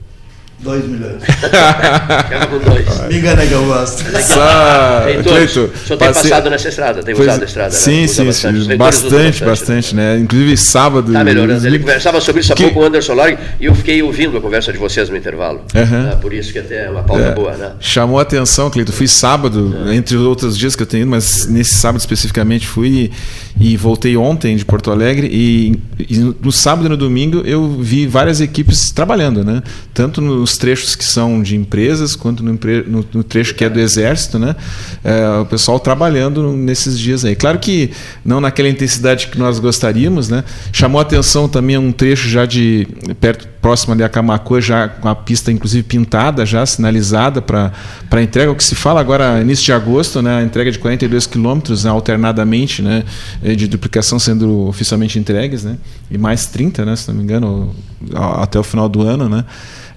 [0.62, 1.22] 2 milhões.
[1.26, 3.08] Ficava com dois.
[3.08, 4.02] Me engana que eu gosto.
[4.22, 7.70] Só, Cleito, o senhor tem passado nessa estrada, tem usado a estrada.
[7.70, 8.06] Sim, né?
[8.06, 8.76] sim, bastante, sim.
[8.76, 10.18] Bastante, bastante, né?
[10.18, 11.08] Inclusive sábado.
[11.08, 11.66] Está melhorando.
[11.66, 12.62] Ele conversava sobre isso há que...
[12.64, 15.62] pouco com o Anderson Lorg e eu fiquei ouvindo a conversa de vocês no intervalo.
[15.74, 16.02] Uhum.
[16.04, 16.18] Né?
[16.20, 17.34] Por isso que até é uma pauta é.
[17.34, 17.72] boa, né?
[17.80, 18.92] Chamou a atenção, Cleito.
[18.92, 19.94] Fui sábado, é.
[19.94, 23.10] entre outros dias que eu tenho ido, mas nesse sábado especificamente fui
[23.58, 27.68] e, e voltei ontem de Porto Alegre e, e no sábado e no domingo eu
[27.80, 29.62] vi várias equipes trabalhando, né?
[29.92, 30.20] Tanto
[30.52, 32.52] nos trechos que são de empresas, quanto no,
[32.86, 34.54] no, no trecho que é do Exército, né?
[35.02, 37.34] É, o pessoal trabalhando nesses dias aí.
[37.34, 37.90] Claro que
[38.24, 40.44] não naquela intensidade que nós gostaríamos, né?
[40.70, 42.86] Chamou a atenção também um trecho já de
[43.20, 48.50] perto próximo ali a Camacuã, já com a pista inclusive pintada, já sinalizada para entrega.
[48.50, 50.38] O que se fala agora, início de agosto, né?
[50.38, 51.90] A entrega de 42 quilômetros né?
[51.90, 53.04] alternadamente, né?
[53.56, 55.78] De duplicação sendo oficialmente entregues, né?
[56.10, 56.96] E mais 30, né?
[56.96, 57.74] Se não me engano,
[58.14, 59.44] até o final do ano, né?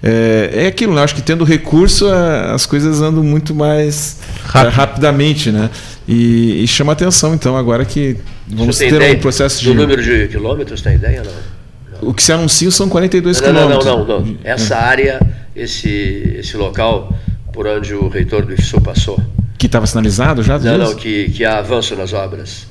[0.02, 1.02] É, é aquilo, né?
[1.02, 4.72] acho que tendo recurso as coisas andam muito mais Rápido.
[4.72, 5.70] rapidamente, né?
[6.06, 8.16] E, e, chama atenção então agora que
[8.46, 9.70] vamos ter um processo de.
[9.70, 11.32] O número de quilômetros, tem ideia não?
[12.02, 12.10] não?
[12.10, 13.84] O que se anuncia são 42 não, quilômetros.
[13.84, 14.36] Não, não, não, não.
[14.44, 14.78] Essa é.
[14.78, 15.20] área,
[15.54, 17.12] esse, esse local
[17.52, 19.18] por onde o reitor do IFSU passou.
[19.56, 20.58] Que estava sinalizado já?
[20.58, 22.66] Não, não, que, que há avanço nas obras.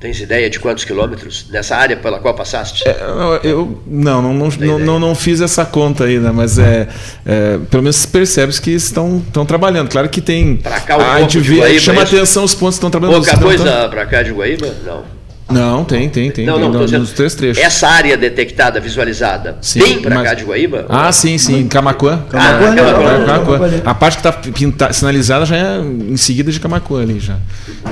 [0.00, 2.88] Tens ideia de quantos quilômetros nessa área pela qual passaste?
[2.88, 2.96] É,
[3.44, 6.88] eu não, não, não, não, não, não, fiz essa conta ainda, mas é,
[7.26, 9.90] é pelo menos percebes que estão, estão trabalhando.
[9.90, 10.56] Claro que tem.
[10.56, 13.22] Para cá o a gente vê, Guaíba, chama é atenção os pontos que estão trabalhando.
[13.22, 14.74] Pouca coisa para cá de Guaíba?
[14.86, 15.19] Não.
[15.50, 16.46] Não, tem, tem, tem.
[16.46, 17.62] Não, tem não, dizendo, nos três trechos.
[17.62, 20.86] Essa área detectada, visualizada, Sim, bem para mas- cá de Guaíba?
[20.88, 22.24] Ah, sim, sim, Camacuã.
[22.32, 23.26] Ah, Camaquã.
[23.26, 23.82] Camaquã.
[23.84, 24.18] A parte
[24.52, 27.36] que está sinalizada já é em seguida de Camacuã ali já.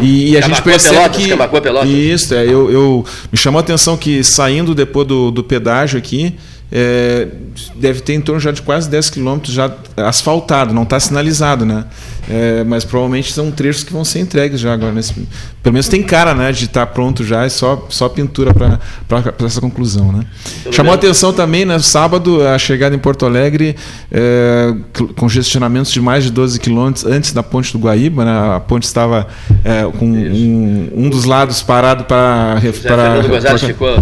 [0.00, 1.90] E, e a gente percebe Pelotas, que Camaquã, Pelotas.
[1.90, 6.34] isso, é, eu, eu me chamou a atenção que saindo depois do, do pedágio aqui
[6.70, 7.28] é,
[7.76, 11.84] deve ter em torno já de quase 10 quilômetros já asfaltado, não está sinalizado, né?
[12.30, 14.92] É, mas provavelmente são trechos que vão ser entregues já agora.
[14.92, 15.14] Nesse,
[15.62, 18.78] pelo menos tem cara, né, de estar pronto já, é só, só pintura para
[19.46, 20.26] essa conclusão, né?
[20.62, 23.74] Pelo Chamou menos- atenção também, né, sábado, a chegada em Porto Alegre,
[24.12, 24.74] é,
[25.16, 28.56] congestionamentos de mais de 12 quilômetros antes da ponte do Guaíba, né?
[28.56, 29.26] A ponte estava
[29.64, 33.96] é, com um, um dos lados parado para Fernando Gonzalez ficou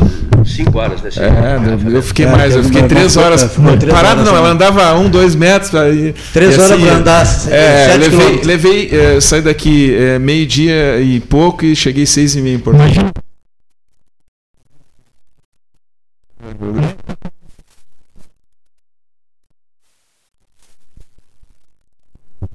[0.45, 1.57] cinco horas nesse é,
[1.89, 4.49] eu fiquei É, mais, eu fiquei uma- três uma- horas foi três parado, não, ela
[4.51, 5.75] andava um, dois metros.
[5.75, 11.01] Aí, Três e horas pra andar, sete É, levei, levei é, saí daqui é, meio-dia
[11.01, 13.07] e pouco e cheguei seis e meia em Porto Alegre.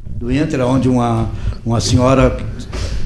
[0.05, 1.29] do Inter, onde uma,
[1.65, 2.37] uma senhora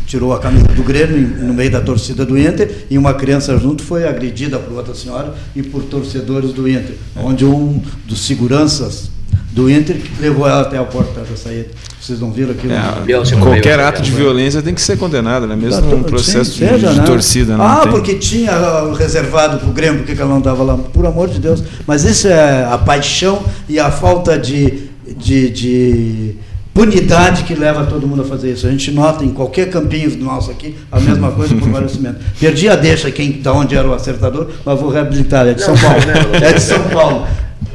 [0.05, 3.83] tirou a camisa do Grêmio no meio da torcida do Inter e uma criança junto
[3.83, 9.09] foi agredida por outra senhora e por torcedores do Inter, onde um dos seguranças
[9.51, 11.69] do Inter levou ela até a porta da saída.
[11.99, 12.73] Vocês não viram aquilo?
[12.73, 15.55] É, qualquer ato de violência tem que ser condenado, né?
[15.55, 17.05] mesmo Tá, num processo sim, de, seja, de né?
[17.05, 17.57] torcida.
[17.57, 17.91] Não ah, tem.
[17.91, 20.77] porque tinha ah, reservado para o Grêmio, por que que ela não estava lá?
[20.77, 21.63] Por amor de Deus.
[21.87, 26.35] Mas isso é a paixão e a falta de, de, de
[26.75, 28.67] punidade que leva todo mundo a fazer isso.
[28.67, 32.21] A gente nota em qualquer campinho nosso aqui a mesma coisa por vários cimentos.
[32.37, 35.47] Perdi a deixa quem da onde era o acertador, mas vou reabilitar.
[35.47, 35.97] É de São Paulo.
[36.05, 36.47] não.
[36.47, 37.25] É de São Paulo.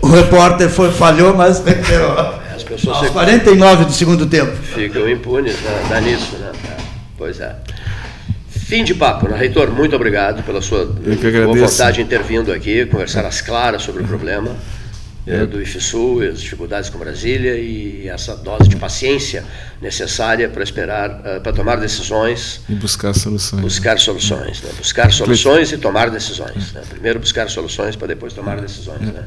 [0.02, 2.12] O repórter foi, falhou, mas recuperou.
[2.54, 4.52] As pessoas Aos se- 49 do segundo tempo.
[4.54, 5.82] ficam impunes, né?
[5.88, 6.52] dá nisso, né?
[7.16, 7.56] Pois é.
[8.50, 9.36] Fim de papo, né?
[9.36, 14.50] Reitor, muito obrigado pela sua boa vontade intervindo aqui, conversar às claras sobre o problema
[15.26, 19.44] eh, do IFSU, as dificuldades com Brasília e essa dose de paciência
[19.80, 23.60] necessária para esperar, eh, para tomar decisões, E buscar soluções.
[23.62, 24.70] buscar soluções, né?
[24.76, 26.72] buscar soluções e tomar decisões.
[26.72, 26.82] Né?
[26.88, 29.00] Primeiro buscar soluções para depois tomar decisões.
[29.00, 29.24] Né?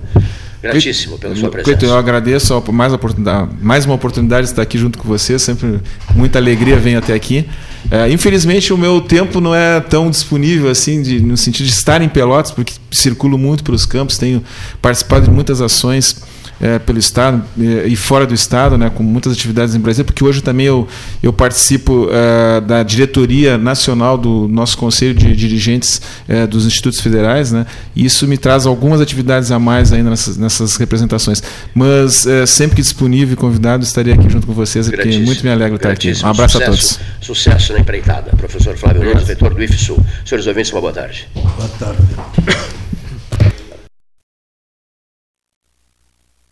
[0.64, 1.78] Gratíssimo pela sua presença.
[1.78, 5.38] Cleiton, eu agradeço mais, oportunidade, mais uma oportunidade de estar aqui junto com você.
[5.38, 5.82] Sempre
[6.16, 7.46] muita alegria venho até aqui.
[7.92, 12.02] É, infelizmente, o meu tempo não é tão disponível assim, de, no sentido de estar
[12.02, 14.42] em Pelotas, porque circulo muito pelos campos, tenho
[14.82, 16.24] participado de muitas ações
[16.64, 20.24] é, pelo Estado é, e fora do Estado, né, com muitas atividades em Brasília, porque
[20.24, 20.88] hoje também eu,
[21.22, 27.52] eu participo é, da diretoria nacional do nosso Conselho de Dirigentes é, dos Institutos Federais,
[27.52, 31.44] né, e isso me traz algumas atividades a mais ainda nessas, nessas representações.
[31.76, 35.52] Mas é, sempre que disponível e convidado, estarei aqui junto com vocês, porque muito me
[35.52, 36.14] alegra estar aqui.
[36.24, 37.00] Um abraço sucesso, a todos.
[37.20, 38.32] Sucesso na empreitada.
[38.38, 39.98] Professor Flávio Nunes, reitor do IFSU.
[40.26, 41.28] Senhores ouvintes, uma boa tarde.
[41.36, 42.73] Boa tarde.